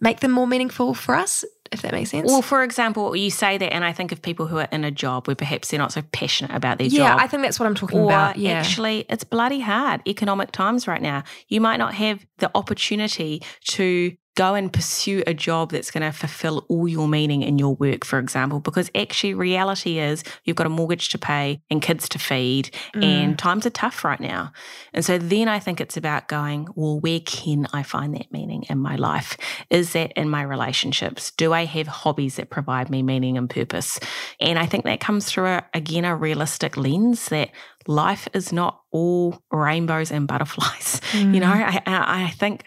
make 0.00 0.20
them 0.20 0.30
more 0.30 0.46
meaningful 0.46 0.94
for 0.94 1.14
us? 1.14 1.44
If 1.70 1.80
that 1.82 1.92
makes 1.92 2.10
sense. 2.10 2.30
Well, 2.30 2.42
for 2.42 2.62
example, 2.62 3.16
you 3.16 3.30
say 3.30 3.56
that, 3.56 3.72
and 3.72 3.82
I 3.82 3.92
think 3.94 4.12
of 4.12 4.20
people 4.20 4.46
who 4.46 4.58
are 4.58 4.68
in 4.70 4.84
a 4.84 4.90
job 4.90 5.26
where 5.26 5.34
perhaps 5.34 5.70
they're 5.70 5.78
not 5.78 5.90
so 5.90 6.02
passionate 6.12 6.54
about 6.54 6.76
their 6.76 6.86
yeah, 6.86 6.98
job. 6.98 7.18
Yeah, 7.18 7.24
I 7.24 7.26
think 7.26 7.42
that's 7.42 7.58
what 7.58 7.66
I'm 7.66 7.74
talking 7.74 8.00
or 8.00 8.04
about. 8.04 8.36
Yeah. 8.36 8.52
actually, 8.52 9.06
it's 9.08 9.24
bloody 9.24 9.60
hard 9.60 10.02
economic 10.06 10.52
times 10.52 10.86
right 10.86 11.00
now. 11.00 11.24
You 11.48 11.62
might 11.62 11.78
not 11.78 11.94
have 11.94 12.26
the 12.38 12.50
opportunity 12.54 13.42
to 13.68 14.14
go 14.34 14.54
and 14.54 14.72
pursue 14.72 15.22
a 15.26 15.34
job 15.34 15.70
that's 15.72 15.90
going 15.90 16.02
to 16.02 16.10
fulfill 16.16 16.64
all 16.68 16.88
your 16.88 17.06
meaning 17.06 17.42
in 17.42 17.58
your 17.58 17.74
work, 17.74 18.04
for 18.04 18.18
example, 18.18 18.60
because 18.60 18.90
actually, 18.94 19.34
reality 19.34 19.98
is 19.98 20.24
you've 20.44 20.56
got 20.56 20.66
a 20.66 20.70
mortgage 20.70 21.10
to 21.10 21.18
pay 21.18 21.60
and 21.70 21.82
kids 21.82 22.08
to 22.08 22.18
feed, 22.18 22.70
Mm. 22.94 23.04
and 23.04 23.38
times 23.38 23.66
are 23.66 23.70
tough 23.70 24.04
right 24.04 24.20
now. 24.20 24.52
And 24.94 25.04
so 25.04 25.18
then 25.18 25.48
I 25.48 25.58
think 25.58 25.80
it's 25.80 25.96
about 25.96 26.28
going, 26.28 26.66
well, 26.74 26.98
where 27.00 27.20
can 27.20 27.66
I 27.72 27.82
find 27.82 28.14
that 28.14 28.32
meaning 28.32 28.64
in 28.68 28.78
my 28.78 28.96
life? 28.96 29.36
Is 29.70 29.92
that 29.92 30.12
in 30.12 30.28
my 30.30 30.42
relationships? 30.42 31.30
Do 31.32 31.52
I 31.52 31.64
have 31.64 31.86
hobbies 31.86 32.36
that 32.36 32.50
provide 32.50 32.88
me 32.90 33.02
meaning 33.02 33.36
and 33.36 33.48
purpose? 33.50 34.00
And 34.40 34.58
I 34.58 34.66
think 34.66 34.84
that 34.84 35.00
comes 35.00 35.26
through, 35.26 35.46
a, 35.46 35.64
again, 35.74 36.04
a 36.04 36.16
realistic 36.16 36.76
lens 36.76 37.28
that 37.28 37.50
life 37.86 38.28
is 38.32 38.52
not 38.52 38.80
all 38.92 39.42
rainbows 39.50 40.10
and 40.10 40.26
butterflies. 40.26 41.00
You 41.14 41.40
know, 41.40 41.52
I, 41.52 41.80
I 41.86 42.24
I 42.24 42.30
think 42.30 42.64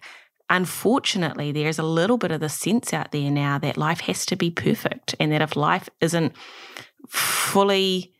unfortunately 0.50 1.52
there's 1.52 1.80
a 1.80 1.84
little 1.84 2.18
bit 2.18 2.32
of 2.32 2.40
the 2.40 2.50
sense 2.50 2.94
out 2.94 3.12
there 3.12 3.32
now 3.32 3.58
that 3.58 3.78
life 3.78 4.02
has 4.02 4.26
to 4.26 4.36
be 4.36 4.52
perfect 4.52 5.16
and 5.20 5.32
that 5.32 5.42
if 5.42 5.56
life 5.56 5.90
isn't 6.02 6.34
fully 7.08 8.12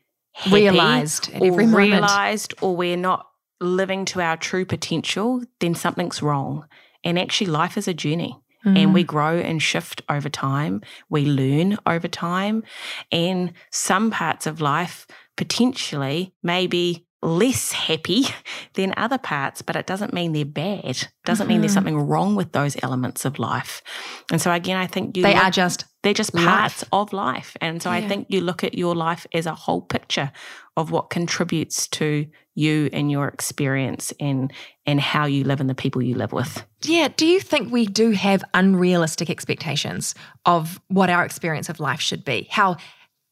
Realised 0.50 1.32
at 1.32 1.40
or 1.40 1.46
every 1.46 1.66
moment. 1.66 1.92
realized 1.92 2.54
or 2.60 2.76
we're 2.76 2.96
not 2.96 3.26
living 3.60 4.04
to 4.06 4.20
our 4.20 4.36
true 4.36 4.64
potential, 4.64 5.42
then 5.60 5.74
something's 5.74 6.22
wrong. 6.22 6.66
And 7.02 7.18
actually 7.18 7.46
life 7.48 7.78
is 7.78 7.88
a 7.88 7.94
journey. 7.94 8.38
And 8.64 8.92
we 8.92 9.02
mm-hmm. 9.02 9.06
grow 9.06 9.38
and 9.38 9.62
shift 9.62 10.02
over 10.08 10.28
time. 10.28 10.82
We 11.08 11.24
learn 11.24 11.78
over 11.86 12.08
time. 12.08 12.64
And 13.12 13.52
some 13.70 14.10
parts 14.10 14.44
of 14.44 14.60
life 14.60 15.06
potentially 15.36 16.34
may 16.42 16.66
be 16.66 17.06
less 17.22 17.72
happy 17.72 18.24
than 18.74 18.94
other 18.96 19.18
parts, 19.18 19.62
but 19.62 19.74
it 19.76 19.86
doesn't 19.86 20.12
mean 20.12 20.32
they're 20.32 20.44
bad. 20.44 20.84
It 20.84 21.08
Doesn't 21.24 21.48
mean 21.48 21.60
there's 21.60 21.72
Mhm. 21.72 21.74
something 21.74 21.98
wrong 21.98 22.36
with 22.36 22.52
those 22.52 22.76
elements 22.82 23.24
of 23.24 23.38
life. 23.38 23.82
And 24.30 24.40
so 24.40 24.52
again, 24.52 24.76
I 24.76 24.86
think 24.86 25.16
you 25.16 25.22
they 25.22 25.34
look- 25.34 25.44
are 25.44 25.50
just 25.50 25.84
they're 26.02 26.14
just 26.14 26.34
life. 26.34 26.44
parts 26.46 26.84
of 26.92 27.12
life. 27.12 27.56
And 27.60 27.82
so 27.82 27.90
I 27.90 28.06
think 28.06 28.26
you 28.30 28.40
look 28.40 28.62
at 28.62 28.78
your 28.78 28.94
life 28.94 29.26
as 29.34 29.44
a 29.46 29.54
whole 29.54 29.80
picture 29.80 30.30
of 30.76 30.92
what 30.92 31.10
contributes 31.10 31.88
to 31.88 32.26
you 32.54 32.88
and 32.92 33.10
your 33.10 33.26
experience 33.28 34.12
and 34.20 34.52
and 34.86 35.00
how 35.00 35.26
you 35.26 35.42
live 35.42 35.60
and 35.60 35.68
the 35.68 35.74
people 35.74 36.00
you 36.00 36.14
live 36.14 36.32
with. 36.32 36.64
Yeah. 36.84 37.08
Do 37.16 37.26
you 37.26 37.40
think 37.40 37.72
we 37.72 37.86
do 37.86 38.12
have 38.12 38.44
unrealistic 38.54 39.28
expectations 39.30 40.14
of 40.44 40.80
what 40.88 41.10
our 41.10 41.24
experience 41.24 41.68
of 41.68 41.80
life 41.80 42.00
should 42.00 42.24
be? 42.24 42.46
How 42.50 42.76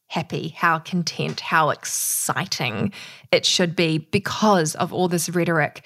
happy, 0.07 0.49
how 0.49 0.79
content, 0.79 1.39
how 1.39 1.69
exciting 1.69 2.93
it 3.31 3.45
should 3.45 3.75
be 3.75 3.97
because 3.97 4.75
of 4.75 4.93
all 4.93 5.07
this 5.07 5.29
rhetoric? 5.29 5.85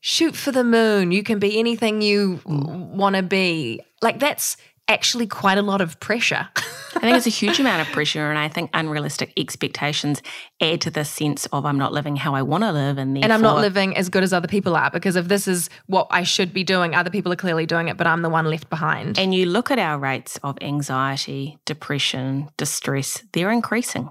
Shoot 0.00 0.34
for 0.34 0.50
the 0.50 0.64
moon. 0.64 1.12
You 1.12 1.22
can 1.22 1.38
be 1.38 1.58
anything 1.58 2.02
you 2.02 2.40
mm. 2.44 2.88
want 2.88 3.16
to 3.16 3.22
be. 3.22 3.80
Like, 4.00 4.18
that's 4.18 4.56
actually 4.92 5.26
quite 5.26 5.58
a 5.58 5.62
lot 5.62 5.80
of 5.80 5.98
pressure. 5.98 6.48
I 6.94 7.00
think 7.00 7.16
it's 7.16 7.26
a 7.26 7.30
huge 7.30 7.58
amount 7.58 7.80
of 7.80 7.92
pressure, 7.92 8.28
and 8.28 8.38
I 8.38 8.48
think 8.48 8.70
unrealistic 8.74 9.32
expectations 9.36 10.22
add 10.60 10.82
to 10.82 10.90
the 10.90 11.04
sense 11.04 11.46
of 11.46 11.64
I'm 11.64 11.78
not 11.78 11.92
living 11.92 12.16
how 12.16 12.34
I 12.34 12.42
want 12.42 12.64
to 12.64 12.70
live, 12.70 12.98
and 12.98 13.16
and 13.16 13.32
I'm 13.32 13.40
not 13.40 13.56
living 13.56 13.96
as 13.96 14.08
good 14.08 14.22
as 14.22 14.32
other 14.32 14.46
people 14.46 14.76
are 14.76 14.90
because 14.90 15.16
if 15.16 15.26
this 15.28 15.48
is 15.48 15.70
what 15.86 16.06
I 16.10 16.22
should 16.22 16.52
be 16.52 16.64
doing, 16.64 16.94
other 16.94 17.10
people 17.10 17.32
are 17.32 17.36
clearly 17.36 17.66
doing 17.66 17.88
it, 17.88 17.96
but 17.96 18.06
I'm 18.06 18.22
the 18.22 18.28
one 18.28 18.44
left 18.44 18.68
behind. 18.68 19.18
And 19.18 19.34
you 19.34 19.46
look 19.46 19.70
at 19.70 19.78
our 19.78 19.98
rates 19.98 20.38
of 20.42 20.58
anxiety, 20.60 21.58
depression, 21.64 22.50
distress; 22.58 23.22
they're 23.32 23.50
increasing. 23.50 24.10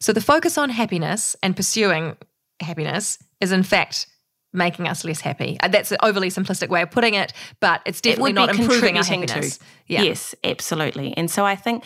So 0.00 0.12
the 0.12 0.20
focus 0.20 0.58
on 0.58 0.70
happiness 0.70 1.36
and 1.42 1.56
pursuing 1.56 2.16
happiness 2.60 3.18
is 3.40 3.52
in 3.52 3.62
fact 3.62 4.08
making 4.56 4.88
us 4.88 5.04
less 5.04 5.20
happy. 5.20 5.56
Uh, 5.60 5.68
that's 5.68 5.92
an 5.92 5.98
overly 6.02 6.28
simplistic 6.28 6.68
way 6.68 6.82
of 6.82 6.90
putting 6.90 7.14
it, 7.14 7.32
but 7.60 7.82
it's 7.86 8.00
definitely 8.00 8.30
it 8.30 8.34
not 8.34 8.50
improving 8.50 8.96
our 8.96 9.04
happiness. 9.04 9.58
Yeah. 9.86 10.02
Yes, 10.02 10.34
absolutely. 10.42 11.16
And 11.16 11.30
so 11.30 11.44
I 11.44 11.54
think 11.54 11.84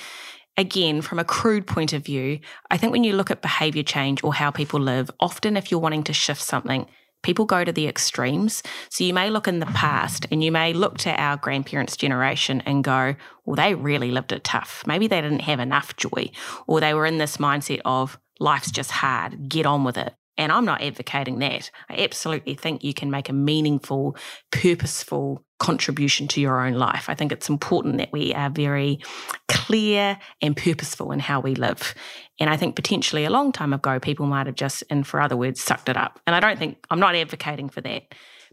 again, 0.57 1.01
from 1.01 1.19
a 1.19 1.25
crude 1.25 1.67
point 1.67 1.93
of 1.93 2.05
view, 2.05 2.39
I 2.71 2.77
think 2.77 2.93
when 2.93 3.05
you 3.05 3.15
look 3.15 3.31
at 3.31 3.43
behavior 3.43 3.83
change 3.83 4.23
or 4.23 4.35
how 4.35 4.51
people 4.51 4.81
live, 4.81 5.11
often 5.21 5.57
if 5.57 5.71
you're 5.71 5.81
wanting 5.81 6.05
to 6.05 6.13
shift 6.13 6.43
something, 6.43 6.87
people 7.23 7.45
go 7.45 7.65
to 7.65 7.73
the 7.73 7.87
extremes. 7.87 8.63
So 8.89 9.05
you 9.05 9.15
may 9.15 9.31
look 9.31 9.49
in 9.49 9.61
the 9.61 9.67
past 9.67 10.27
and 10.31 10.43
you 10.43 10.53
may 10.53 10.73
look 10.73 10.99
to 10.99 11.11
our 11.21 11.37
grandparents' 11.37 11.97
generation 11.97 12.63
and 12.67 12.85
go, 12.85 13.15
well, 13.45 13.57
they 13.57 13.75
really 13.75 14.11
lived 14.11 14.33
it 14.33 14.45
tough. 14.45 14.85
Maybe 14.87 15.07
they 15.07 15.21
didn't 15.21 15.41
have 15.43 15.61
enough 15.61 15.97
joy, 15.97 16.31
or 16.67 16.81
they 16.81 16.95
were 16.95 17.07
in 17.07 17.19
this 17.19 17.37
mindset 17.37 17.81
of 17.85 18.19
life's 18.39 18.71
just 18.71 18.91
hard, 18.91 19.49
get 19.49 19.67
on 19.67 19.85
with 19.85 19.99
it. 19.99 20.15
And 20.41 20.51
I'm 20.51 20.65
not 20.65 20.81
advocating 20.81 21.39
that. 21.41 21.71
I 21.91 22.03
absolutely 22.03 22.55
think 22.55 22.83
you 22.83 22.95
can 22.95 23.11
make 23.11 23.29
a 23.29 23.33
meaningful, 23.35 24.17
purposeful 24.51 25.45
contribution 25.59 26.29
to 26.29 26.41
your 26.41 26.65
own 26.65 26.73
life. 26.73 27.11
I 27.11 27.15
think 27.15 27.31
it's 27.31 27.51
important 27.51 27.99
that 27.99 28.11
we 28.11 28.33
are 28.33 28.49
very 28.49 29.01
clear 29.49 30.19
and 30.41 30.57
purposeful 30.57 31.13
in 31.13 31.19
how 31.21 31.41
we 31.41 31.55
live. 31.55 31.95
And 32.39 32.49
I 32.49 32.57
think 32.57 32.75
potentially 32.75 33.27
a 33.27 33.31
long 33.31 33.53
time 33.53 33.75
ago, 33.75 34.01
people 34.01 34.25
might 34.25 34.47
have 34.47 34.55
just, 34.55 34.81
in 34.85 35.05
for 35.05 35.21
other 35.21 35.37
words, 35.37 35.61
sucked 35.61 35.91
it 35.91 35.99
up. 35.99 36.19
And 36.27 36.35
I 36.35 36.41
don't 36.41 36.59
think, 36.59 36.79
I'm 36.89 37.01
not 37.01 37.15
advocating 37.15 37.69
for 37.69 37.83
that. 37.83 38.05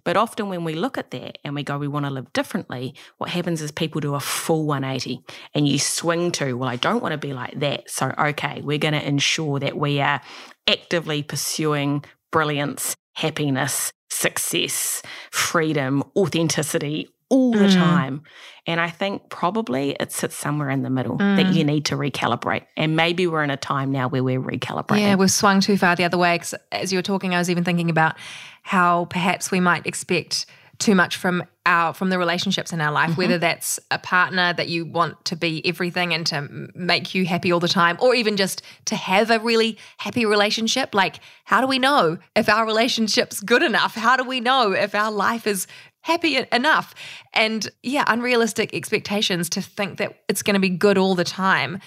But 0.08 0.15
often 0.15 0.48
when 0.48 0.63
we 0.63 0.74
look 0.74 0.98
at 0.98 1.12
that 1.12 1.38
and 1.43 1.54
we 1.54 1.63
go, 1.63 1.78
we 1.78 1.89
want 1.89 2.06
to 2.06 2.10
live 2.10 2.32
differently, 2.32 2.96
what 3.17 3.30
happens 3.30 3.62
is 3.62 3.74
people 3.74 4.00
do 4.00 4.15
a 4.15 4.22
full 4.22 4.65
180 4.65 5.22
and 5.54 5.67
you 5.67 5.78
swing 5.80 6.32
to, 6.32 6.54
well, 6.54 6.70
I 6.70 6.78
don't 6.78 7.04
want 7.04 7.12
to 7.12 7.17
be 7.17 7.34
like 7.34 7.60
that. 7.60 7.89
So, 7.89 8.13
okay, 8.17 8.62
we're 8.62 8.78
going 8.78 8.93
to 8.93 9.06
ensure 9.06 9.60
that 9.60 9.78
we 9.78 10.00
are 10.00 10.22
actively 10.65 11.24
pursuing 11.24 12.06
brilliance, 12.32 12.96
happiness, 13.15 13.91
success, 14.10 15.02
freedom, 15.30 16.06
authenticity 16.15 17.10
all 17.30 17.52
the 17.52 17.68
mm. 17.68 17.74
time. 17.74 18.24
And 18.66 18.80
I 18.80 18.90
think 18.90 19.30
probably 19.30 19.96
it 20.00 20.12
sits 20.12 20.36
somewhere 20.36 20.70
in 20.70 20.84
the 20.84 20.90
middle 20.90 21.18
mm. 21.18 21.36
that 21.38 21.54
you 21.54 21.63
need 21.63 21.86
to 21.86 21.96
recalibrate. 21.96 22.66
And 22.76 22.96
maybe 22.96 23.28
we're 23.28 23.44
in 23.44 23.50
a 23.50 23.58
time 23.58 23.92
now 23.92 24.10
where 24.10 24.24
we're 24.24 24.42
recalibrating. 24.42 25.02
Yeah, 25.02 25.16
we've 25.16 25.32
swung 25.32 25.62
too 25.62 25.78
far 25.78 25.96
the 25.96 26.04
other 26.04 26.18
way. 26.18 26.38
Cause 26.38 26.56
As 26.72 26.92
you 26.92 26.98
were 26.98 27.04
talking, 27.04 27.34
I 27.34 27.38
was 27.38 27.50
even 27.50 27.63
thinking 27.63 27.90
about 27.90 28.16
how 28.63 29.06
perhaps 29.06 29.52
we 29.52 29.60
might 29.60 29.86
expect 29.86 30.46
too 30.80 30.94
much 30.94 31.16
from 31.16 31.44
our 31.66 31.94
from 31.94 32.10
the 32.10 32.18
relationships 32.18 32.72
in 32.72 32.80
our 32.80 32.92
life 32.92 33.12
mm-hmm. 33.12 33.22
whether 33.22 33.38
that's 33.38 33.80
a 33.92 33.98
partner 33.98 34.54
that 34.54 34.70
you 34.70 34.86
want 34.86 35.24
to 35.26 35.36
be 35.36 35.66
everything 35.66 36.13
and 36.13 36.26
to 36.28 36.70
make 36.76 37.16
you 37.16 37.26
happy 37.26 37.52
all 37.52 37.60
the 37.60 37.68
time 37.68 37.98
or 38.00 38.13
even 38.13 38.38
just 38.38 38.62
to 38.86 38.96
have 38.96 39.32
a 39.32 39.40
really 39.40 39.78
happy 39.98 40.26
relationship 40.26 40.94
like 40.94 41.20
how 41.46 41.60
do 41.60 41.68
we 41.68 41.80
know 41.80 42.18
if 42.36 42.48
our 42.48 42.66
relationship's 42.66 43.40
good 43.40 43.63
enough 43.63 43.96
how 43.96 44.16
do 44.16 44.24
we 44.24 44.40
know 44.40 44.72
if 44.72 44.94
our 44.94 45.12
life 45.12 45.48
is 45.48 45.68
happy 46.08 46.39
enough 46.54 46.96
and 47.34 47.70
yeah 47.84 48.06
unrealistic 48.08 48.74
expectations 48.74 49.50
to 49.50 49.62
think 49.62 49.98
that 49.98 50.15
it's 50.30 50.41
going 50.41 50.54
to 50.54 50.60
be 50.60 50.70
good 50.70 50.98
all 50.98 51.15
the 51.15 51.26
time 51.26 51.80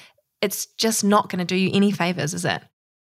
it's 0.42 0.66
just 0.76 1.02
not 1.02 1.30
going 1.30 1.38
to 1.38 1.44
do 1.44 1.56
you 1.56 1.70
any 1.72 1.90
favors 1.90 2.34
is 2.34 2.44
it 2.44 2.62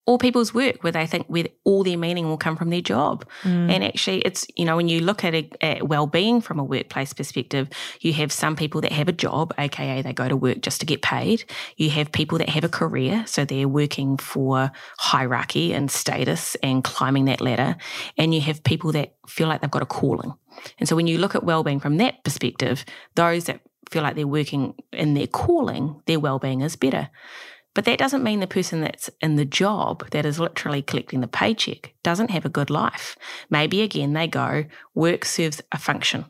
or 0.08 0.16
people's 0.16 0.54
work 0.54 0.82
where 0.82 0.90
they 0.90 1.06
think 1.06 1.26
where 1.26 1.44
all 1.64 1.84
their 1.84 1.98
meaning 1.98 2.26
will 2.28 2.38
come 2.38 2.56
from 2.56 2.70
their 2.70 2.80
job. 2.80 3.26
Mm. 3.42 3.70
And 3.70 3.84
actually, 3.84 4.20
it's, 4.20 4.46
you 4.56 4.64
know, 4.64 4.74
when 4.74 4.88
you 4.88 5.00
look 5.00 5.22
at, 5.22 5.34
a, 5.34 5.50
at 5.60 5.86
well-being 5.86 6.40
from 6.40 6.58
a 6.58 6.64
workplace 6.64 7.12
perspective, 7.12 7.68
you 8.00 8.14
have 8.14 8.32
some 8.32 8.56
people 8.56 8.80
that 8.80 8.92
have 8.92 9.08
a 9.08 9.12
job, 9.12 9.52
aka 9.58 10.00
they 10.00 10.14
go 10.14 10.26
to 10.26 10.34
work 10.34 10.62
just 10.62 10.80
to 10.80 10.86
get 10.86 11.02
paid. 11.02 11.44
You 11.76 11.90
have 11.90 12.10
people 12.10 12.38
that 12.38 12.48
have 12.48 12.64
a 12.64 12.70
career, 12.70 13.22
so 13.26 13.44
they're 13.44 13.68
working 13.68 14.16
for 14.16 14.72
hierarchy 14.96 15.74
and 15.74 15.90
status 15.90 16.54
and 16.62 16.82
climbing 16.82 17.26
that 17.26 17.42
ladder. 17.42 17.76
And 18.16 18.34
you 18.34 18.40
have 18.40 18.64
people 18.64 18.92
that 18.92 19.14
feel 19.28 19.46
like 19.46 19.60
they've 19.60 19.70
got 19.70 19.82
a 19.82 19.86
calling. 19.86 20.32
And 20.78 20.88
so 20.88 20.96
when 20.96 21.06
you 21.06 21.18
look 21.18 21.34
at 21.34 21.44
well-being 21.44 21.80
from 21.80 21.96
that 21.98 22.24
perspective, 22.24 22.84
those 23.14 23.44
that 23.44 23.60
feel 23.90 24.02
like 24.02 24.16
they're 24.16 24.26
working 24.26 24.74
in 24.92 25.14
their 25.14 25.26
calling, 25.26 26.02
their 26.06 26.20
well-being 26.20 26.60
is 26.60 26.76
better. 26.76 27.08
But 27.74 27.84
that 27.84 27.98
doesn't 27.98 28.24
mean 28.24 28.40
the 28.40 28.46
person 28.46 28.80
that's 28.80 29.08
in 29.20 29.36
the 29.36 29.44
job 29.44 30.10
that 30.10 30.26
is 30.26 30.40
literally 30.40 30.82
collecting 30.82 31.20
the 31.20 31.28
paycheck 31.28 31.94
doesn't 32.02 32.30
have 32.30 32.44
a 32.44 32.48
good 32.48 32.70
life. 32.70 33.16
Maybe 33.50 33.82
again 33.82 34.14
they 34.14 34.26
go, 34.26 34.64
work 34.94 35.24
serves 35.24 35.62
a 35.70 35.78
function. 35.78 36.24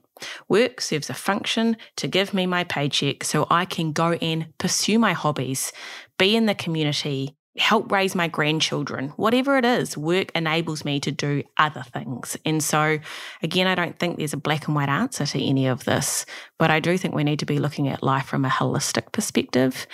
Work 0.49 0.81
serves 0.81 1.09
a 1.09 1.15
function 1.15 1.77
to 1.97 2.09
give 2.09 2.35
me 2.35 2.45
my 2.45 2.65
paycheck 2.65 3.25
so 3.25 3.47
I 3.49 3.65
can 3.65 3.93
go 3.93 4.13
and 4.15 4.53
pursue 4.59 4.99
my 4.99 5.13
hobbies, 5.13 5.73
be 6.19 6.37
in 6.37 6.47
the 6.47 6.55
community, 6.55 7.38
help 7.59 7.91
raise 7.91 8.15
my 8.15 8.29
grandchildren, 8.29 9.09
whatever 9.17 9.59
it 9.59 9.65
is, 9.65 9.97
work 9.97 10.31
enables 10.35 10.85
me 10.85 11.01
to 11.01 11.11
do 11.11 11.43
other 11.57 11.83
things. 11.83 12.37
And 12.45 12.63
so, 12.63 12.99
again, 13.43 13.67
I 13.67 13.75
don't 13.75 13.99
think 13.99 14.19
there's 14.19 14.33
a 14.33 14.39
black 14.39 14.67
and 14.67 14.75
white 14.77 14.89
answer 14.89 15.27
to 15.27 15.43
any 15.43 15.67
of 15.67 15.85
this, 15.85 16.25
but 16.59 16.71
I 16.71 16.81
do 16.81 16.97
think 16.97 17.15
we 17.15 17.25
need 17.25 17.39
to 17.41 17.47
be 17.47 17.59
looking 17.59 17.89
at 17.89 18.03
life 18.03 18.27
from 18.27 18.45
a 18.45 18.49
holistic 18.49 19.13
perspective. 19.13 19.87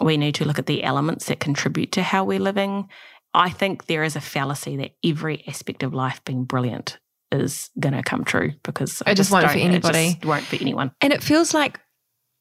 We 0.00 0.16
need 0.16 0.34
to 0.36 0.44
look 0.44 0.58
at 0.58 0.66
the 0.66 0.84
elements 0.84 1.26
that 1.26 1.40
contribute 1.40 1.92
to 1.92 2.02
how 2.02 2.24
we're 2.24 2.38
living. 2.38 2.88
I 3.34 3.50
think 3.50 3.86
there 3.86 4.04
is 4.04 4.16
a 4.16 4.20
fallacy 4.20 4.76
that 4.76 4.92
every 5.04 5.44
aspect 5.46 5.82
of 5.82 5.94
life 5.94 6.22
being 6.24 6.44
brilliant 6.44 6.98
is 7.32 7.70
going 7.78 7.94
to 7.94 8.02
come 8.02 8.24
true 8.24 8.52
because 8.62 9.02
I, 9.04 9.10
I 9.10 9.14
just, 9.14 9.30
just 9.30 9.32
won't 9.32 9.50
for 9.50 9.58
anybody. 9.58 10.18
It 10.20 10.24
won't 10.24 10.44
for 10.44 10.56
anyone. 10.56 10.92
And 11.00 11.12
it 11.12 11.22
feels 11.22 11.52
like 11.52 11.80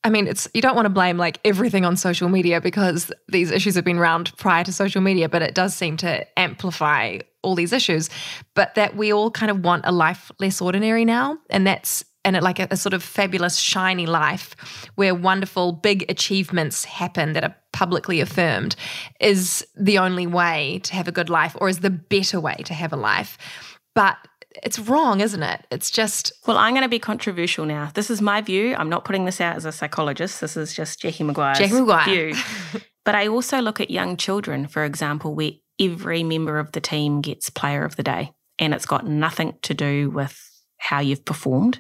I 0.06 0.10
mean, 0.10 0.28
it's 0.28 0.48
you 0.54 0.62
don't 0.62 0.76
want 0.76 0.86
to 0.86 0.92
blame 0.92 1.18
like 1.18 1.40
everything 1.44 1.84
on 1.84 1.98
social 1.98 2.30
media 2.30 2.62
because 2.62 3.12
these 3.28 3.50
issues 3.50 3.74
have 3.74 3.84
been 3.84 3.98
around 3.98 4.38
prior 4.38 4.64
to 4.64 4.72
social 4.72 5.02
media, 5.02 5.28
but 5.28 5.42
it 5.42 5.56
does 5.56 5.76
seem 5.76 5.98
to 5.98 6.40
amplify 6.40 7.18
all 7.42 7.56
these 7.56 7.74
issues. 7.74 8.12
But 8.54 8.76
that 8.76 8.96
we 8.96 9.12
all 9.12 9.32
kind 9.32 9.50
of 9.50 9.64
want 9.64 9.84
a 9.84 9.92
life 9.92 10.32
less 10.40 10.62
ordinary 10.62 11.06
now, 11.06 11.40
and 11.50 11.66
that's 11.66 12.06
and 12.24 12.36
it 12.36 12.44
like 12.44 12.60
a, 12.60 12.68
a 12.70 12.78
sort 12.78 12.94
of 12.94 13.02
fabulous, 13.02 13.58
shiny 13.58 14.06
life 14.06 14.56
where 14.94 15.16
wonderful, 15.16 15.72
big 15.72 16.06
achievements 16.08 16.86
happen 16.86 17.34
that 17.34 17.44
are 17.44 17.56
publicly 17.74 18.20
affirmed 18.20 18.76
is 19.20 19.66
the 19.76 19.98
only 19.98 20.28
way 20.28 20.82
to 20.84 20.94
have 20.94 21.08
a 21.08 21.12
good 21.12 21.32
life, 21.32 21.56
or 21.60 21.68
is 21.68 21.80
the 21.80 21.90
better 21.90 22.40
way 22.40 22.58
to 22.66 22.76
have 22.76 22.94
a 22.94 22.98
life. 22.98 23.40
But 23.96 24.18
it's 24.64 24.80
wrong, 24.80 25.22
isn't 25.22 25.44
it? 25.44 25.66
It's 25.72 25.92
just. 25.92 26.32
Well, 26.46 26.58
I'm 26.58 26.74
going 26.74 26.84
to 26.84 26.90
be 26.90 27.00
controversial 27.00 27.66
now. 27.66 27.92
This 27.94 28.10
is 28.10 28.22
my 28.22 28.42
view. 28.42 28.76
I'm 28.76 28.90
not 28.90 29.06
putting 29.06 29.26
this 29.26 29.42
out 29.42 29.56
as 29.56 29.66
a 29.66 29.72
psychologist. 29.72 30.42
This 30.42 30.58
is 30.58 30.74
just 30.74 31.02
Jacqui 31.02 31.26
Maguire's 31.26 31.58
Jacqui 31.58 31.80
Maguire. 31.80 32.06
view. 32.06 32.42
but 33.04 33.16
I 33.16 33.28
also 33.28 33.60
look 33.60 33.80
at 33.80 33.92
young 33.92 34.18
children, 34.18 34.68
for 34.68 34.84
example, 34.84 35.36
where 35.36 35.52
every 35.80 36.24
member 36.24 36.60
of 36.60 36.72
the 36.72 36.82
team 36.82 37.22
gets 37.22 37.50
player 37.50 37.84
of 37.84 37.96
the 37.96 38.04
day. 38.04 38.32
And 38.58 38.74
it's 38.74 38.86
got 38.86 39.06
nothing 39.06 39.58
to 39.64 39.74
do 39.74 40.10
with 40.10 40.40
how 40.78 41.00
you've 41.00 41.26
performed. 41.26 41.80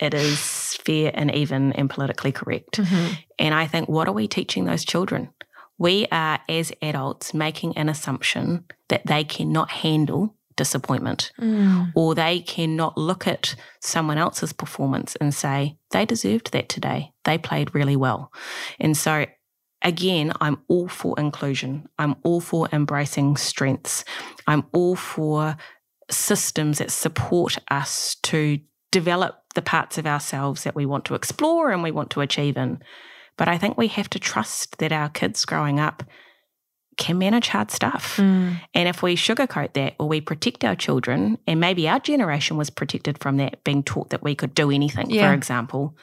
It 0.00 0.14
is 0.14 0.38
fair 0.84 1.12
and 1.14 1.34
even 1.34 1.72
and 1.72 1.88
politically 1.88 2.32
correct. 2.32 2.78
Mm-hmm. 2.78 3.14
And 3.38 3.54
I 3.54 3.66
think, 3.66 3.88
what 3.88 4.08
are 4.08 4.12
we 4.12 4.28
teaching 4.28 4.64
those 4.64 4.84
children? 4.84 5.30
We 5.78 6.06
are, 6.12 6.40
as 6.48 6.72
adults, 6.82 7.32
making 7.32 7.76
an 7.76 7.88
assumption 7.88 8.64
that 8.88 9.06
they 9.06 9.24
cannot 9.24 9.70
handle 9.70 10.34
disappointment, 10.56 11.32
mm. 11.40 11.92
or 11.94 12.14
they 12.14 12.40
cannot 12.40 12.96
look 12.98 13.26
at 13.26 13.54
someone 13.80 14.18
else's 14.18 14.52
performance 14.52 15.16
and 15.16 15.34
say, 15.34 15.76
they 15.90 16.04
deserved 16.04 16.52
that 16.52 16.68
today. 16.68 17.12
They 17.24 17.38
played 17.38 17.74
really 17.74 17.96
well. 17.96 18.32
And 18.78 18.96
so, 18.96 19.26
again, 19.82 20.32
I'm 20.40 20.58
all 20.68 20.88
for 20.88 21.18
inclusion. 21.18 21.88
I'm 21.98 22.16
all 22.22 22.40
for 22.40 22.68
embracing 22.72 23.36
strengths. 23.36 24.04
I'm 24.46 24.64
all 24.72 24.96
for 24.96 25.56
systems 26.10 26.78
that 26.78 26.90
support 26.90 27.58
us 27.70 28.16
to 28.22 28.60
develop 28.90 29.42
the 29.54 29.62
parts 29.62 29.98
of 29.98 30.06
ourselves 30.06 30.64
that 30.64 30.74
we 30.74 30.86
want 30.86 31.04
to 31.06 31.14
explore 31.14 31.70
and 31.70 31.82
we 31.82 31.90
want 31.90 32.10
to 32.10 32.20
achieve 32.20 32.56
in. 32.56 32.80
But 33.36 33.48
I 33.48 33.58
think 33.58 33.76
we 33.76 33.88
have 33.88 34.10
to 34.10 34.18
trust 34.18 34.78
that 34.78 34.92
our 34.92 35.08
kids 35.08 35.44
growing 35.44 35.80
up 35.80 36.04
can 36.96 37.18
manage 37.18 37.48
hard 37.48 37.70
stuff. 37.70 38.16
Mm. 38.16 38.60
And 38.74 38.88
if 38.88 39.02
we 39.02 39.16
sugarcoat 39.16 39.72
that 39.74 39.94
or 39.98 40.08
we 40.08 40.20
protect 40.20 40.64
our 40.64 40.76
children, 40.76 41.38
and 41.46 41.60
maybe 41.60 41.88
our 41.88 42.00
generation 42.00 42.56
was 42.56 42.70
protected 42.70 43.18
from 43.18 43.36
that, 43.38 43.64
being 43.64 43.82
taught 43.82 44.10
that 44.10 44.22
we 44.22 44.34
could 44.34 44.54
do 44.54 44.70
anything, 44.70 45.10
yeah. 45.10 45.28
for 45.28 45.34
example, 45.34 45.96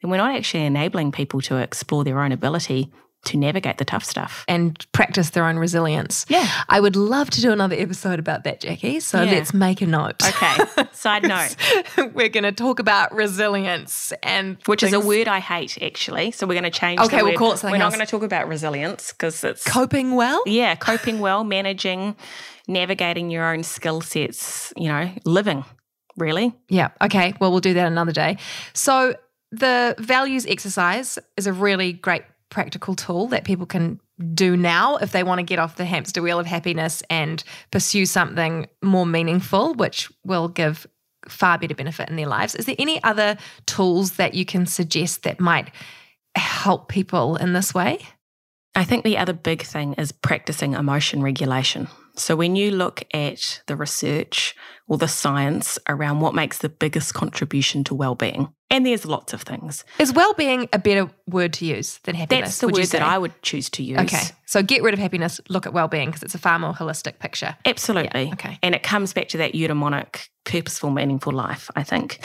then 0.00 0.10
we're 0.10 0.16
not 0.16 0.34
actually 0.34 0.64
enabling 0.64 1.12
people 1.12 1.40
to 1.42 1.56
explore 1.56 2.04
their 2.04 2.20
own 2.20 2.32
ability. 2.32 2.92
To 3.26 3.36
navigate 3.36 3.78
the 3.78 3.84
tough 3.84 4.04
stuff. 4.04 4.44
and 4.48 4.84
practice 4.92 5.30
their 5.30 5.44
own 5.46 5.56
resilience. 5.56 6.26
Yeah. 6.28 6.48
I 6.68 6.80
would 6.80 6.96
love 6.96 7.30
to 7.30 7.40
do 7.40 7.52
another 7.52 7.76
episode 7.78 8.18
about 8.18 8.42
that, 8.44 8.60
Jacqui. 8.60 9.00
So 9.00 9.22
Yeah. 9.22 9.30
let's 9.30 9.54
make 9.54 9.80
a 9.80 9.86
note. 9.86 10.16
Okay. 10.26 10.86
Side 10.92 11.22
note, 11.28 11.54
We're 12.14 12.28
going 12.28 12.42
to 12.42 12.50
talk 12.52 12.80
about 12.80 13.14
resilience 13.14 14.12
and 14.24 14.56
which 14.66 14.82
is 14.82 14.92
a 14.92 14.98
word 14.98 15.28
I 15.28 15.38
hate 15.38 15.78
actually. 15.80 16.32
So 16.32 16.46
we're 16.48 16.54
going 16.60 16.64
to 16.72 16.78
change. 16.78 16.98
Okay, 17.00 17.18
the 17.18 17.22
we'll 17.22 17.32
word. 17.34 17.38
call 17.38 17.52
it 17.52 17.58
something 17.58 17.72
We're 17.78 17.84
not 17.84 17.92
going 17.92 18.04
to 18.04 18.10
talk 18.10 18.24
about 18.24 18.48
resilience 18.48 19.12
because 19.12 19.44
it's 19.44 19.62
coping 19.64 20.16
well. 20.16 20.42
yeah, 20.46 20.74
coping 20.74 21.20
well, 21.20 21.44
managing, 21.44 22.16
navigating 22.66 23.30
your 23.30 23.44
own 23.52 23.62
skill 23.62 24.00
sets. 24.00 24.72
You 24.76 24.88
know, 24.88 25.10
living. 25.24 25.64
Really. 26.16 26.54
Yeah. 26.68 26.88
Okay. 27.00 27.34
Well, 27.40 27.52
we'll 27.52 27.60
do 27.60 27.74
that 27.74 27.86
another 27.86 28.12
day. 28.12 28.36
So, 28.74 29.14
the 29.52 29.94
values 29.98 30.44
exercise 30.46 31.18
is 31.36 31.46
a 31.46 31.52
really 31.52 31.92
great 31.92 32.22
practical 32.52 32.94
tool 32.94 33.28
that 33.28 33.44
people 33.44 33.64
can 33.64 33.98
do 34.34 34.56
now 34.56 34.96
if 34.98 35.10
they 35.10 35.24
want 35.24 35.38
to 35.38 35.42
get 35.42 35.58
off 35.58 35.76
the 35.76 35.86
hamster 35.86 36.22
wheel 36.22 36.38
of 36.38 36.46
happiness 36.46 37.02
and 37.08 37.42
pursue 37.70 38.04
something 38.04 38.68
more 38.82 39.06
meaningful, 39.06 39.74
which 39.74 40.12
will 40.22 40.48
give 40.48 40.86
far 41.28 41.58
better 41.58 41.74
benefit 41.74 42.10
in 42.10 42.16
their 42.16 42.26
lives. 42.26 42.54
Is 42.54 42.66
there 42.66 42.76
any 42.78 43.02
other 43.02 43.38
tools 43.66 44.12
that 44.12 44.34
you 44.34 44.44
can 44.44 44.66
suggest 44.66 45.22
that 45.22 45.40
might 45.40 45.70
help 46.34 46.88
people 46.88 47.36
in 47.36 47.54
this 47.54 47.72
way? 47.72 48.00
I 48.74 48.84
think 48.84 49.04
the 49.04 49.18
other 49.18 49.32
big 49.32 49.62
thing 49.62 49.94
is 49.94 50.12
practicing 50.12 50.74
emotion 50.74 51.22
regulation. 51.22 51.88
So, 52.16 52.36
when 52.36 52.56
you 52.56 52.70
look 52.70 53.02
at 53.14 53.62
the 53.66 53.76
research 53.76 54.54
or 54.92 54.98
the 54.98 55.08
science 55.08 55.78
around 55.88 56.20
what 56.20 56.34
makes 56.34 56.58
the 56.58 56.68
biggest 56.68 57.14
contribution 57.14 57.82
to 57.82 57.94
well-being, 57.94 58.52
and 58.68 58.84
there's 58.84 59.06
lots 59.06 59.32
of 59.32 59.40
things. 59.40 59.86
Is 59.98 60.12
well-being 60.12 60.68
a 60.70 60.78
better 60.78 61.10
word 61.26 61.54
to 61.54 61.64
use 61.64 61.98
than 62.04 62.14
happiness? 62.14 62.58
That's 62.58 62.58
the 62.58 62.68
word 62.68 62.86
that? 62.88 63.00
I 63.00 63.16
would 63.16 63.40
choose 63.40 63.70
to 63.70 63.82
use. 63.82 64.00
Okay. 64.00 64.20
So 64.44 64.62
get 64.62 64.82
rid 64.82 64.92
of 64.92 65.00
happiness, 65.00 65.40
look 65.48 65.66
at 65.66 65.72
well-being 65.72 66.08
because 66.08 66.22
it's 66.22 66.34
a 66.34 66.38
far 66.38 66.58
more 66.58 66.74
holistic 66.74 67.18
picture. 67.18 67.56
Absolutely. 67.64 68.24
Yeah, 68.24 68.32
okay. 68.34 68.58
And 68.62 68.74
it 68.74 68.82
comes 68.82 69.14
back 69.14 69.28
to 69.28 69.38
that 69.38 69.54
eudaimonic, 69.54 70.28
purposeful, 70.44 70.90
meaningful 70.90 71.32
life, 71.32 71.70
I 71.74 71.82
think. 71.82 72.18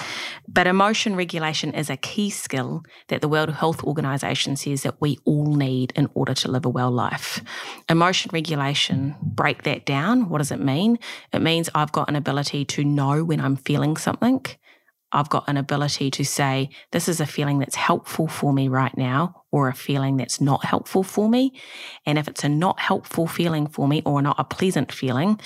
But 0.45 0.67
emotion 0.67 1.15
regulation 1.15 1.73
is 1.73 1.89
a 1.89 1.95
key 1.95 2.29
skill 2.29 2.83
that 3.07 3.21
the 3.21 3.29
World 3.29 3.51
Health 3.51 3.81
Organization 3.83 4.57
says 4.57 4.83
that 4.83 4.99
we 4.99 5.19
all 5.23 5.55
need 5.55 5.93
in 5.95 6.09
order 6.15 6.33
to 6.33 6.51
live 6.51 6.65
a 6.65 6.69
well 6.69 6.91
life. 6.91 7.41
Emotion 7.87 8.29
regulation, 8.33 9.15
break 9.21 9.63
that 9.63 9.85
down. 9.85 10.27
What 10.27 10.39
does 10.39 10.51
it 10.51 10.59
mean? 10.59 10.99
It 11.31 11.41
means 11.41 11.69
I've 11.75 11.93
got 11.93 12.09
an 12.09 12.17
ability 12.17 12.56
to 12.65 12.83
know 12.83 13.23
when 13.23 13.41
I'm 13.41 13.55
feeling 13.55 13.97
something. 13.97 14.45
I've 15.11 15.29
got 15.29 15.47
an 15.47 15.55
ability 15.55 16.11
to 16.11 16.25
say, 16.25 16.69
this 16.91 17.07
is 17.07 17.21
a 17.21 17.25
feeling 17.25 17.59
that's 17.59 17.75
helpful 17.75 18.27
for 18.27 18.51
me 18.51 18.67
right 18.67 18.95
now, 18.97 19.43
or 19.51 19.69
a 19.69 19.73
feeling 19.73 20.17
that's 20.17 20.41
not 20.41 20.65
helpful 20.65 21.03
for 21.03 21.29
me. 21.29 21.53
And 22.05 22.17
if 22.17 22.27
it's 22.27 22.43
a 22.43 22.49
not 22.49 22.79
helpful 22.79 23.25
feeling 23.25 23.67
for 23.67 23.87
me 23.87 24.01
or 24.05 24.21
not 24.21 24.35
a 24.37 24.43
pleasant 24.43 24.91
feeling, 24.91 25.39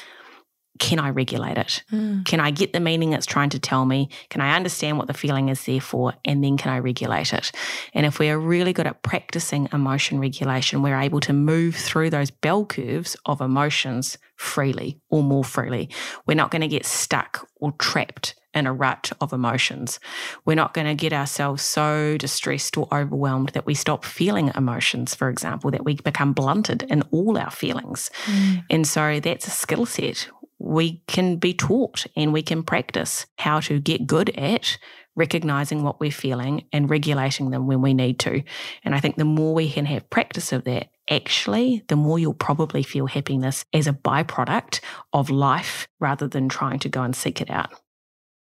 can 0.82 0.98
I 1.00 1.12
regulate 1.12 1.60
it? 1.60 1.84
Mm. 1.92 2.26
Can 2.26 2.40
I 2.40 2.50
get 2.50 2.74
the 2.74 2.80
meaning 2.80 3.14
it's 3.14 3.28
trying 3.28 3.52
to 3.52 3.60
tell 3.60 3.86
me? 3.86 4.10
Can 4.32 4.42
I 4.42 4.56
understand 4.56 4.98
what 4.98 5.06
the 5.06 5.14
feeling 5.14 5.50
is 5.50 5.64
there 5.66 5.80
for? 5.80 6.14
And 6.26 6.44
then 6.44 6.58
can 6.58 6.74
I 6.74 6.80
regulate 6.80 7.34
it? 7.34 7.52
And 7.94 8.04
if 8.04 8.18
we 8.18 8.30
are 8.30 8.40
really 8.40 8.74
good 8.74 8.88
at 8.88 9.04
practicing 9.04 9.70
emotion 9.72 10.20
regulation, 10.20 10.82
we're 10.82 11.00
able 11.00 11.20
to 11.22 11.34
move 11.34 11.76
through 11.76 12.10
those 12.10 12.32
bell 12.32 12.66
curves 12.66 13.16
of 13.28 13.42
emotions 13.42 14.18
freely 14.36 15.00
or 15.10 15.22
more 15.22 15.44
freely. 15.44 15.88
We're 16.26 16.34
not 16.34 16.50
going 16.50 16.64
to 16.64 16.68
get 16.68 16.88
stuck 16.88 17.48
or 17.58 17.74
trapped 17.74 18.34
in 18.56 18.66
a 18.66 18.74
rut 18.74 19.12
of 19.22 19.34
emotions. 19.34 20.00
We're 20.46 20.56
not 20.56 20.74
going 20.74 20.88
to 20.88 20.96
get 20.96 21.14
ourselves 21.14 21.62
so 21.62 22.18
distressed 22.18 22.76
or 22.76 22.88
overwhelmed 22.92 23.50
that 23.50 23.68
we 23.68 23.76
stop 23.76 24.04
feeling 24.04 24.52
emotions, 24.56 25.14
for 25.14 25.30
example, 25.30 25.70
that 25.70 25.86
we 25.86 25.94
become 25.98 26.34
blunted 26.34 26.84
in 26.90 27.04
all 27.12 27.38
our 27.38 27.52
feelings. 27.52 28.10
Mm. 28.26 28.64
And 28.72 28.88
so 28.88 29.20
that's 29.20 29.46
a 29.46 29.52
skill 29.52 29.86
set 29.86 30.28
we 30.64 31.02
can 31.08 31.38
be 31.38 31.54
taught 31.54 32.06
and 32.16 32.32
we 32.32 32.44
can 32.44 32.62
practice 32.62 33.26
how 33.40 33.60
to 33.60 33.80
get 33.80 34.06
good 34.06 34.30
at 34.38 34.78
recognizing 35.16 35.84
what 35.84 36.00
we're 36.00 36.12
feeling 36.12 36.64
and 36.72 36.90
regulating 36.90 37.50
them 37.50 37.68
when 37.68 37.82
we 37.82 37.94
need 37.94 38.20
to. 38.20 38.44
And 38.84 38.96
I 38.96 39.00
think 39.00 39.16
the 39.18 39.26
more 39.26 39.54
we 39.54 39.70
can 39.70 39.86
have 39.86 40.10
practice 40.10 40.54
of 40.54 40.64
that, 40.66 40.90
actually, 41.10 41.84
the 41.88 41.96
more 41.96 42.20
you'll 42.20 42.34
probably 42.34 42.84
feel 42.84 43.08
happiness 43.08 43.66
as 43.74 43.88
a 43.88 43.94
byproduct 43.94 44.80
of 45.12 45.30
life 45.30 45.88
rather 46.00 46.28
than 46.28 46.48
trying 46.48 46.80
to 46.80 46.90
go 46.90 47.02
and 47.02 47.16
seek 47.16 47.42
it 47.42 47.50
out. 47.50 47.72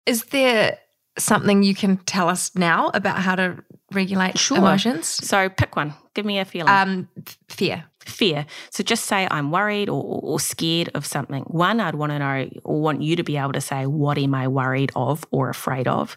Is 0.05 0.25
there 0.25 0.79
something 1.17 1.63
you 1.63 1.75
can 1.75 1.99
tell 1.99 2.29
us 2.29 2.55
now 2.55 2.91
about 2.95 3.19
how 3.19 3.37
to 3.37 3.63
regulate 3.93 4.39
Sure. 4.39 4.59
emotions? 4.59 5.07
So 5.07 5.49
pick 5.49 5.77
one. 5.77 5.95
Give 6.15 6.27
me 6.27 6.39
a 6.39 6.45
feeling. 6.45 6.73
Um, 6.73 7.09
fear. 7.49 7.85
Fear. 8.09 8.47
So 8.71 8.83
just 8.83 9.05
say 9.05 9.29
I'm 9.31 9.51
worried 9.51 9.89
or, 9.89 10.03
or 10.23 10.41
scared 10.41 10.91
of 10.95 11.07
something. 11.07 11.43
One, 11.45 11.81
I'd 11.81 11.95
want 11.95 12.13
to 12.13 12.19
know 12.19 12.49
or 12.65 12.81
want 12.81 13.03
you 13.03 13.17
to 13.17 13.23
be 13.23 13.37
able 13.37 13.53
to 13.53 13.61
say, 13.61 13.87
what 13.87 14.19
am 14.19 14.35
I 14.35 14.49
worried 14.49 14.93
of 14.97 15.25
or 15.31 15.49
afraid 15.49 15.89
of? 15.89 16.17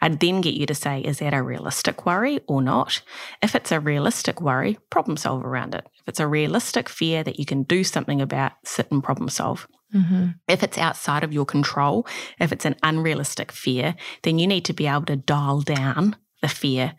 I'd 0.00 0.20
then 0.20 0.40
get 0.40 0.54
you 0.54 0.66
to 0.66 0.74
say, 0.74 1.00
is 1.00 1.18
that 1.18 1.34
a 1.34 1.42
realistic 1.42 2.06
worry 2.06 2.40
or 2.46 2.62
not? 2.62 3.02
If 3.42 3.54
it's 3.54 3.72
a 3.72 3.80
realistic 3.80 4.40
worry, 4.40 4.78
problem 4.90 5.16
solve 5.16 5.44
around 5.44 5.74
it. 5.74 5.86
If 6.00 6.08
it's 6.08 6.20
a 6.20 6.26
realistic 6.26 6.88
fear 6.88 7.22
that 7.24 7.38
you 7.38 7.44
can 7.44 7.62
do 7.62 7.84
something 7.84 8.20
about, 8.20 8.52
sit 8.64 8.90
and 8.90 9.02
problem 9.02 9.28
solve. 9.28 9.66
Mm-hmm. 9.94 10.26
If 10.48 10.62
it's 10.62 10.78
outside 10.78 11.24
of 11.24 11.32
your 11.32 11.44
control, 11.44 12.06
if 12.40 12.52
it's 12.52 12.64
an 12.64 12.76
unrealistic 12.82 13.52
fear, 13.52 13.94
then 14.22 14.38
you 14.38 14.46
need 14.46 14.64
to 14.64 14.72
be 14.72 14.86
able 14.86 15.06
to 15.06 15.16
dial 15.16 15.60
down 15.60 16.16
the 16.42 16.48
fear. 16.48 16.94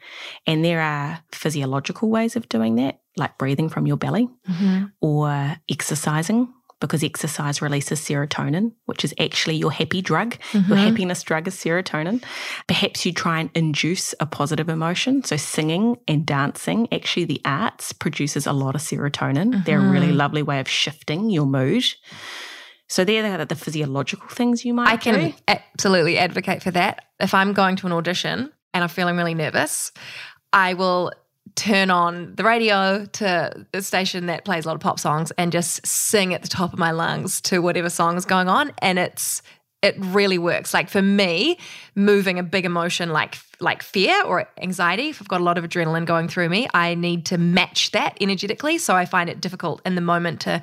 And 0.45 0.63
there 0.65 0.81
are 0.81 1.19
physiological 1.31 2.09
ways 2.09 2.35
of 2.35 2.49
doing 2.49 2.75
that, 2.75 2.99
like 3.17 3.37
breathing 3.37 3.69
from 3.69 3.87
your 3.87 3.97
belly 3.97 4.29
Mm-hmm. 4.49 4.85
or 5.01 5.57
exercising. 5.69 6.53
Because 6.79 7.03
exercise 7.03 7.59
releases 7.59 7.99
serotonin, 7.99 8.71
which 8.85 9.03
is 9.03 9.11
actually 9.19 9.55
your 9.55 9.71
happy 9.71 9.99
drug. 9.99 10.37
Your 10.53 10.77
happiness 10.77 11.23
drug 11.23 11.47
is 11.47 11.55
serotonin. 11.55 12.23
Perhaps 12.67 13.03
you 13.03 13.11
try 13.13 13.39
and 13.39 13.49
induce 13.55 14.13
a 14.19 14.27
positive 14.27 14.69
emotion. 14.69 15.23
So, 15.23 15.37
singing 15.37 15.97
and 16.07 16.23
dancing, 16.23 16.87
actually, 16.93 17.25
the 17.25 17.41
arts 17.45 17.93
produces 17.93 18.45
a 18.45 18.53
lot 18.53 18.75
of 18.75 18.81
serotonin. 18.81 19.65
They're 19.65 19.79
a 19.79 19.89
really 19.89 20.11
lovely 20.11 20.43
way 20.43 20.59
of 20.59 20.69
shifting 20.69 21.31
your 21.31 21.47
mood. 21.47 21.83
So 22.89 23.03
they're 23.03 23.37
the, 23.39 23.45
the 23.45 23.55
physiological 23.55 24.29
things 24.29 24.63
you 24.63 24.73
might 24.75 24.87
I 24.87 24.97
can 24.97 25.31
do. 25.31 25.33
absolutely 25.47 26.19
advocate 26.19 26.61
for 26.61 26.69
that. 26.71 27.05
If 27.19 27.33
I'm 27.33 27.53
going 27.53 27.75
to 27.77 27.87
an 27.87 27.91
audition 27.91 28.51
and 28.77 28.83
I'm 28.83 28.89
feeling 28.89 29.17
really 29.17 29.33
nervous, 29.33 29.91
I 30.53 30.75
will 30.75 31.11
turn 31.55 31.89
on 31.89 32.35
the 32.35 32.43
radio 32.43 33.05
to 33.05 33.65
the 33.71 33.81
station 33.81 34.27
that 34.27 34.45
plays 34.45 34.65
a 34.65 34.67
lot 34.67 34.75
of 34.75 34.81
pop 34.81 34.99
songs 34.99 35.31
and 35.31 35.51
just 35.51 35.85
sing 35.85 36.31
at 36.35 36.43
the 36.43 36.47
top 36.47 36.73
of 36.73 36.77
my 36.77 36.91
lungs 36.91 37.41
to 37.41 37.59
whatever 37.59 37.89
song 37.89 38.17
is 38.17 38.25
going 38.25 38.47
on. 38.47 38.71
And 38.83 38.99
it's 38.99 39.41
it 39.81 39.95
really 39.97 40.37
works. 40.37 40.75
Like 40.75 40.89
for 40.89 41.01
me 41.01 41.57
moving 41.95 42.37
a 42.37 42.43
big 42.43 42.65
emotion 42.65 43.09
like 43.09 43.35
like 43.59 43.81
fear 43.81 44.23
or 44.23 44.47
anxiety 44.61 45.09
if 45.09 45.19
i've 45.19 45.27
got 45.27 45.41
a 45.41 45.43
lot 45.43 45.57
of 45.57 45.63
adrenaline 45.63 46.05
going 46.05 46.27
through 46.27 46.47
me 46.47 46.67
i 46.75 46.93
need 46.93 47.25
to 47.25 47.39
match 47.39 47.89
that 47.89 48.15
energetically. 48.21 48.77
So 48.77 48.95
i 48.95 49.05
find 49.05 49.27
it 49.27 49.41
difficult 49.41 49.81
in 49.83 49.95
the 49.95 50.01
moment 50.01 50.41
to 50.41 50.61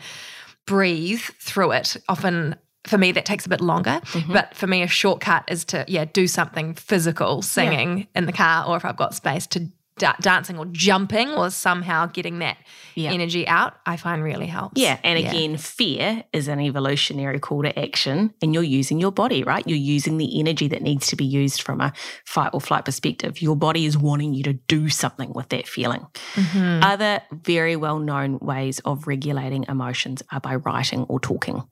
breathe 0.67 1.21
through 1.21 1.73
it 1.73 1.97
often 2.09 2.55
for 2.87 2.99
me 2.99 3.13
that 3.13 3.25
takes 3.25 3.47
a 3.47 3.49
bit 3.49 3.61
longer 3.61 4.01
mm-hmm. 4.03 4.33
but 4.33 4.55
for 4.55 4.67
me 4.67 4.83
a 4.83 4.87
shortcut 4.87 5.45
is 5.49 5.65
to 5.65 5.85
yeah 5.89 6.05
do 6.05 6.27
something 6.27 6.75
physical 6.75 7.43
singing 7.43 8.07
in 8.15 8.27
the 8.27 8.33
car 8.33 8.67
or 8.67 8.77
if 8.77 8.85
i've 8.85 8.97
got 8.97 9.15
space 9.15 9.47
to 9.47 9.69
da- 9.99 10.17
dancing 10.21 10.59
or 10.59 10.67
jumping 10.67 11.31
or 11.31 11.51
somehow 11.51 12.07
getting 12.07 12.39
that 12.41 12.57
Yeah. 12.95 13.13
energy 13.13 13.47
out 13.47 13.75
i 13.87 13.97
find 13.97 14.23
really 14.23 14.47
helps 14.47 14.81
Yeah. 14.81 14.99
And 15.05 15.19
again, 15.19 15.57
fear 15.57 16.25
is 16.33 16.49
an 16.49 16.61
evolutionary 16.61 17.39
call 17.39 17.63
to 17.63 17.79
action, 17.79 18.33
and 18.43 18.53
you're 18.55 18.63
using 18.81 18.99
your 19.01 19.13
body, 19.13 19.43
right? 19.45 19.65
You're 19.67 19.79
using 19.97 20.19
the 20.19 20.41
energy 20.41 20.69
that 20.69 20.83
needs 20.83 21.07
to 21.09 21.17
be 21.17 21.25
used 21.25 21.63
from 21.63 21.81
a 21.81 21.93
fight 22.25 22.51
or 22.53 22.61
flight 22.61 22.85
perspective. 22.85 23.41
Your 23.43 23.57
body 23.57 23.85
is 23.87 23.97
wanting 23.97 24.35
you 24.35 24.43
to 24.45 24.53
do 24.55 24.89
something 24.89 25.33
with 25.33 25.49
that 25.51 25.67
feeling. 25.69 26.07
Mhm. 26.35 26.83
Other 26.85 27.21
very 27.33 27.77
well 27.77 27.99
known 27.99 28.39
ways 28.41 28.81
of 28.85 29.07
regulating 29.07 29.65
emotions 29.69 30.23
are 30.33 30.41
by 30.41 30.55
writing 30.57 31.03
or 31.09 31.21
talking. 31.21 31.63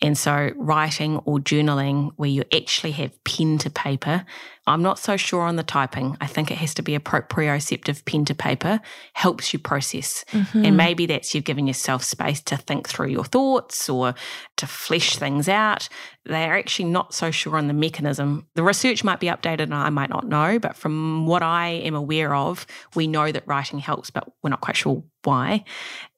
And 0.00 0.16
so, 0.18 0.50
writing 0.56 1.18
or 1.24 1.38
journaling, 1.38 2.10
where 2.16 2.30
you 2.30 2.44
actually 2.54 2.92
have 2.92 3.12
pen 3.24 3.58
to 3.58 3.70
paper, 3.70 4.24
I'm 4.66 4.82
not 4.82 4.98
so 4.98 5.16
sure 5.16 5.42
on 5.42 5.56
the 5.56 5.64
typing. 5.64 6.16
I 6.20 6.26
think 6.28 6.50
it 6.50 6.58
has 6.58 6.72
to 6.74 6.82
be 6.82 6.94
a 6.94 7.00
proprioceptive 7.00 8.04
pen 8.04 8.24
to 8.26 8.34
paper, 8.34 8.80
helps 9.14 9.52
you 9.52 9.58
process. 9.58 10.24
Mm-hmm. 10.30 10.64
And 10.64 10.76
maybe 10.76 11.06
that's 11.06 11.34
you've 11.34 11.44
given 11.44 11.66
yourself 11.66 12.04
space 12.04 12.40
to 12.42 12.56
think 12.56 12.88
through 12.88 13.08
your 13.08 13.24
thoughts 13.24 13.88
or 13.88 14.14
to 14.58 14.66
flesh 14.66 15.16
things 15.16 15.48
out. 15.48 15.88
They're 16.24 16.56
actually 16.56 16.90
not 16.90 17.12
so 17.12 17.32
sure 17.32 17.56
on 17.56 17.66
the 17.66 17.74
mechanism. 17.74 18.46
The 18.54 18.62
research 18.62 19.02
might 19.02 19.18
be 19.18 19.26
updated 19.26 19.62
and 19.62 19.74
I 19.74 19.90
might 19.90 20.10
not 20.10 20.28
know, 20.28 20.60
but 20.60 20.76
from 20.76 21.26
what 21.26 21.42
I 21.42 21.68
am 21.68 21.96
aware 21.96 22.32
of, 22.32 22.64
we 22.94 23.08
know 23.08 23.32
that 23.32 23.46
writing 23.48 23.80
helps, 23.80 24.10
but 24.10 24.30
we're 24.42 24.50
not 24.50 24.60
quite 24.60 24.76
sure 24.76 25.02
why. 25.24 25.64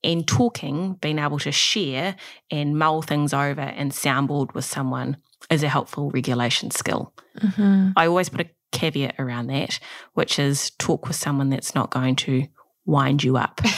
And 0.03 0.28
talking, 0.28 0.95
being 1.01 1.18
able 1.18 1.38
to 1.38 1.53
share 1.53 2.16
and 2.51 2.78
mull 2.78 3.01
things 3.01 3.32
over 3.32 3.62
and 3.62 3.90
soundboard 3.90 4.53
with 4.53 4.66
someone 4.66 5.16
is 5.51 5.62
a 5.62 5.68
helpful 5.68 6.11
regulation 6.11 6.70
skill. 6.70 7.12
Mhm. 7.40 7.92
I 7.97 8.07
always 8.07 8.28
put 8.28 8.40
a 8.42 8.51
caveat 8.72 9.14
around 9.18 9.49
that, 9.49 9.78
which 10.14 10.38
is 10.38 10.70
talk 10.78 11.07
with 11.07 11.16
someone 11.16 11.51
that's 11.51 11.74
not 11.74 11.90
going 11.90 12.16
to 12.16 12.47
wind 12.86 13.22
you 13.22 13.36
up. 13.36 13.61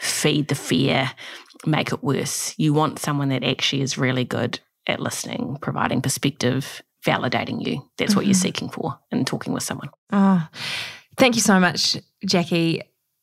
feed 0.00 0.48
the 0.48 0.54
fear, 0.54 1.10
make 1.66 1.92
it 1.92 2.02
worse. 2.02 2.54
You 2.56 2.72
want 2.72 2.98
someone 2.98 3.28
that 3.28 3.44
actually 3.44 3.82
is 3.82 3.98
really 3.98 4.24
good 4.24 4.60
at 4.86 5.00
listening, 5.00 5.58
providing 5.60 6.00
perspective, 6.00 6.82
validating 7.04 7.64
you. 7.64 7.88
That's 7.96 8.14
what 8.14 8.22
mm-hmm. 8.22 8.28
you're 8.28 8.34
seeking 8.34 8.68
for 8.68 8.98
in 9.10 9.24
talking 9.24 9.52
with 9.52 9.62
someone. 9.62 9.90
Oh, 10.12 10.46
thank 11.16 11.34
you 11.34 11.42
so 11.42 11.60
much, 11.60 11.96
Jacqui. 12.26 12.82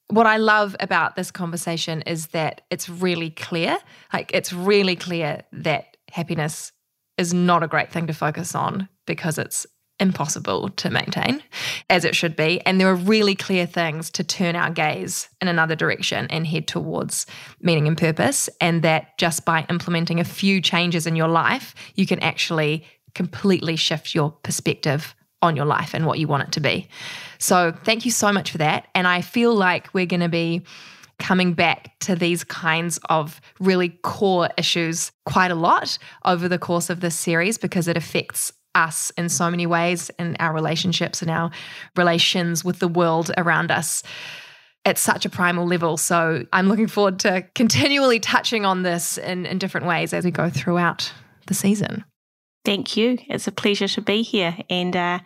What 0.10 0.28
I 0.28 0.38
love 0.38 0.76
about 0.80 1.16
this 1.16 1.32
conversation 1.32 2.04
is 2.04 2.28
that 2.28 2.62
it's 2.70 2.88
really 2.88 3.32
clear. 3.32 3.78
Like, 4.14 4.32
it's 4.34 4.54
really 4.54 4.96
clear 4.96 5.42
that 5.52 5.98
happiness 6.12 6.72
is 7.18 7.34
not 7.34 7.64
a 7.64 7.68
great 7.68 7.92
thing 7.92 8.08
to 8.08 8.14
focus 8.14 8.56
on 8.56 8.90
because 9.06 9.38
it's 9.38 9.66
impossible 10.00 10.70
to 10.70 10.90
maintain 10.90 11.42
as 11.90 12.04
it 12.04 12.16
should 12.16 12.36
be. 12.36 12.60
And 12.66 12.80
there 12.80 12.90
are 12.90 12.96
really 12.96 13.36
clear 13.36 13.66
things 13.66 14.10
to 14.12 14.24
turn 14.24 14.56
our 14.56 14.70
gaze 14.70 15.30
in 15.42 15.48
another 15.48 15.76
direction 15.76 16.28
and 16.30 16.46
head 16.46 16.68
towards 16.68 17.26
meaning 17.62 17.88
and 17.88 17.98
purpose. 17.98 18.50
And 18.60 18.82
that 18.82 19.18
just 19.18 19.46
by 19.46 19.66
implementing 19.70 20.20
a 20.20 20.26
few 20.26 20.62
changes 20.62 21.08
in 21.08 21.16
your 21.16 21.30
life, 21.30 21.76
you 21.96 22.06
can 22.06 22.20
actually 22.20 22.86
completely 23.14 23.78
shift 23.78 24.14
your 24.14 24.32
perspective 24.32 25.16
on 25.42 25.56
your 25.56 25.66
life 25.66 25.94
and 25.94 26.06
what 26.06 26.20
you 26.20 26.28
want 26.28 26.44
it 26.44 26.52
to 26.54 26.60
be. 26.60 26.90
So 27.38 27.74
thank 27.84 28.04
you 28.04 28.12
so 28.12 28.32
much 28.34 28.52
for 28.52 28.58
that. 28.58 28.88
And 28.96 29.08
I 29.08 29.22
feel 29.22 29.54
like 29.54 29.94
we're 29.94 30.06
going 30.06 30.22
to 30.22 30.30
be 30.30 30.64
coming 31.20 31.54
back 31.54 31.98
to 32.00 32.16
these 32.16 32.44
kinds 32.44 33.00
of 33.10 33.40
really 33.60 33.90
core 34.04 34.50
issues 34.58 35.12
quite 35.26 35.52
a 35.52 35.56
lot 35.56 35.98
over 36.26 36.48
the 36.48 36.60
course 36.60 36.90
of 36.90 37.00
this 37.00 37.16
series 37.16 37.58
because 37.58 37.88
it 37.88 37.98
affects 37.98 38.52
us 38.76 39.12
in 39.18 39.30
so 39.30 39.50
many 39.50 39.66
ways 39.66 40.12
in 40.20 40.36
our 40.40 40.54
relationships 40.54 41.22
and 41.22 41.32
our 41.32 41.50
relations 41.96 42.64
with 42.64 42.80
the 42.80 42.88
world 42.88 43.32
around 43.38 43.72
us 43.72 44.04
at 44.86 44.98
such 44.98 45.26
a 45.26 45.30
primal 45.30 45.66
level. 45.66 45.98
So 45.98 46.46
I'm 46.54 46.68
looking 46.68 46.88
forward 46.88 47.20
to 47.20 47.44
continually 47.56 48.20
touching 48.20 48.66
on 48.66 48.84
this 48.84 49.18
in, 49.18 49.46
in 49.46 49.58
different 49.58 49.88
ways 49.88 50.14
as 50.14 50.26
we 50.26 50.32
go 50.32 50.50
throughout 50.50 51.12
the 51.48 51.54
season. 51.54 52.04
Thank 52.66 52.98
you. 52.98 53.18
It's 53.28 53.48
a 53.48 53.52
pleasure 53.52 53.88
to 53.88 54.02
be 54.02 54.22
here. 54.22 54.58
And 54.70 54.96
uh, 54.96 55.20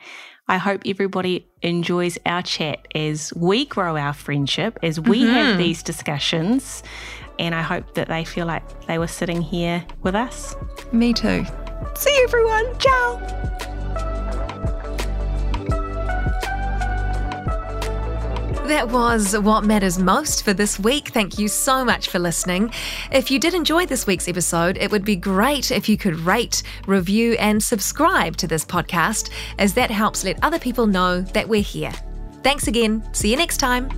I 0.50 0.58
hope 0.58 0.82
everybody 0.86 1.47
enjoys 1.62 2.18
our 2.26 2.41
chat 2.41 2.88
as 2.95 3.32
we 3.36 3.66
grow 3.66 3.95
our 3.95 4.14
friendship, 4.14 4.80
as 4.82 5.00
we 5.00 5.22
mm-hmm. 5.22 5.34
have 5.34 5.58
these 5.60 5.84
discussions. 5.84 6.82
And 7.38 7.54
I 7.54 7.62
hope 7.62 7.93
that 7.93 8.08
they 8.08 8.26
feel 8.26 8.47
like 8.47 8.88
they 8.88 8.97
were 8.97 9.08
sitting 9.08 9.43
here 9.43 9.86
with 10.02 10.16
us. 10.16 10.56
Me 10.91 11.14
too. 11.14 11.45
See 11.95 12.14
you, 12.16 12.24
everyone. 12.24 12.78
Ciao. 12.80 13.78
That 18.70 18.89
was 18.89 19.36
what 19.36 19.63
matters 19.63 19.97
most 19.97 20.43
for 20.43 20.53
this 20.53 20.78
week. 20.78 21.07
Thank 21.07 21.39
you 21.39 21.47
so 21.47 21.84
much 21.84 22.07
for 22.07 22.20
listening. 22.20 22.72
If 23.11 23.32
you 23.32 23.39
did 23.39 23.55
enjoy 23.55 23.88
this 23.88 24.05
week's 24.05 24.28
episode, 24.28 24.78
it 24.78 24.91
would 24.91 25.03
be 25.03 25.15
great 25.15 25.72
if 25.72 25.89
you 25.89 25.97
could 25.97 26.20
rate, 26.20 26.61
review, 26.86 27.34
and 27.39 27.63
subscribe 27.63 28.38
to 28.38 28.47
this 28.47 28.63
podcast, 28.63 29.32
as 29.57 29.74
that 29.74 29.89
helps 29.89 30.24
let 30.24 30.38
other 30.43 30.59
people 30.59 30.86
know 30.86 31.22
that 31.22 31.49
we're 31.49 31.63
here. 31.63 31.93
Thanks 32.43 32.67
again. 32.67 33.03
See 33.11 33.32
you 33.32 33.38
next 33.38 33.57
time. 33.57 33.89